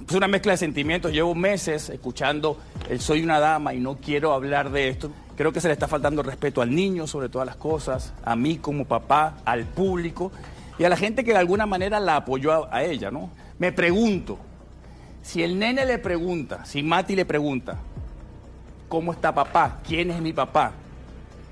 Es 0.08 0.14
una 0.14 0.28
mezcla 0.28 0.52
de 0.52 0.58
sentimientos. 0.58 1.10
Llevo 1.12 1.34
meses 1.34 1.90
escuchando 1.90 2.60
el 2.88 3.00
soy 3.00 3.24
una 3.24 3.40
dama 3.40 3.74
y 3.74 3.80
no 3.80 3.96
quiero 3.96 4.32
hablar 4.32 4.70
de 4.70 4.88
esto. 4.88 5.10
Creo 5.36 5.52
que 5.52 5.60
se 5.60 5.66
le 5.66 5.74
está 5.74 5.88
faltando 5.88 6.22
el 6.22 6.28
respeto 6.28 6.62
al 6.62 6.72
niño 6.72 7.08
sobre 7.08 7.28
todas 7.28 7.44
las 7.44 7.56
cosas, 7.56 8.14
a 8.24 8.36
mí 8.36 8.58
como 8.58 8.86
papá, 8.86 9.38
al 9.44 9.64
público 9.64 10.30
y 10.78 10.84
a 10.84 10.88
la 10.88 10.96
gente 10.96 11.24
que 11.24 11.32
de 11.32 11.38
alguna 11.38 11.66
manera 11.66 11.98
la 11.98 12.16
apoyó 12.16 12.52
a, 12.52 12.76
a 12.76 12.84
ella, 12.84 13.10
¿no? 13.10 13.30
Me 13.58 13.72
pregunto, 13.72 14.38
si 15.26 15.42
el 15.42 15.58
nene 15.58 15.84
le 15.84 15.98
pregunta, 15.98 16.64
si 16.64 16.84
Mati 16.84 17.16
le 17.16 17.24
pregunta, 17.24 17.78
¿cómo 18.88 19.12
está 19.12 19.34
papá? 19.34 19.80
¿Quién 19.84 20.12
es 20.12 20.20
mi 20.22 20.32
papá? 20.32 20.70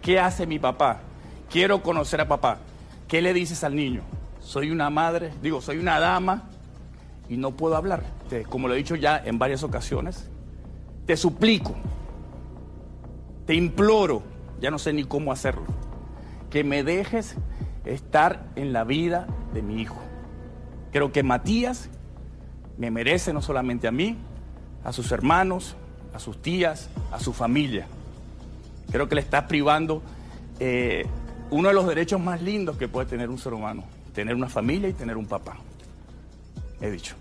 ¿Qué 0.01 0.21
hace 0.21 0.47
mi 0.47 0.61
papá? 0.61 1.01
Quiero 1.51 1.83
conocer 1.83 2.21
a 2.21 2.29
papá. 2.29 2.59
¿Qué 3.09 3.21
le 3.21 3.35
dices 3.35 3.65
al 3.65 3.75
niño? 3.75 4.03
Soy 4.39 4.71
una 4.71 4.91
madre, 4.91 5.33
digo, 5.43 5.61
soy 5.61 5.79
una 5.79 5.99
dama 5.99 6.45
y 7.29 7.37
no 7.37 7.51
puedo 7.51 7.75
hablar. 7.75 8.05
Como 8.49 8.69
lo 8.69 8.75
he 8.75 8.77
dicho 8.77 8.95
ya 8.95 9.21
en 9.25 9.41
varias 9.41 9.65
ocasiones, 9.65 10.29
te 11.05 11.17
suplico, 11.17 11.75
te 13.45 13.55
imploro, 13.55 14.23
ya 14.61 14.71
no 14.71 14.79
sé 14.79 14.93
ni 14.93 15.03
cómo 15.03 15.33
hacerlo, 15.33 15.67
que 16.49 16.63
me 16.63 16.85
dejes 16.85 17.35
estar 17.85 18.47
en 18.55 18.73
la 18.73 18.85
vida 18.85 19.27
de 19.53 19.63
mi 19.63 19.83
hijo. 19.83 20.01
Creo 20.93 21.11
que 21.11 21.25
Matías 21.25 21.91
me 22.79 22.91
merece 22.91 23.33
no 23.33 23.43
solamente 23.43 23.87
a 23.87 23.93
mí, 23.93 24.17
a 24.85 24.93
sus 24.93 25.13
hermanos, 25.13 25.77
a 26.13 26.19
sus 26.19 26.41
tías, 26.41 26.89
a 27.13 27.21
su 27.21 27.33
familia. 27.33 27.87
Creo 28.91 29.09
que 29.09 29.15
le 29.15 29.21
está 29.21 29.47
privando 29.49 30.03
eh, 30.61 31.07
uno 31.51 31.69
de 31.69 31.75
los 31.75 31.87
derechos 31.87 32.21
más 32.21 32.43
lindos 32.43 32.77
que 32.77 32.89
puede 32.89 33.09
tener 33.09 33.31
un 33.31 33.39
ser 33.39 33.55
humano, 33.55 33.85
tener 34.15 34.35
una 34.35 34.49
familia 34.49 34.89
y 34.89 34.93
tener 34.93 35.17
un 35.17 35.27
papá. 35.27 35.57
He 36.81 36.91
dicho. 36.91 37.17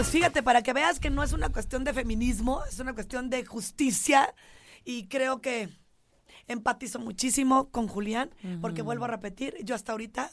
Pues 0.00 0.08
fíjate, 0.08 0.42
para 0.42 0.62
que 0.62 0.72
veas 0.72 0.98
que 0.98 1.10
no 1.10 1.22
es 1.22 1.34
una 1.34 1.50
cuestión 1.50 1.84
de 1.84 1.92
feminismo, 1.92 2.64
es 2.64 2.80
una 2.80 2.94
cuestión 2.94 3.28
de 3.28 3.44
justicia. 3.44 4.34
Y 4.82 5.08
creo 5.08 5.42
que 5.42 5.68
empatizo 6.48 6.98
muchísimo 6.98 7.68
con 7.68 7.86
Julián, 7.86 8.30
porque 8.62 8.80
vuelvo 8.80 9.04
a 9.04 9.08
repetir, 9.08 9.56
yo 9.62 9.74
hasta 9.74 9.92
ahorita 9.92 10.30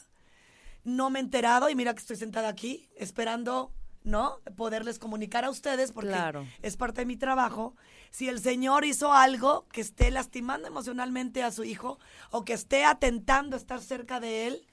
no 0.88 1.10
me 1.10 1.18
he 1.18 1.22
enterado 1.22 1.68
y 1.70 1.74
mira 1.74 1.92
que 1.94 2.00
estoy 2.00 2.16
sentada 2.16 2.48
aquí 2.48 2.88
esperando, 2.96 3.72
¿no? 4.04 4.38
Poderles 4.56 4.98
comunicar 4.98 5.44
a 5.44 5.50
ustedes 5.50 5.92
porque 5.92 6.10
Claro. 6.10 6.46
es 6.62 6.76
parte 6.76 7.02
de 7.02 7.06
mi 7.06 7.16
trabajo. 7.16 7.74
Si 8.10 8.28
el 8.28 8.40
señor 8.40 8.84
hizo 8.84 9.12
algo 9.12 9.66
que 9.72 9.80
esté 9.82 10.10
lastimando 10.10 10.66
emocionalmente 10.68 11.42
a 11.42 11.50
su 11.52 11.64
hijo 11.64 11.98
o 12.30 12.44
que 12.44 12.54
esté 12.54 12.84
atentando 12.84 13.56
estar 13.56 13.80
cerca 13.80 14.18
de 14.20 14.46
él, 14.46 14.66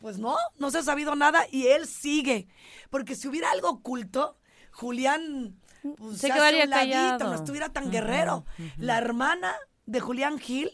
pues 0.00 0.18
no, 0.18 0.36
no 0.58 0.70
se 0.70 0.78
ha 0.78 0.82
sabido 0.82 1.14
nada 1.14 1.46
y 1.50 1.66
él 1.66 1.86
sigue. 1.86 2.48
Porque 2.88 3.14
si 3.14 3.28
hubiera 3.28 3.50
algo 3.50 3.68
oculto, 3.68 4.38
Julián 4.72 5.56
pues, 5.98 6.18
Se 6.18 6.28
quedaría 6.30 6.64
un 6.64 6.70
ladito, 6.70 6.92
callado. 6.94 7.24
no 7.30 7.34
estuviera 7.34 7.68
tan 7.70 7.90
guerrero. 7.90 8.44
La 8.78 8.96
hermana 8.98 9.54
de 9.86 10.00
Julián 10.00 10.38
Gil 10.38 10.70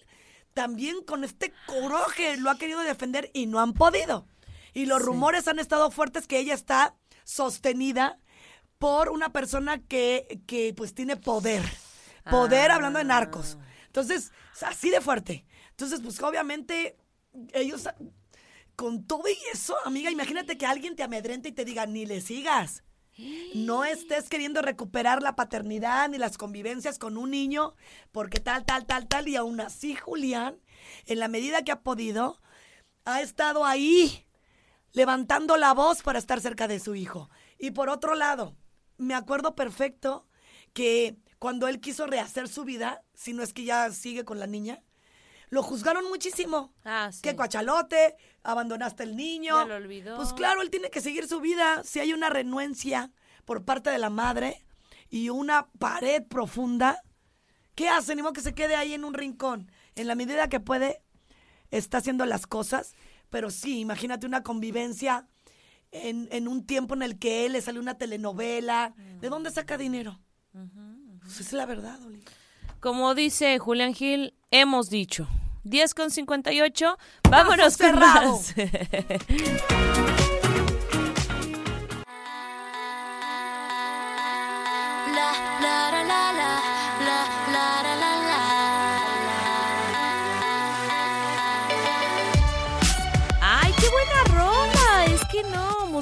también 0.55 1.03
con 1.05 1.24
este 1.24 1.53
coraje 1.66 2.37
lo 2.37 2.51
ha 2.51 2.57
querido 2.59 2.80
defender 2.80 3.30
y 3.34 3.47
no 3.47 3.59
han 3.61 3.72
podido. 3.72 4.26
Y 4.77 4.85
los 4.85 5.01
rumores 5.01 5.49
han 5.49 5.59
estado 5.59 5.91
fuertes 5.91 6.27
que 6.27 6.39
ella 6.39 6.53
está 6.53 6.95
sostenida 7.24 8.18
por 8.77 9.09
una 9.09 9.33
persona 9.33 9.79
que, 9.79 10.43
que 10.47 10.74
pues 10.77 10.93
tiene 10.93 11.16
poder. 11.16 11.62
Poder 12.31 12.70
hablando 12.70 12.99
de 12.99 13.07
narcos. 13.07 13.57
Entonces, 13.87 14.33
así 14.61 14.91
de 14.91 15.01
fuerte. 15.01 15.47
Entonces, 15.70 16.01
pues 16.03 16.22
obviamente 16.22 16.99
ellos 17.55 17.89
con 18.74 19.07
todo 19.07 19.22
y 19.31 19.39
eso, 19.51 19.74
amiga, 19.87 20.11
imagínate 20.11 20.59
que 20.59 20.66
alguien 20.66 20.95
te 20.95 21.03
amedrente 21.03 21.49
y 21.49 21.53
te 21.53 21.64
diga, 21.64 21.87
ni 21.87 22.05
le 22.05 22.20
sigas. 22.20 22.85
No 23.55 23.83
estés 23.87 24.29
queriendo 24.29 24.61
recuperar 24.61 25.22
la 25.22 25.37
paternidad 25.37 26.11
ni 26.11 26.18
las 26.18 26.37
convivencias 26.37 26.99
con 26.99 27.16
un 27.16 27.31
niño, 27.31 27.77
porque 28.12 28.41
tal, 28.41 28.66
tal, 28.66 28.85
tal, 28.85 29.09
tal. 29.09 29.27
Y 29.27 29.37
aún 29.37 29.59
así, 29.59 29.95
Julián, 29.95 30.61
en 31.07 31.18
la 31.18 31.29
medida 31.29 31.64
que 31.64 31.72
ha 31.72 31.81
podido, 31.81 32.43
ha 33.07 33.22
estado 33.22 33.64
ahí, 33.64 34.26
levantando 34.97 35.59
la 35.59 35.74
voz 35.74 36.03
para 36.03 36.18
estar 36.18 36.40
cerca 36.40 36.66
de 36.66 36.80
su 36.80 36.94
hijo. 36.94 37.28
Y 37.59 37.72
por 37.72 37.90
otro 37.90 38.14
lado, 38.14 38.57
me 38.97 39.14
acuerdo 39.14 39.55
perfecto 39.55 40.26
que 40.72 41.18
cuando 41.38 41.68
él 41.68 41.80
quiso 41.80 42.07
rehacer 42.07 42.49
su 42.49 42.64
vida, 42.64 43.05
si 43.12 43.34
no 43.34 43.42
es 43.42 43.53
que 43.53 43.64
ya 43.64 43.90
sigue 43.92 44.24
con 44.24 44.38
la 44.40 44.47
niña, 44.47 44.82
lo 45.51 45.62
juzgaron 45.62 46.09
muchísimo. 46.09 46.72
Ah, 46.82 47.11
sí. 47.12 47.20
Qué 47.20 47.36
cuachalote, 47.36 48.16
abandonaste 48.42 49.03
el 49.03 49.16
niño. 49.16 49.61
Ya 49.61 49.66
lo 49.66 49.76
olvidó. 49.76 50.16
Pues 50.16 50.32
claro, 50.32 50.62
él 50.62 50.70
tiene 50.70 50.88
que 50.88 51.03
seguir 51.03 51.28
su 51.28 51.40
vida. 51.40 51.84
Si 51.84 52.01
hay 52.01 52.14
una 52.14 52.30
renuencia 52.30 53.12
por 53.44 53.66
parte 53.66 53.90
de 53.90 53.99
la 53.99 54.09
madre 54.09 54.64
y 55.11 55.28
una 55.28 55.68
pared 55.78 56.22
profunda, 56.26 57.03
¿qué 57.74 57.90
hace? 57.90 58.16
Ni 58.16 58.22
modo 58.22 58.32
que 58.32 58.40
se 58.40 58.55
quede 58.55 58.76
ahí 58.76 58.94
en 58.94 59.05
un 59.05 59.12
rincón. 59.12 59.70
En 59.94 60.07
la 60.07 60.14
medida 60.14 60.49
que 60.49 60.59
puede, 60.59 61.03
está 61.70 61.99
haciendo 61.99 62.24
las 62.24 62.47
cosas. 62.47 62.94
Pero 63.31 63.51
sí, 63.51 63.81
imagínate 63.81 64.27
una 64.27 64.43
convivencia 64.43 65.27
en, 65.91 66.29
en 66.31 66.49
un 66.49 66.64
tiempo 66.66 66.95
en 66.95 67.03
el 67.03 67.18
que 67.18 67.47
él 67.47 67.53
le 67.53 67.61
sale 67.61 67.81
una 67.81 67.99
telenovela. 67.99 68.95
¿De 69.20 69.29
dónde 69.29 69.51
saca 69.51 69.77
dinero? 69.79 70.20
Pues 71.20 71.41
es 71.41 71.53
la 71.53 71.66
verdad, 71.66 72.01
Oli. 72.05 72.22
Como 72.81 73.14
dice 73.14 73.59
Julián 73.59 73.95
Gil, 73.95 74.35
hemos 74.51 74.91
dicho. 74.91 75.29
10 75.64 75.95
con 75.95 76.11
58, 76.12 76.97
vámonos 77.29 77.77
con 77.77 77.87
cerrado. 77.87 78.33
más. 78.33 78.55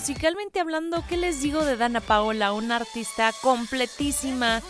musicalmente 0.06 0.60
hablando, 0.60 1.02
¿qué 1.08 1.16
les 1.16 1.40
digo 1.40 1.64
de 1.64 1.78
Dana 1.78 2.02
Paola? 2.02 2.52
Una 2.52 2.76
artista 2.76 3.32
completísima 3.40 4.60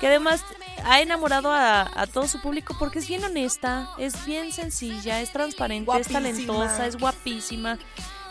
que 0.00 0.08
además 0.08 0.42
ha 0.84 1.00
enamorado 1.00 1.52
a, 1.52 1.82
a 1.94 2.08
todo 2.08 2.26
su 2.26 2.40
público 2.40 2.74
porque 2.76 2.98
es 2.98 3.06
bien 3.06 3.22
honesta, 3.22 3.88
es 3.98 4.24
bien 4.26 4.50
sencilla, 4.50 5.20
es 5.20 5.30
transparente, 5.30 5.92
es 5.96 6.08
talentosa, 6.08 6.88
es 6.88 6.96
guapísima. 6.96 7.78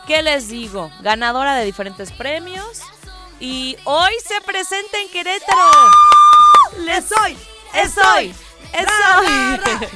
¿Qué 0.05 0.21
les 0.21 0.49
digo? 0.49 0.91
Ganadora 1.01 1.55
de 1.55 1.63
diferentes 1.63 2.11
premios 2.11 2.81
y 3.39 3.77
hoy 3.85 4.11
se 4.21 4.41
presenta 4.41 4.99
en 4.99 5.09
Querétaro. 5.11 5.71
¡Es 6.89 7.09
hoy! 7.23 7.37
¡Es 7.73 7.97
hoy! 7.97 8.35
¡Es 8.73 8.85
hoy! 9.79 9.87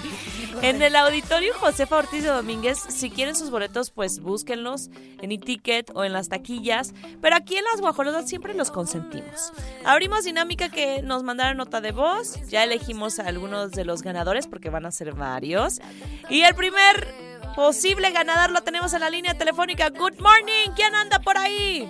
En 0.62 0.82
el 0.82 0.96
auditorio 0.96 1.54
Josefa 1.56 1.98
Ortiz 1.98 2.24
de 2.24 2.30
Domínguez, 2.30 2.80
si 2.80 3.10
quieren 3.10 3.36
sus 3.36 3.50
boletos, 3.50 3.92
pues 3.92 4.20
búsquenlos 4.20 4.90
en 5.22 5.32
e-ticket 5.32 5.92
o 5.94 6.04
en 6.04 6.14
las 6.14 6.30
taquillas. 6.30 6.94
Pero 7.22 7.36
aquí 7.36 7.58
en 7.58 7.64
las 7.72 7.82
guajolotas 7.82 8.30
siempre 8.30 8.54
los 8.54 8.72
consentimos. 8.72 9.52
Abrimos 9.86 10.24
dinámica 10.24 10.70
que 10.70 11.02
nos 11.02 11.24
mandaron 11.24 11.58
nota 11.58 11.82
de 11.82 11.92
voz. 11.92 12.40
Ya 12.50 12.64
elegimos 12.64 13.20
a 13.20 13.28
algunos 13.28 13.72
de 13.72 13.86
los 13.86 14.02
ganadores 14.04 14.48
porque 14.48 14.70
van 14.70 14.86
a 14.86 14.92
ser 14.92 15.14
varios. 15.14 15.82
Y 16.30 16.42
el 16.42 16.56
primer 16.56 17.14
posible 17.56 18.12
ganador 18.12 18.52
lo 18.52 18.62
tenemos 18.62 18.94
en 18.94 19.02
la 19.02 19.10
línea 19.10 19.38
telefónica. 19.38 19.90
Good 19.90 20.20
morning, 20.20 20.74
¿quién 20.76 20.94
anda 20.96 21.20
por 21.20 21.38
ahí? 21.38 21.90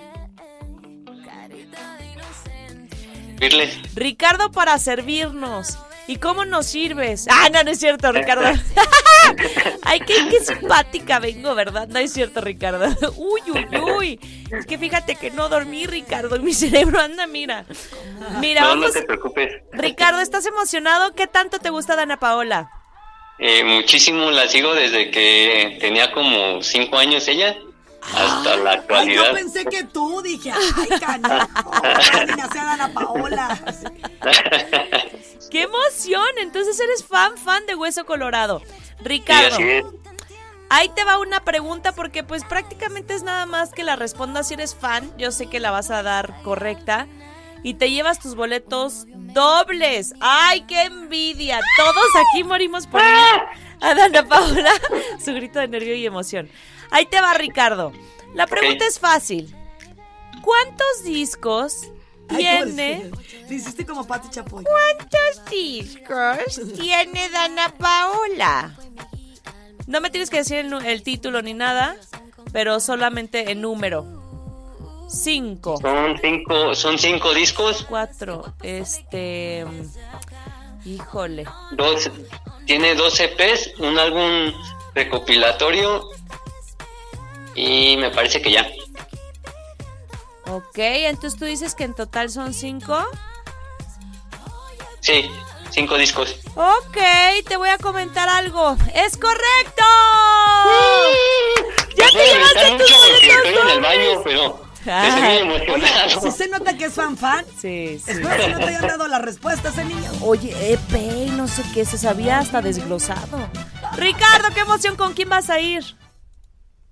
Ricardo 3.94 4.50
para 4.50 4.78
servirnos. 4.78 5.78
¿Y 6.06 6.16
cómo 6.16 6.44
nos 6.44 6.66
sirves? 6.66 7.26
Ah, 7.30 7.48
no, 7.50 7.62
no 7.62 7.70
es 7.70 7.78
cierto, 7.78 8.12
Ricardo. 8.12 8.44
Ay, 9.82 10.00
qué, 10.00 10.14
qué 10.30 10.40
simpática 10.44 11.18
vengo, 11.18 11.54
¿verdad? 11.54 11.88
No 11.88 11.98
es 11.98 12.12
cierto, 12.12 12.40
Ricardo. 12.42 12.86
Uy, 13.16 13.40
uy, 13.52 13.66
uy. 13.78 14.20
Es 14.50 14.66
que 14.66 14.76
fíjate 14.76 15.16
que 15.16 15.30
no 15.30 15.48
dormí, 15.48 15.86
Ricardo. 15.86 16.38
Mi 16.40 16.52
cerebro 16.54 17.00
anda, 17.00 17.26
mira. 17.26 17.64
Mira, 18.40 18.62
no, 18.62 18.68
vamos. 18.68 18.86
no 18.88 18.92
te 18.92 19.02
preocupes. 19.02 19.62
Ricardo, 19.72 20.20
¿estás 20.20 20.44
emocionado? 20.46 21.14
¿Qué 21.14 21.26
tanto 21.26 21.58
te 21.58 21.70
gusta 21.70 21.96
Dana 21.96 22.18
Paola? 22.18 22.70
Eh, 23.38 23.64
muchísimo 23.64 24.30
la 24.30 24.46
sigo 24.46 24.74
desde 24.74 25.10
que 25.10 25.78
tenía 25.80 26.12
como 26.12 26.62
cinco 26.62 26.98
años 26.98 27.26
ella 27.26 27.56
hasta 28.14 28.56
la 28.58 28.70
Ay, 28.72 28.76
actualidad. 28.76 29.24
yo 29.28 29.32
pensé 29.34 29.64
que 29.64 29.82
tú, 29.84 30.22
dije, 30.22 30.52
ay, 30.52 30.98
canijo, 31.00 31.48
ay, 31.82 32.28
hacía 32.40 32.64
Dana 32.64 32.92
Paola. 32.92 33.58
¡Qué 35.50 35.62
emoción! 35.62 36.26
Entonces 36.38 36.78
eres 36.80 37.04
fan, 37.04 37.36
fan 37.36 37.66
de 37.66 37.74
Hueso 37.74 38.04
Colorado. 38.06 38.62
Ricardo. 39.00 39.58
Ahí 40.70 40.88
te 40.88 41.04
va 41.04 41.18
una 41.18 41.44
pregunta 41.44 41.92
porque 41.92 42.24
pues 42.24 42.44
prácticamente 42.44 43.14
es 43.14 43.22
nada 43.22 43.46
más 43.46 43.72
que 43.72 43.84
la 43.84 43.96
respondas 43.96 44.48
si 44.48 44.54
eres 44.54 44.74
fan. 44.74 45.12
Yo 45.18 45.30
sé 45.30 45.46
que 45.46 45.60
la 45.60 45.70
vas 45.70 45.90
a 45.90 46.02
dar 46.02 46.42
correcta. 46.42 47.06
Y 47.62 47.74
te 47.74 47.90
llevas 47.90 48.18
tus 48.18 48.34
boletos 48.34 49.06
dobles. 49.08 50.14
¡Ay, 50.20 50.62
qué 50.62 50.82
envidia! 50.82 51.60
Todos 51.78 52.08
aquí 52.28 52.44
morimos 52.44 52.86
por 52.86 53.00
ir 53.00 53.40
a 53.80 53.94
Dana 53.94 54.26
Paola. 54.26 54.72
Su 55.24 55.32
grito 55.32 55.60
de 55.60 55.68
nervio 55.68 55.94
y 55.94 56.04
emoción. 56.04 56.50
Ahí 56.90 57.06
te 57.06 57.20
va, 57.20 57.32
Ricardo. 57.34 57.92
La 58.34 58.46
pregunta 58.46 58.86
es 58.86 58.98
fácil. 58.98 59.54
¿Cuántos 60.42 61.04
discos 61.04 61.86
Ay, 61.86 61.86
¿cómo 61.86 62.03
tiene? 62.28 63.10
le- 63.10 63.10
Le 63.48 63.54
hiciste 63.54 63.84
como 63.84 64.06
Pati 64.06 64.28
Chapoy. 64.30 64.64
¿Cuántos 64.64 65.50
discos 65.50 66.76
tiene 66.78 67.28
Dana 67.30 67.68
Paola? 67.78 68.74
No 69.86 70.00
me 70.00 70.10
tienes 70.10 70.30
que 70.30 70.38
decir 70.38 70.56
el, 70.58 70.72
el 70.86 71.02
título 71.02 71.42
ni 71.42 71.52
nada, 71.54 71.96
pero 72.52 72.80
solamente 72.80 73.52
el 73.52 73.60
número. 73.60 74.22
Cinco. 75.08 75.78
Son 75.80 76.18
cinco, 76.20 76.74
son 76.74 76.98
cinco 76.98 77.34
discos, 77.34 77.84
Cuatro. 77.88 78.54
Este. 78.62 79.64
Híjole. 80.86 81.44
dos, 81.72 82.10
tiene 82.66 82.94
dos 82.94 83.20
EPs, 83.20 83.78
un 83.78 83.98
álbum 83.98 84.52
recopilatorio 84.94 86.08
y 87.54 87.96
me 87.98 88.10
parece 88.10 88.40
que 88.42 88.50
ya. 88.52 88.66
Ok, 90.46 90.76
entonces 90.78 91.38
tú 91.38 91.44
dices 91.46 91.74
que 91.74 91.84
en 91.84 91.94
total 91.94 92.30
son 92.30 92.52
cinco. 92.54 92.96
Sí, 95.00 95.30
cinco 95.70 95.96
discos. 95.96 96.36
Ok, 96.54 96.96
te 97.48 97.56
voy 97.56 97.68
a 97.70 97.78
comentar 97.78 98.28
algo. 98.28 98.76
¡Es 98.94 99.16
correcto! 99.16 99.82
¡Ya 101.96 102.06
te 102.08 102.26
llevaste 102.26 102.70
tus 102.78 102.92
boletos 102.92 103.22
estoy 103.22 103.54
en 103.62 103.68
el 103.70 103.80
baño, 103.80 104.22
pero 104.24 104.64
Ah. 104.86 105.16
Oye, 105.18 105.38
emocionado. 105.40 106.20
si 106.20 106.30
se 106.30 106.46
nota 106.48 106.76
que 106.76 106.84
es 106.84 106.92
fan 106.92 107.16
fan. 107.16 107.42
Sí, 107.58 107.98
sí. 108.04 108.10
Espero 108.10 108.36
que 108.36 108.48
no 108.50 108.58
te 108.58 108.64
hayan 108.66 108.86
dado 108.86 109.08
la 109.08 109.18
respuesta 109.18 109.70
ese 109.70 109.82
niño. 109.86 110.10
Oye, 110.20 110.54
EP, 110.74 111.30
no 111.32 111.48
sé 111.48 111.62
qué, 111.72 111.86
se 111.86 111.96
sabía 111.96 112.38
hasta 112.40 112.60
desglosado. 112.60 113.48
Ricardo, 113.96 114.48
qué 114.52 114.60
emoción, 114.60 114.96
¿con 114.96 115.14
quién 115.14 115.30
vas 115.30 115.48
a 115.48 115.58
ir? 115.58 115.96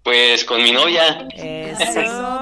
Pues 0.04 0.42
con 0.46 0.62
mi 0.62 0.72
novia. 0.72 1.28
Eso. 1.36 2.41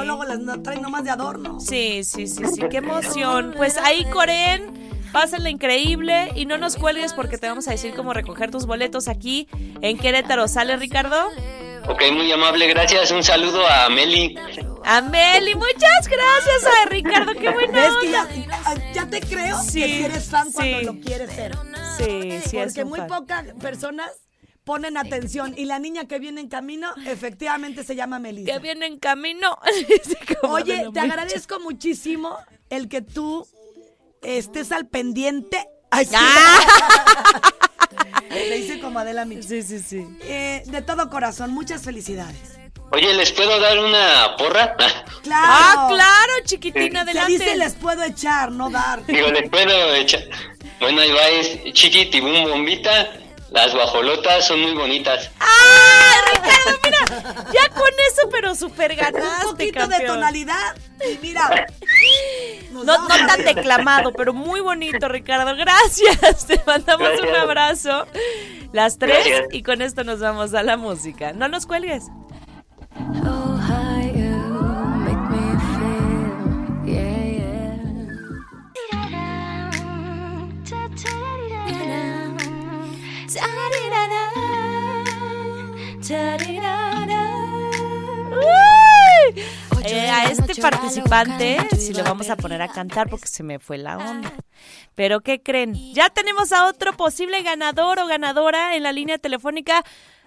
No, 0.00 0.04
luego 0.16 0.24
las 0.24 0.38
no- 0.40 0.62
traen 0.62 0.82
nomás 0.82 1.04
de 1.04 1.10
adorno. 1.10 1.60
Sí, 1.60 2.02
sí, 2.04 2.26
sí, 2.26 2.44
sí, 2.46 2.60
qué 2.70 2.78
emoción. 2.78 3.54
Pues 3.56 3.76
ahí, 3.78 4.04
Coren, 4.06 4.90
pásenla 5.12 5.50
increíble 5.50 6.32
y 6.34 6.46
no 6.46 6.58
nos 6.58 6.76
cuelgues 6.76 7.12
porque 7.12 7.38
te 7.38 7.48
vamos 7.48 7.68
a 7.68 7.72
decir 7.72 7.94
cómo 7.94 8.12
recoger 8.12 8.50
tus 8.50 8.66
boletos 8.66 9.08
aquí 9.08 9.48
en 9.80 9.98
Querétaro. 9.98 10.48
¿Sale, 10.48 10.76
Ricardo? 10.76 11.16
Ok, 11.88 12.02
muy 12.12 12.30
amable, 12.30 12.66
gracias. 12.68 13.10
Un 13.10 13.22
saludo 13.24 13.66
a 13.66 13.88
Meli. 13.88 14.36
Ameli, 14.84 15.54
muchas 15.54 16.08
gracias 16.08 16.72
a 16.82 16.88
Ricardo, 16.88 17.32
qué 17.34 17.50
buena 17.50 17.72
¿Ves 17.72 17.92
que 18.00 18.10
ya, 18.94 19.06
te 19.06 19.20
creo 19.20 19.58
Sí, 19.60 19.80
que 19.82 19.86
si 19.88 20.02
eres 20.04 20.24
fan 20.30 20.50
cuando 20.52 20.78
sí. 20.78 20.84
lo 20.86 21.00
quieres 21.00 21.30
ser? 21.32 21.54
Sí, 21.98 22.40
sí, 22.46 22.56
es 22.56 22.64
Porque 22.72 22.82
un 22.84 22.88
muy 22.88 22.98
fan. 23.00 23.08
pocas 23.08 23.44
personas 23.60 24.10
ponen 24.70 24.96
atención 24.96 25.52
y 25.56 25.64
la 25.64 25.80
niña 25.80 26.06
que 26.06 26.20
viene 26.20 26.40
en 26.40 26.48
camino 26.48 26.92
efectivamente 27.04 27.82
se 27.82 27.96
llama 27.96 28.20
Melissa. 28.20 28.52
Que 28.52 28.60
viene 28.60 28.86
en 28.86 29.00
camino. 29.00 29.58
Oye, 30.42 30.86
te 30.94 31.00
agradezco 31.00 31.58
muchísimo 31.58 32.38
el 32.68 32.88
que 32.88 33.02
tú 33.02 33.44
estés 34.22 34.70
al 34.70 34.86
pendiente. 34.86 35.66
Ay, 35.90 36.06
sí. 36.06 36.14
Le 38.30 38.58
hice 38.58 38.78
como 38.78 39.00
Adela 39.00 39.24
Micha. 39.24 39.48
Sí, 39.48 39.62
sí, 39.64 39.80
sí. 39.80 40.06
Eh, 40.22 40.62
de 40.66 40.82
todo 40.82 41.10
corazón, 41.10 41.50
muchas 41.50 41.82
felicidades. 41.82 42.60
Oye, 42.92 43.12
¿les 43.14 43.32
puedo 43.32 43.58
dar 43.58 43.76
una 43.76 44.36
porra? 44.38 44.76
Claro. 45.24 45.46
Ah, 45.48 45.86
claro, 45.90 46.32
chiquitina, 46.44 47.02
Se 47.04 47.10
adelante. 47.10 47.32
dice 47.32 47.56
les 47.56 47.74
puedo 47.74 48.04
echar, 48.04 48.52
no 48.52 48.70
dar. 48.70 49.04
Digo, 49.04 49.26
les 49.32 49.50
puedo 49.50 49.94
echar. 49.96 50.22
Bueno, 50.78 51.02
ahí 51.02 51.10
va, 51.10 51.28
es 51.28 51.72
chiquitibum 51.74 52.44
bombita. 52.44 53.10
Las 53.50 53.74
guajolotas 53.74 54.46
son 54.46 54.60
muy 54.60 54.74
bonitas. 54.74 55.30
¡Ah, 55.40 56.12
Ricardo, 56.32 56.78
mira! 56.84 57.44
Ya 57.52 57.68
con 57.70 57.88
eso, 58.10 58.28
pero 58.30 58.54
súper 58.54 58.94
ganaste, 58.94 59.46
Un 59.46 59.50
poquito 59.52 59.86
de 59.88 60.00
tonalidad. 60.06 60.76
Y 61.10 61.18
mira. 61.20 61.66
No, 62.70 62.84
no 62.84 63.06
tan 63.06 63.44
declamado, 63.44 64.12
pero 64.12 64.32
muy 64.32 64.60
bonito, 64.60 65.08
Ricardo. 65.08 65.56
Gracias. 65.56 66.46
Te 66.46 66.60
mandamos 66.64 67.10
un 67.20 67.34
abrazo. 67.34 68.06
Las 68.72 68.98
tres 68.98 69.26
Gracias. 69.26 69.48
y 69.50 69.62
con 69.62 69.82
esto 69.82 70.04
nos 70.04 70.20
vamos 70.20 70.54
a 70.54 70.62
la 70.62 70.76
música. 70.76 71.32
No 71.32 71.48
nos 71.48 71.66
cuelgues. 71.66 72.04
Eh, 89.84 90.10
a 90.10 90.24
este 90.26 90.60
participante 90.60 91.58
sí 91.76 91.92
le 91.92 92.02
vamos 92.02 92.28
a 92.30 92.36
poner 92.36 92.62
a 92.62 92.68
cantar 92.68 93.08
porque 93.08 93.28
se 93.28 93.42
me 93.42 93.58
fue 93.58 93.78
la 93.78 93.98
onda. 93.98 94.32
Pero 94.94 95.20
¿qué 95.20 95.42
creen? 95.42 95.74
Ya 95.94 96.10
tenemos 96.10 96.52
a 96.52 96.66
otro 96.66 96.92
posible 96.96 97.42
ganador 97.42 97.98
o 97.98 98.06
ganadora 98.06 98.74
en 98.76 98.82
la 98.82 98.92
línea 98.92 99.18
telefónica 99.18 99.82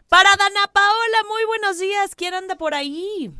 para 0.09 0.29
Dana 0.35 0.67
Paola. 0.71 1.17
Muy 1.27 1.45
buenos 1.45 1.79
días. 1.79 2.15
¿Quién 2.15 2.33
anda 2.33 2.55
por 2.55 2.73
ahí? 2.73 3.31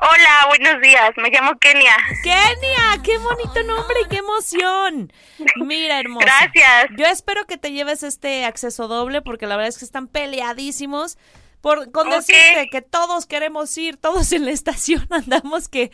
Hola, 0.00 0.46
buenos 0.48 0.82
días. 0.82 1.10
Me 1.16 1.30
llamo 1.30 1.58
Kenia. 1.58 1.94
Kenia, 2.24 3.02
qué 3.04 3.18
bonito 3.18 3.62
nombre 3.62 3.96
y 4.04 4.08
qué 4.08 4.16
emoción. 4.16 5.12
Mira, 5.56 6.00
hermosa. 6.00 6.26
Gracias. 6.26 6.86
Yo 6.96 7.06
espero 7.06 7.44
que 7.46 7.56
te 7.56 7.72
lleves 7.72 8.02
este 8.02 8.44
acceso 8.44 8.88
doble 8.88 9.22
porque 9.22 9.46
la 9.46 9.56
verdad 9.56 9.68
es 9.68 9.78
que 9.78 9.84
están 9.84 10.08
peleadísimos. 10.08 11.18
Por, 11.62 11.92
con 11.92 12.10
decirte 12.10 12.68
que 12.70 12.82
todos 12.82 13.24
queremos 13.24 13.78
ir, 13.78 13.96
todos 13.96 14.32
en 14.32 14.44
la 14.44 14.50
estación 14.50 15.06
andamos 15.10 15.68
que 15.68 15.92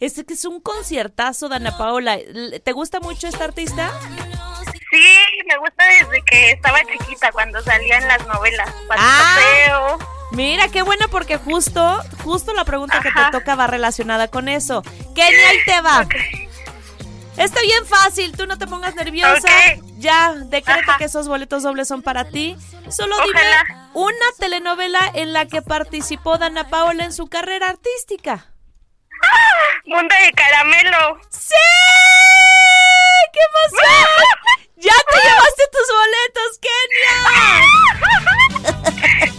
es 0.00 0.14
que 0.24 0.32
es 0.32 0.44
un 0.44 0.60
conciertazo, 0.60 1.48
Dana 1.48 1.76
Paola. 1.76 2.18
¿Te 2.62 2.72
gusta 2.72 3.00
mucho 3.00 3.26
esta 3.26 3.44
artista? 3.44 3.92
Sí, 4.90 5.04
me 5.46 5.58
gusta 5.58 5.84
desde 5.84 6.22
que 6.22 6.52
estaba 6.52 6.78
chiquita, 6.84 7.30
cuando 7.32 7.60
salía 7.62 7.98
en 7.98 8.08
las 8.08 8.26
novelas. 8.26 8.72
Ah. 8.90 9.98
Mira, 10.30 10.68
qué 10.68 10.82
bueno 10.82 11.06
porque 11.10 11.36
justo, 11.36 12.00
justo 12.22 12.54
la 12.54 12.64
pregunta 12.64 13.00
que 13.00 13.10
te 13.10 13.30
toca 13.32 13.54
va 13.54 13.66
relacionada 13.66 14.28
con 14.28 14.48
eso. 14.48 14.82
Kenia, 15.14 15.48
ahí 15.50 15.58
te 15.66 15.80
va. 15.80 16.06
Está 17.38 17.60
bien 17.62 17.86
fácil, 17.86 18.36
tú 18.36 18.46
no 18.46 18.58
te 18.58 18.66
pongas 18.66 18.94
nerviosa. 18.96 19.48
Ya, 19.98 20.34
decreta 20.34 20.96
que 20.98 21.04
esos 21.04 21.28
boletos 21.28 21.62
dobles 21.62 21.86
son 21.88 22.02
para 22.02 22.24
ti. 22.24 22.56
Solo 22.90 23.16
dime 23.24 23.40
una 23.94 24.26
telenovela 24.38 25.00
en 25.14 25.32
la 25.32 25.46
que 25.46 25.62
participó 25.62 26.36
Dana 26.38 26.68
Paola 26.68 27.04
en 27.04 27.12
su 27.12 27.28
carrera 27.28 27.68
artística. 27.68 28.52
Mundo 29.86 30.14
de 30.24 30.32
caramelo. 30.32 31.20
¡Sí! 31.30 31.54
¡Qué 33.32 33.40
emoción! 33.50 34.24
¡Ya 34.76 34.92
te 35.10 35.16
llevaste 35.26 35.64
tus 35.72 35.88
boletos, 35.98 36.50
Kenia! 36.64 37.16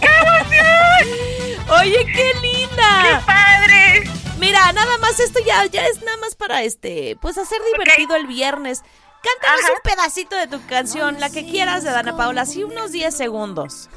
¡Qué 0.00 0.10
emoción! 0.18 1.70
Oye, 1.80 2.00
qué 2.12 2.28
linda. 2.42 2.90
¡Qué 3.02 3.14
padre! 3.26 4.09
Mira, 4.50 4.72
nada 4.72 4.98
más 4.98 5.20
esto 5.20 5.38
ya, 5.46 5.64
ya 5.66 5.86
es 5.86 6.02
nada 6.02 6.16
más 6.16 6.34
para 6.34 6.64
este, 6.64 7.16
pues 7.22 7.38
hacer 7.38 7.60
divertido 7.72 8.16
el 8.16 8.26
viernes. 8.26 8.82
Cántanos 9.22 9.70
un 9.70 9.80
pedacito 9.84 10.34
de 10.34 10.48
tu 10.48 10.66
canción, 10.66 11.20
la 11.20 11.30
que 11.30 11.44
quieras 11.44 11.84
de 11.84 11.92
Dana 11.92 12.16
Paola, 12.16 12.40
así 12.40 12.64
unos 12.64 12.90
10 12.90 13.16
segundos. 13.16 13.88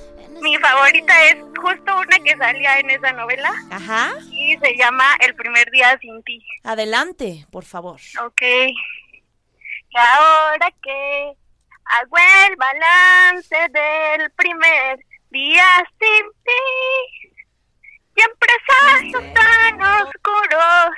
Mi 0.44 0.56
favorita 0.58 1.24
es 1.26 1.38
justo 1.60 1.98
una 1.98 2.20
que 2.24 2.38
salía 2.38 2.78
en 2.78 2.92
esa 2.92 3.14
novela 3.14 3.52
Ajá. 3.72 4.12
y 4.30 4.56
se 4.60 4.78
llama 4.78 5.16
El 5.22 5.34
primer 5.34 5.72
día 5.72 5.98
sin 6.00 6.22
ti. 6.22 6.46
Adelante, 6.64 7.48
por 7.52 7.66
favor. 7.66 8.00
Ok. 8.24 8.42
Y 8.44 9.98
ahora 9.98 10.72
que 10.84 11.34
hago 11.86 12.18
el 12.48 12.56
balance 12.58 13.56
del 13.72 14.30
primer 14.34 15.00
día 15.32 15.66
sin 16.00 16.26
ti, 16.44 17.23
siempre 18.16 18.50
son 19.12 19.34
tan 19.34 19.82
oscuros 19.82 20.96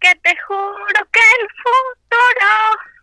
que 0.00 0.14
te 0.16 0.36
juro 0.46 1.08
que 1.12 1.20
el 1.20 1.48
futuro 1.62 2.93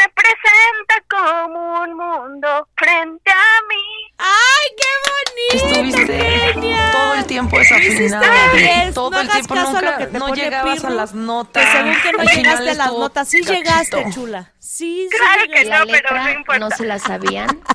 se 0.00 0.08
presenta 0.10 1.02
como 1.08 1.80
un 1.82 1.96
mundo 1.96 2.68
frente 2.76 3.30
a 3.30 3.66
mí. 3.68 4.12
¡Ay, 4.18 4.76
qué 4.76 4.86
bonito! 5.10 5.74
Estuviste 5.74 6.90
todo 6.92 7.14
el 7.14 7.24
tiempo 7.26 7.58
desafinada. 7.58 8.52
bien, 8.54 8.94
Todo 8.94 9.10
no 9.10 9.20
el 9.20 9.28
hagas 9.30 9.46
tiempo 9.46 9.54
caso 9.54 9.68
a 9.68 9.72
lo 9.72 9.80
nunca, 9.90 9.98
que 9.98 10.06
te 10.06 10.18
no 10.18 10.26
pone 10.28 10.42
llegabas 10.42 10.74
Pirru, 10.74 10.86
a 10.88 10.90
las 10.90 11.14
notas. 11.14 11.64
Que 11.64 11.72
según 11.72 11.94
que 12.02 12.12
no 12.12 12.22
llegaste 12.24 12.70
a 12.70 12.74
las 12.74 12.92
notas, 12.92 13.28
sí 13.28 13.40
cachito. 13.40 13.52
llegaste, 13.58 14.04
chula. 14.12 14.52
Sí, 14.58 15.08
sí 15.10 15.16
Claro 15.18 15.42
que 15.52 15.64
llegaste. 15.64 15.86
no, 15.86 15.98
pero 16.02 16.22
no 16.22 16.30
importa. 16.30 16.58
no 16.58 16.70
se 16.70 16.84
la 16.86 16.98
sabían. 16.98 17.60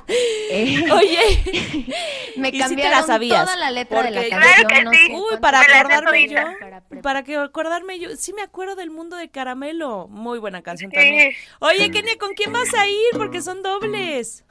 Eh, 0.48 0.84
Oye, 0.92 1.92
me 2.36 2.56
cambiaron 2.56 3.00
la 3.00 3.02
sabías. 3.06 3.44
toda 3.44 3.56
la 3.56 3.72
letra 3.72 4.02
de 4.04 4.10
la 4.12 4.28
canción. 4.28 4.84
no 4.84 4.92
sé 4.92 5.08
Uy, 5.10 5.40
para 5.40 5.58
la 5.66 5.80
acordarme 5.80 6.28
yo, 6.28 6.38
para 7.02 7.24
que 7.24 7.36
acordarme 7.36 7.98
yo, 7.98 8.10
sí 8.16 8.32
me 8.32 8.42
acuerdo 8.42 8.76
del 8.76 8.90
mundo 8.92 9.16
de 9.16 9.28
Caramelo. 9.28 10.06
Muy 10.08 10.38
buena 10.38 10.62
canción 10.62 10.92
Sí. 10.92 10.96
también. 10.96 11.32
Oye, 11.58 11.90
Kenia, 11.90 12.15
¿con 12.18 12.34
quién 12.34 12.52
vas 12.52 12.72
a 12.74 12.86
ir? 12.86 13.10
Porque 13.16 13.42
son 13.42 13.62
dobles. 13.62 14.44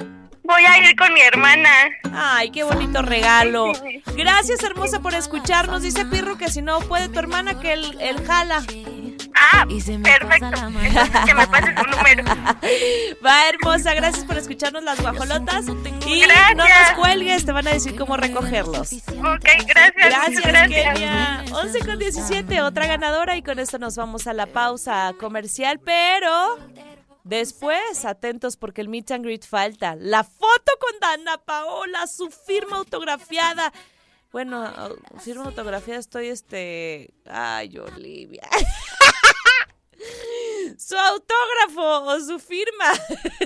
Voy 0.43 0.63
a 0.63 0.77
ir 0.77 0.95
con 0.95 1.11
mi 1.13 1.21
hermana. 1.21 1.69
Ay, 2.13 2.51
qué 2.51 2.63
bonito 2.63 3.01
regalo. 3.01 3.73
Gracias, 4.15 4.63
hermosa, 4.63 4.99
por 4.99 5.15
escucharnos. 5.15 5.81
Dice 5.81 6.05
Pirro 6.05 6.37
que 6.37 6.49
si 6.49 6.61
no 6.61 6.79
puede 6.81 7.09
tu 7.09 7.17
hermana, 7.17 7.59
que 7.59 7.73
él, 7.73 7.97
él 7.99 8.23
jala. 8.25 8.63
Ah, 9.35 9.65
perfecto. 9.67 10.45
Entonces 10.45 11.19
que 11.25 11.33
me 11.33 11.47
pases 11.47 11.75
un 11.83 11.91
número. 11.91 12.23
Va, 13.25 13.49
hermosa, 13.49 13.93
gracias 13.93 14.23
por 14.23 14.37
escucharnos 14.37 14.83
las 14.83 15.01
guajolotas. 15.01 15.65
Y 16.05 16.21
Gracias. 16.21 16.55
no 16.55 16.63
nos 16.63 16.91
cuelgues, 16.99 17.45
te 17.45 17.51
van 17.51 17.67
a 17.67 17.71
decir 17.71 17.95
cómo 17.95 18.15
recogerlos. 18.15 18.93
Ok, 18.93 19.45
gracias. 19.67 19.93
Gracias, 19.95 20.43
gracias. 20.43 20.93
Kenia. 20.93 21.43
11 21.51 21.79
con 21.79 21.99
17, 21.99 22.61
otra 22.61 22.85
ganadora. 22.87 23.35
Y 23.35 23.41
con 23.41 23.59
esto 23.59 23.77
nos 23.77 23.95
vamos 23.95 24.27
a 24.27 24.33
la 24.33 24.45
pausa 24.45 25.13
comercial. 25.19 25.79
Pero 25.83 26.57
después, 27.25 28.05
atentos 28.05 28.55
porque 28.55 28.79
el 28.79 28.87
meet 28.87 29.11
and 29.11 29.25
greet 29.25 29.45
falta. 29.45 29.97
La 29.99 30.23
foto 30.23 30.71
con 30.79 30.97
Dana 31.01 31.37
Paola, 31.39 32.07
su 32.07 32.31
firma 32.31 32.77
autografiada. 32.77 33.73
Bueno, 34.31 34.63
au- 34.65 34.97
firma 35.19 35.45
autografiada 35.45 35.99
estoy 35.99 36.27
este. 36.27 37.13
Ay, 37.25 37.77
Olivia. 37.77 38.47
su 40.77 40.95
autógrafo 40.97 42.03
o 42.05 42.19
su 42.19 42.39
firma. 42.39 42.91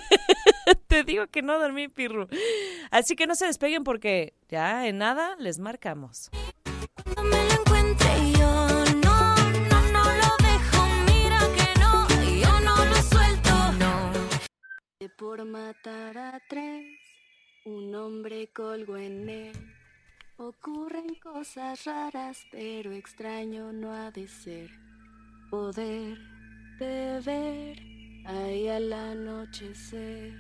Te 0.88 1.04
digo 1.04 1.28
que 1.28 1.42
no 1.42 1.60
dormí, 1.60 1.88
Pirru. 1.88 2.28
Así 2.92 3.16
que 3.16 3.28
no 3.28 3.36
se 3.36 3.46
despeguen 3.46 3.84
porque 3.84 4.34
ya 4.50 4.88
en 4.88 4.98
nada 4.98 5.36
les 5.38 5.60
marcamos. 5.60 6.30
Por 15.20 15.44
matar 15.44 16.18
a 16.18 16.40
tres, 16.48 16.98
un 17.66 17.94
hombre 17.94 18.48
colgó 18.54 18.96
en 18.96 19.28
él. 19.28 19.52
Ocurren 20.38 21.14
cosas 21.16 21.84
raras, 21.84 22.46
pero 22.54 22.94
extraño 22.94 23.74
no 23.74 23.92
ha 23.92 24.12
de 24.12 24.30
ser. 24.30 24.72
Poder 25.50 26.18
de 26.80 27.20
ver 27.26 27.82
ahí 28.28 28.70
al 28.70 28.94
anochecer. 28.94 30.34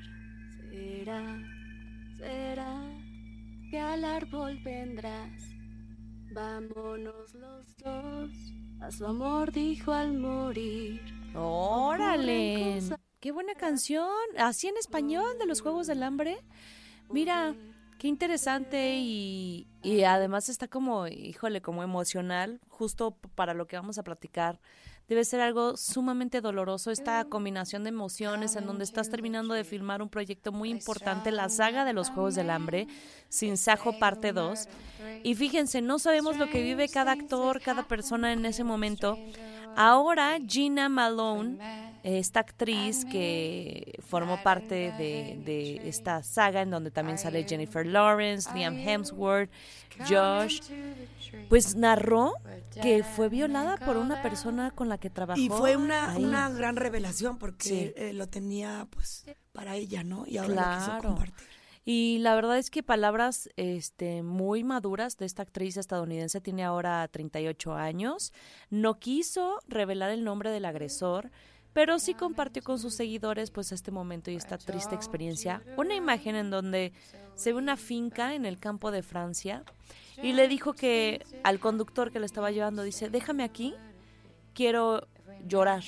Será, 0.70 1.24
será 2.16 2.82
que 3.70 3.80
al 3.82 4.06
árbol 4.06 4.62
vendrás. 4.64 5.44
Vámonos 6.32 7.34
los 7.36 7.76
dos, 7.76 8.32
a 8.80 8.90
su 8.92 9.06
amor 9.06 9.52
dijo 9.52 9.92
al 9.92 10.14
morir. 10.14 11.02
Órale, 11.36 12.80
qué 13.20 13.32
buena 13.32 13.54
canción. 13.56 14.10
Así 14.38 14.68
en 14.68 14.78
español 14.78 15.38
de 15.40 15.46
los 15.46 15.62
Juegos 15.62 15.88
del 15.88 16.04
Hambre. 16.04 16.40
Mira, 17.10 17.56
qué 17.98 18.08
interesante 18.08 18.98
y, 18.98 19.68
y 19.82 20.04
además 20.04 20.50
está 20.50 20.68
como, 20.68 21.08
híjole, 21.08 21.62
como 21.62 21.84
emocional, 21.84 22.60
justo 22.68 23.12
para 23.36 23.54
lo 23.54 23.68
que 23.68 23.76
vamos 23.76 23.98
a 23.98 24.04
platicar. 24.04 24.60
Debe 25.08 25.26
ser 25.26 25.42
algo 25.42 25.76
sumamente 25.76 26.40
doloroso 26.40 26.92
esta 26.92 27.26
combinación 27.26 27.84
de 27.84 27.90
emociones 27.90 28.56
en 28.56 28.68
donde 28.68 28.84
estás 28.84 29.10
terminando 29.10 29.56
de 29.56 29.64
filmar 29.64 30.04
un 30.04 30.10
proyecto 30.10 30.52
muy 30.52 30.70
importante, 30.70 31.32
la 31.32 31.50
saga 31.50 31.84
de 31.84 31.94
los 31.94 32.12
Juegos 32.12 32.36
del 32.36 32.52
Hambre, 32.52 32.88
Sin 33.28 33.58
Sajo 33.58 33.98
parte 33.98 34.34
2. 34.34 34.68
Y 35.24 35.34
fíjense, 35.34 35.82
no 35.82 35.98
sabemos 35.98 36.38
lo 36.38 36.48
que 36.52 36.62
vive 36.62 36.90
cada 36.90 37.12
actor, 37.14 37.60
cada 37.60 37.88
persona 37.88 38.34
en 38.34 38.46
ese 38.46 38.64
momento. 38.64 39.18
Ahora 39.76 40.38
Gina 40.48 40.90
Malone 40.90 41.89
esta 42.04 42.39
actriz 42.39 43.06
que 43.06 44.00
formó 44.06 44.41
parte 44.43 44.93
de, 44.97 45.41
de 45.45 45.88
esta 45.89 46.24
saga 46.24 46.62
en 46.62 46.70
donde 46.70 46.91
también 46.91 47.18
sale 47.18 47.43
Jennifer 47.47 47.86
Lawrence, 47.86 48.50
Liam 48.54 48.76
Hemsworth, 48.76 49.50
Josh, 50.08 50.62
pues 51.50 51.76
narró 51.76 52.34
que 52.82 53.04
fue 53.04 53.30
violada 53.30 53.78
por 53.78 53.97
una 53.97 54.22
persona 54.22 54.72
con 54.72 54.88
la 54.89 54.97
que 54.97 55.10
trabajó. 55.10 55.39
Y 55.39 55.50
fue 55.50 55.76
una, 55.76 56.16
una 56.18 56.50
gran 56.50 56.76
revelación 56.76 57.38
porque 57.38 57.68
Sí. 57.70 57.91
eh, 57.95 58.14
lo 58.14 58.28
tenía 58.28 58.88
pues 58.89 59.26
para 59.52 59.76
ella, 59.76 60.04
¿no? 60.04 60.26
Y 60.26 60.38
ahora 60.38 60.72
lo 60.72 60.78
quiso 60.80 61.08
compartir. 61.08 61.47
Y 61.86 62.20
la 62.20 62.36
verdad 62.36 62.58
es 62.60 62.70
que 62.70 62.84
palabras 62.84 63.50
este, 63.56 64.22
muy 64.22 64.64
maduras 64.64 65.18
de 65.18 65.26
esta 65.26 65.41
actriz 65.41 65.76
estadounidense, 65.76 66.39
tiene 66.39 66.64
ahora 66.64 67.08
38 67.08 67.74
años, 67.74 68.32
no 68.70 69.00
quiso 69.00 69.60
revelar 69.68 70.12
el 70.12 70.24
nombre 70.24 70.52
del 70.52 70.66
agresor, 70.66 71.32
pero 71.74 72.00
sí 72.00 72.14
compartió 72.14 72.64
con 72.64 72.80
sus 72.80 72.96
seguidores 72.96 73.52
pues 73.52 73.72
este 73.72 73.92
momento 73.92 74.32
y 74.32 74.36
esta 74.36 74.58
triste 74.58 74.96
experiencia, 74.96 75.62
una 75.78 75.96
imagen 75.96 76.36
en 76.36 76.50
donde 76.50 76.94
se 77.36 77.54
ve 77.54 77.60
una 77.60 77.78
finca 77.78 78.34
en 78.34 78.46
el 78.46 78.60
campo 78.60 78.92
de 78.92 79.04
Francia 79.04 79.64
y 80.22 80.34
le 80.34 80.48
dijo 80.48 80.74
que 80.74 81.24
al 81.44 81.60
conductor 81.60 82.12
que 82.12 82.20
le 82.20 82.26
estaba 82.26 82.52
llevando, 82.52 82.84
dice, 82.84 83.10
déjame 83.10 83.44
aquí, 83.44 83.74
quiero 84.54 85.08
llorar. 85.48 85.84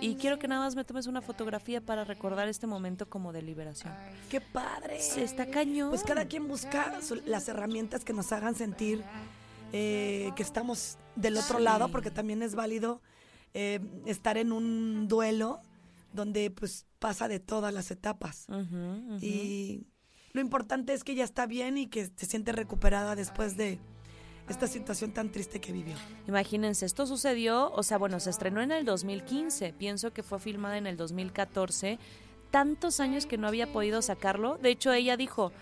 Y 0.00 0.16
quiero 0.16 0.38
que 0.38 0.48
nada 0.48 0.62
más 0.62 0.74
me 0.74 0.84
tomes 0.84 1.06
una 1.06 1.20
fotografía 1.20 1.80
para 1.80 2.04
recordar 2.04 2.48
este 2.48 2.66
momento 2.66 3.08
como 3.08 3.32
de 3.32 3.42
liberación. 3.42 3.92
¡Qué 4.30 4.40
padre! 4.40 4.96
Está 4.98 5.46
cañón. 5.46 5.90
Pues 5.90 6.02
cada 6.02 6.24
quien 6.26 6.48
busca 6.48 6.98
las 7.26 7.48
herramientas 7.48 8.04
que 8.04 8.12
nos 8.12 8.32
hagan 8.32 8.54
sentir 8.54 9.04
eh, 9.72 10.32
que 10.36 10.42
estamos 10.42 10.98
del 11.16 11.36
otro 11.36 11.58
Sí. 11.58 11.64
lado, 11.64 11.88
porque 11.90 12.10
también 12.10 12.42
es 12.42 12.54
válido 12.54 13.02
eh, 13.54 13.80
estar 14.06 14.36
en 14.36 14.52
un 14.52 15.08
duelo 15.08 15.62
donde 16.12 16.50
pues 16.50 16.86
pasa 16.98 17.28
de 17.28 17.40
todas 17.40 17.72
las 17.72 17.90
etapas. 17.90 18.46
Y 19.20 19.86
lo 20.32 20.40
importante 20.40 20.92
es 20.92 21.04
que 21.04 21.12
ella 21.12 21.24
está 21.24 21.46
bien 21.46 21.78
y 21.78 21.86
que 21.86 22.06
se 22.06 22.26
siente 22.26 22.52
recuperada 22.52 23.16
después 23.16 23.56
de 23.56 23.78
esta 24.48 24.66
situación 24.66 25.12
tan 25.12 25.30
triste 25.30 25.60
que 25.60 25.72
vivió. 25.72 25.96
Imagínense, 26.28 26.84
esto 26.84 27.06
sucedió, 27.06 27.70
o 27.72 27.82
sea, 27.82 27.98
bueno, 27.98 28.20
se 28.20 28.30
estrenó 28.30 28.60
en 28.60 28.72
el 28.72 28.84
2015, 28.84 29.72
pienso 29.72 30.12
que 30.12 30.22
fue 30.22 30.38
filmada 30.38 30.76
en 30.76 30.86
el 30.86 30.96
2014, 30.96 31.98
tantos 32.50 33.00
años 33.00 33.26
que 33.26 33.38
no 33.38 33.48
había 33.48 33.72
podido 33.72 34.02
sacarlo. 34.02 34.58
De 34.58 34.70
hecho, 34.70 34.92
ella 34.92 35.16
dijo, 35.16 35.52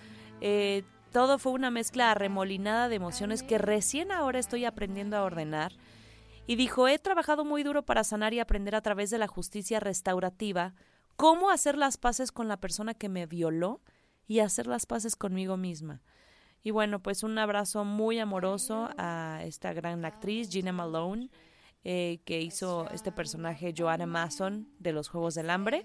eh, 0.40 0.82
todo 1.12 1.38
fue 1.38 1.52
una 1.52 1.70
mezcla 1.70 2.10
arremolinada 2.10 2.88
de 2.88 2.96
emociones 2.96 3.42
que 3.42 3.58
recién 3.58 4.10
ahora 4.10 4.38
estoy 4.38 4.64
aprendiendo 4.64 5.16
a 5.16 5.22
ordenar. 5.22 5.72
Y 6.46 6.56
dijo, 6.56 6.88
he 6.88 6.98
trabajado 6.98 7.44
muy 7.44 7.62
duro 7.62 7.84
para 7.84 8.04
sanar 8.04 8.34
y 8.34 8.40
aprender 8.40 8.74
a 8.74 8.82
través 8.82 9.10
de 9.10 9.18
la 9.18 9.28
justicia 9.28 9.80
restaurativa 9.80 10.74
cómo 11.16 11.50
hacer 11.50 11.78
las 11.78 11.98
paces 11.98 12.32
con 12.32 12.48
la 12.48 12.56
persona 12.56 12.94
que 12.94 13.08
me 13.08 13.26
violó 13.26 13.80
y 14.26 14.40
hacer 14.40 14.66
las 14.66 14.86
paces 14.86 15.14
conmigo 15.14 15.56
misma. 15.56 16.02
Y 16.64 16.70
bueno, 16.70 17.00
pues 17.02 17.22
un 17.22 17.38
abrazo 17.38 17.84
muy 17.84 18.18
amoroso 18.18 18.88
a 18.96 19.40
esta 19.44 19.72
gran 19.72 20.04
actriz, 20.04 20.48
Gina 20.48 20.72
Malone, 20.72 21.28
eh, 21.84 22.20
que 22.24 22.40
hizo 22.40 22.88
este 22.90 23.10
personaje 23.10 23.74
Joanna 23.76 24.06
Mason 24.06 24.68
de 24.78 24.92
los 24.92 25.08
Juegos 25.08 25.34
del 25.34 25.50
Hambre. 25.50 25.84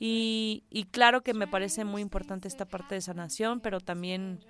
Y, 0.00 0.64
y 0.70 0.84
claro 0.84 1.22
que 1.22 1.34
me 1.34 1.46
parece 1.46 1.84
muy 1.84 2.02
importante 2.02 2.48
esta 2.48 2.66
parte 2.66 2.96
de 2.96 3.00
sanación, 3.00 3.60
pero 3.60 3.80
también, 3.80 4.44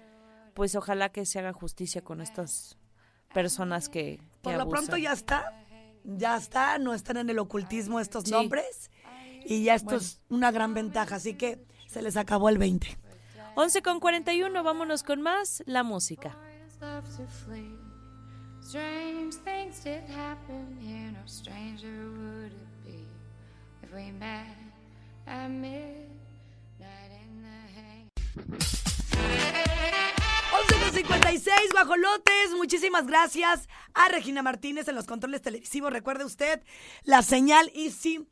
pues 0.55 0.75
ojalá 0.75 1.11
que 1.11 1.27
se 1.27 1.39
haga 1.39 1.53
justicia 1.53 2.03
con 2.03 2.23
estas 2.23 2.79
personas 3.35 3.91
que, 3.91 4.19
que 4.19 4.34
Por 4.45 4.55
lo 4.57 4.69
pronto 4.69 4.97
ya 4.97 5.13
está, 5.13 5.53
ya 6.05 6.37
está, 6.37 6.79
no 6.79 6.95
están 6.95 7.17
en 7.17 7.31
el 7.31 7.39
ocultismo 7.39 7.99
estos 8.01 8.25
Sí. 8.25 8.31
nombres 8.31 8.91
y 9.47 9.65
ya 9.65 9.75
esto 9.75 9.87
Bueno. 9.87 10.01
es 10.01 10.21
una 10.29 10.51
gran 10.51 10.75
ventaja, 10.75 11.17
así 11.17 11.35
que 11.35 11.65
se 11.89 12.03
les 12.03 12.17
acabó 12.17 12.49
el 12.49 12.59
20. 12.59 12.99
11 13.57 13.83
con 13.83 14.01
41, 14.01 14.63
vámonos 14.63 15.03
con 15.03 15.23
más 15.23 15.63
la 15.67 15.83
música. 15.83 16.37
Strange 18.63 19.37
things 19.45 19.85
did 19.85 20.03
happen 20.09 20.79
here, 20.81 21.13
no 21.13 21.27
stranger 21.27 22.09
would 22.17 22.51
it 22.51 22.85
be 22.85 23.07
if 23.83 23.93
we 23.93 24.11
met 24.13 24.47
at 25.27 25.51
midnight 25.51 26.01
in 27.13 27.43
the 27.43 27.59
hang. 27.77 28.84
11 30.65 30.81
con 30.81 30.95
56, 30.95 31.55
guajolotes. 31.73 32.51
Muchísimas 32.57 33.07
gracias 33.07 33.69
a 33.93 34.09
Regina 34.09 34.43
Martínez 34.43 34.89
en 34.89 34.95
los 34.95 35.07
controles 35.07 35.43
televisivos. 35.43 35.93
Recuerde 35.93 36.25
usted 36.25 36.63
la 37.03 37.23
señal 37.23 37.71
y 37.75 37.91
si, 37.91 38.27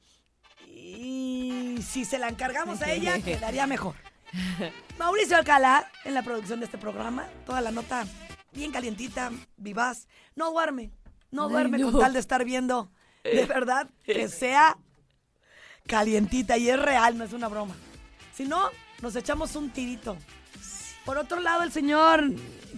y 0.66 1.78
si 1.86 2.04
se 2.04 2.18
la 2.18 2.28
encargamos 2.28 2.80
a 2.82 2.90
ella, 2.90 3.20
quedaría 3.20 3.66
mejor. 3.66 3.96
Mauricio 4.98 5.36
Alcalá 5.36 5.90
en 6.04 6.14
la 6.14 6.22
producción 6.22 6.60
de 6.60 6.66
este 6.66 6.78
programa. 6.78 7.26
Toda 7.44 7.60
la 7.60 7.70
nota 7.70 8.06
bien 8.52 8.72
calientita, 8.72 9.30
vivaz. 9.56 10.06
No 10.34 10.50
duerme, 10.52 10.90
no 11.30 11.46
Ay, 11.46 11.52
duerme 11.52 11.78
no. 11.78 11.92
con 11.92 12.00
tal 12.00 12.12
de 12.14 12.20
estar 12.20 12.44
viendo. 12.44 12.90
De 13.24 13.44
verdad, 13.46 13.88
que 14.04 14.28
sea 14.28 14.78
calientita 15.86 16.56
y 16.56 16.70
es 16.70 16.78
real, 16.80 17.18
no 17.18 17.24
es 17.24 17.32
una 17.32 17.48
broma. 17.48 17.74
Si 18.34 18.44
no, 18.44 18.70
nos 19.00 19.14
echamos 19.16 19.54
un 19.54 19.70
tirito. 19.70 20.16
Por 21.04 21.18
otro 21.18 21.40
lado, 21.40 21.62
el 21.62 21.72
señor 21.72 22.30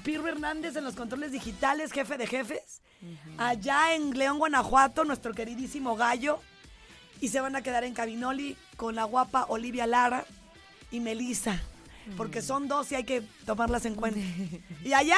Pirro 0.02 0.28
Hernández 0.28 0.76
en 0.76 0.84
los 0.84 0.94
controles 0.94 1.32
digitales, 1.32 1.92
jefe 1.92 2.16
de 2.16 2.26
jefes. 2.26 2.80
Allá 3.36 3.94
en 3.94 4.16
León, 4.16 4.38
Guanajuato, 4.38 5.04
nuestro 5.04 5.34
queridísimo 5.34 5.96
gallo. 5.96 6.40
Y 7.20 7.28
se 7.28 7.40
van 7.40 7.56
a 7.56 7.62
quedar 7.62 7.84
en 7.84 7.94
Cabinoli 7.94 8.56
con 8.76 8.94
la 8.94 9.04
guapa 9.04 9.46
Olivia 9.48 9.86
Lara 9.86 10.24
y 10.90 11.00
Melissa. 11.00 11.60
Porque 12.16 12.42
son 12.42 12.68
dos 12.68 12.92
y 12.92 12.96
hay 12.96 13.04
que 13.04 13.22
tomarlas 13.46 13.86
en 13.86 13.94
cuenta. 13.94 14.20
Y 14.84 14.92
allá 14.92 15.16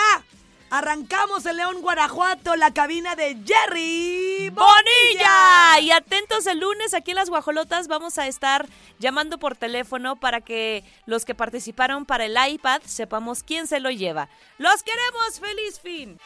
arrancamos 0.70 1.46
en 1.46 1.56
León, 1.56 1.80
Guanajuato, 1.80 2.56
la 2.56 2.72
cabina 2.72 3.14
de 3.14 3.36
Jerry 3.44 4.50
Bonilla. 4.50 5.80
Y 5.80 5.90
atentos 5.90 6.46
el 6.46 6.60
lunes 6.60 6.94
aquí 6.94 7.12
en 7.12 7.16
las 7.16 7.30
Guajolotas 7.30 7.88
vamos 7.88 8.18
a 8.18 8.26
estar 8.26 8.66
llamando 8.98 9.38
por 9.38 9.56
teléfono 9.56 10.16
para 10.16 10.40
que 10.40 10.84
los 11.06 11.24
que 11.24 11.34
participaron 11.34 12.06
para 12.06 12.24
el 12.24 12.36
iPad 12.48 12.82
sepamos 12.84 13.42
quién 13.42 13.66
se 13.66 13.80
lo 13.80 13.90
lleva. 13.90 14.28
¡Los 14.58 14.82
queremos! 14.82 15.40
¡Feliz 15.40 15.80
fin! 15.80 16.18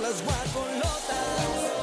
Las 0.00 0.22
guajolotas. 0.24 1.81